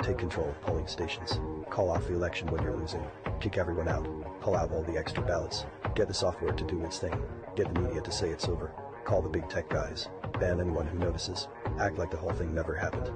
Take 0.00 0.18
control 0.18 0.48
of 0.48 0.60
polling 0.60 0.88
stations. 0.88 1.38
Call 1.70 1.90
off 1.90 2.08
the 2.08 2.14
election 2.14 2.48
when 2.48 2.64
you're 2.64 2.76
losing. 2.76 3.06
Kick 3.38 3.56
everyone 3.56 3.86
out. 3.86 4.08
Pull 4.40 4.56
out 4.56 4.72
all 4.72 4.82
the 4.82 4.98
extra 4.98 5.22
ballots. 5.22 5.64
Get 5.94 6.08
the 6.08 6.14
software 6.14 6.52
to 6.52 6.64
do 6.64 6.84
its 6.84 6.98
thing. 6.98 7.14
Get 7.54 7.72
the 7.72 7.80
media 7.82 8.00
to 8.00 8.10
say 8.10 8.30
it's 8.30 8.48
over. 8.48 8.72
Call 9.04 9.22
the 9.22 9.28
big 9.28 9.48
tech 9.48 9.68
guys. 9.68 10.08
Ban 10.40 10.60
anyone 10.60 10.88
who 10.88 10.98
notices. 10.98 11.46
Act 11.78 11.98
like 11.98 12.10
the 12.10 12.16
whole 12.16 12.32
thing 12.32 12.54
never 12.54 12.74
happened. 12.74 13.10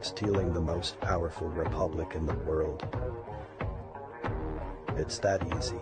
Stealing 0.00 0.52
the 0.52 0.60
most 0.60 1.00
powerful 1.00 1.48
republic 1.48 2.12
in 2.14 2.26
the 2.26 2.34
world. 2.34 2.86
It's 4.96 5.18
that 5.18 5.42
easy. 5.56 5.80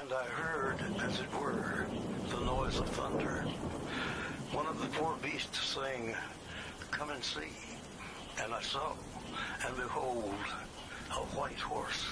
And 0.00 0.12
I 0.12 0.24
heard, 0.24 0.76
as 1.02 1.20
it 1.20 1.32
were, 1.40 1.86
the 2.28 2.40
noise 2.40 2.78
of 2.78 2.88
thunder. 2.88 3.44
One 4.52 4.66
of 4.66 4.80
the 4.80 4.86
four 4.86 5.16
beasts 5.22 5.58
saying, 5.62 6.14
Come 6.90 7.10
and 7.10 7.22
see. 7.22 7.52
And 8.42 8.52
I 8.52 8.62
saw, 8.62 8.92
and 9.66 9.76
behold, 9.76 10.34
a 11.10 11.20
white 11.34 11.58
horse. 11.58 12.04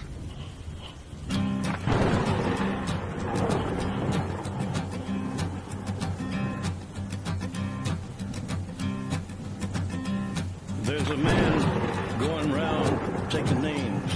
There's 10.96 11.10
a 11.10 11.16
man 11.18 12.18
going 12.18 12.52
round 12.52 13.30
taking 13.30 13.60
names, 13.60 14.12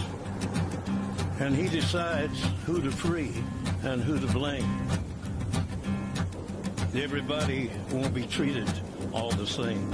and 1.38 1.54
he 1.54 1.68
decides 1.68 2.42
who 2.64 2.80
to 2.80 2.90
free 2.90 3.34
and 3.82 4.02
who 4.02 4.18
to 4.18 4.26
blame. 4.28 4.88
Everybody 6.94 7.70
won't 7.92 8.14
be 8.14 8.22
treated 8.22 8.66
all 9.12 9.30
the 9.32 9.46
same. 9.46 9.90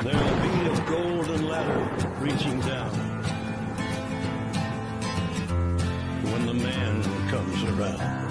There'll 0.00 0.40
be 0.40 0.70
a 0.70 0.84
golden 0.88 1.46
ladder 1.46 1.90
reaching 2.18 2.58
down 2.60 2.94
when 6.32 6.46
the 6.46 6.54
man 6.54 7.02
comes 7.28 7.62
around. 7.64 8.30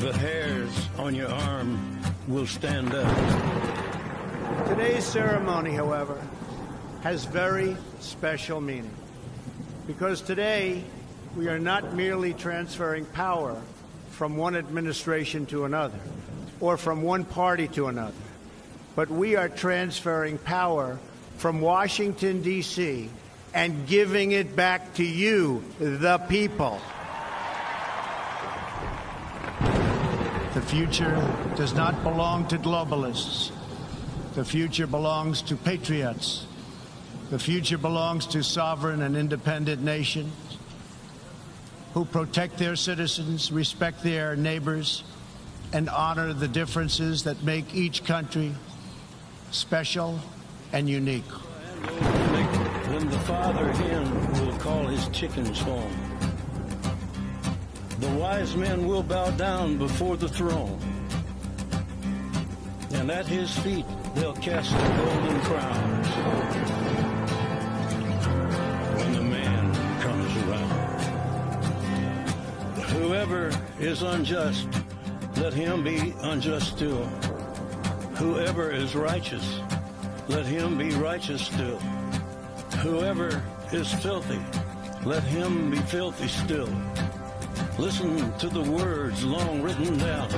The 0.00 0.12
hairs 0.14 0.88
on 0.98 1.14
your 1.14 1.28
arm 1.28 1.95
will 2.28 2.46
stand 2.46 2.92
up. 2.92 4.66
Today's 4.68 5.04
ceremony, 5.04 5.72
however, 5.72 6.20
has 7.02 7.24
very 7.24 7.76
special 8.00 8.60
meaning. 8.60 8.90
Because 9.86 10.20
today, 10.20 10.82
we 11.36 11.48
are 11.48 11.58
not 11.58 11.94
merely 11.94 12.34
transferring 12.34 13.04
power 13.06 13.60
from 14.10 14.36
one 14.36 14.56
administration 14.56 15.46
to 15.46 15.66
another 15.66 15.98
or 16.58 16.76
from 16.76 17.02
one 17.02 17.24
party 17.24 17.68
to 17.68 17.86
another, 17.86 18.14
but 18.96 19.08
we 19.10 19.36
are 19.36 19.48
transferring 19.48 20.38
power 20.38 20.98
from 21.36 21.60
Washington, 21.60 22.42
D.C. 22.42 23.10
and 23.54 23.86
giving 23.86 24.32
it 24.32 24.56
back 24.56 24.94
to 24.94 25.04
you, 25.04 25.62
the 25.78 26.18
people. 26.28 26.80
Future 30.66 31.14
does 31.56 31.74
not 31.74 32.02
belong 32.02 32.46
to 32.48 32.58
globalists. 32.58 33.52
The 34.34 34.44
future 34.44 34.86
belongs 34.86 35.40
to 35.42 35.56
patriots. 35.56 36.46
The 37.30 37.38
future 37.38 37.78
belongs 37.78 38.26
to 38.26 38.42
sovereign 38.42 39.02
and 39.02 39.16
independent 39.16 39.82
nations 39.82 40.32
who 41.94 42.04
protect 42.04 42.58
their 42.58 42.76
citizens, 42.76 43.52
respect 43.52 44.02
their 44.02 44.36
neighbors, 44.36 45.04
and 45.72 45.88
honor 45.88 46.32
the 46.32 46.48
differences 46.48 47.22
that 47.24 47.42
make 47.42 47.74
each 47.74 48.04
country 48.04 48.52
special 49.52 50.18
and 50.72 50.90
unique. 50.90 51.30
When 52.90 53.08
the 53.08 53.18
father 53.20 53.72
hen 53.72 54.46
will 54.46 54.58
call 54.58 54.86
his 54.86 55.08
chickens 55.08 55.60
home, 55.60 56.15
the 57.98 58.10
wise 58.10 58.54
men 58.56 58.86
will 58.86 59.02
bow 59.02 59.30
down 59.30 59.78
before 59.78 60.16
the 60.16 60.28
throne, 60.28 60.78
and 62.92 63.10
at 63.10 63.26
his 63.26 63.50
feet 63.58 63.86
they'll 64.14 64.34
cast 64.34 64.70
the 64.70 64.88
golden 65.02 65.40
crowns. 65.40 66.08
When 68.98 69.12
the 69.12 69.22
man 69.22 69.74
comes 70.00 70.36
around, 70.44 71.00
whoever 72.90 73.50
is 73.80 74.02
unjust, 74.02 74.68
let 75.36 75.54
him 75.54 75.82
be 75.82 76.14
unjust 76.20 76.76
still. 76.76 77.04
Whoever 78.16 78.70
is 78.70 78.94
righteous, 78.94 79.60
let 80.28 80.46
him 80.46 80.76
be 80.76 80.90
righteous 80.90 81.46
still. 81.46 81.78
Whoever 82.82 83.42
is 83.72 83.92
filthy, 83.94 84.40
let 85.04 85.22
him 85.22 85.70
be 85.70 85.78
filthy 85.78 86.28
still. 86.28 86.68
Listen 87.78 88.32
to 88.38 88.48
the 88.48 88.62
words 88.62 89.22
long 89.22 89.60
written 89.60 89.98
down 89.98 90.30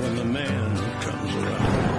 when 0.00 0.16
the 0.16 0.24
man 0.24 0.76
comes 1.00 1.34
around. 1.34 1.97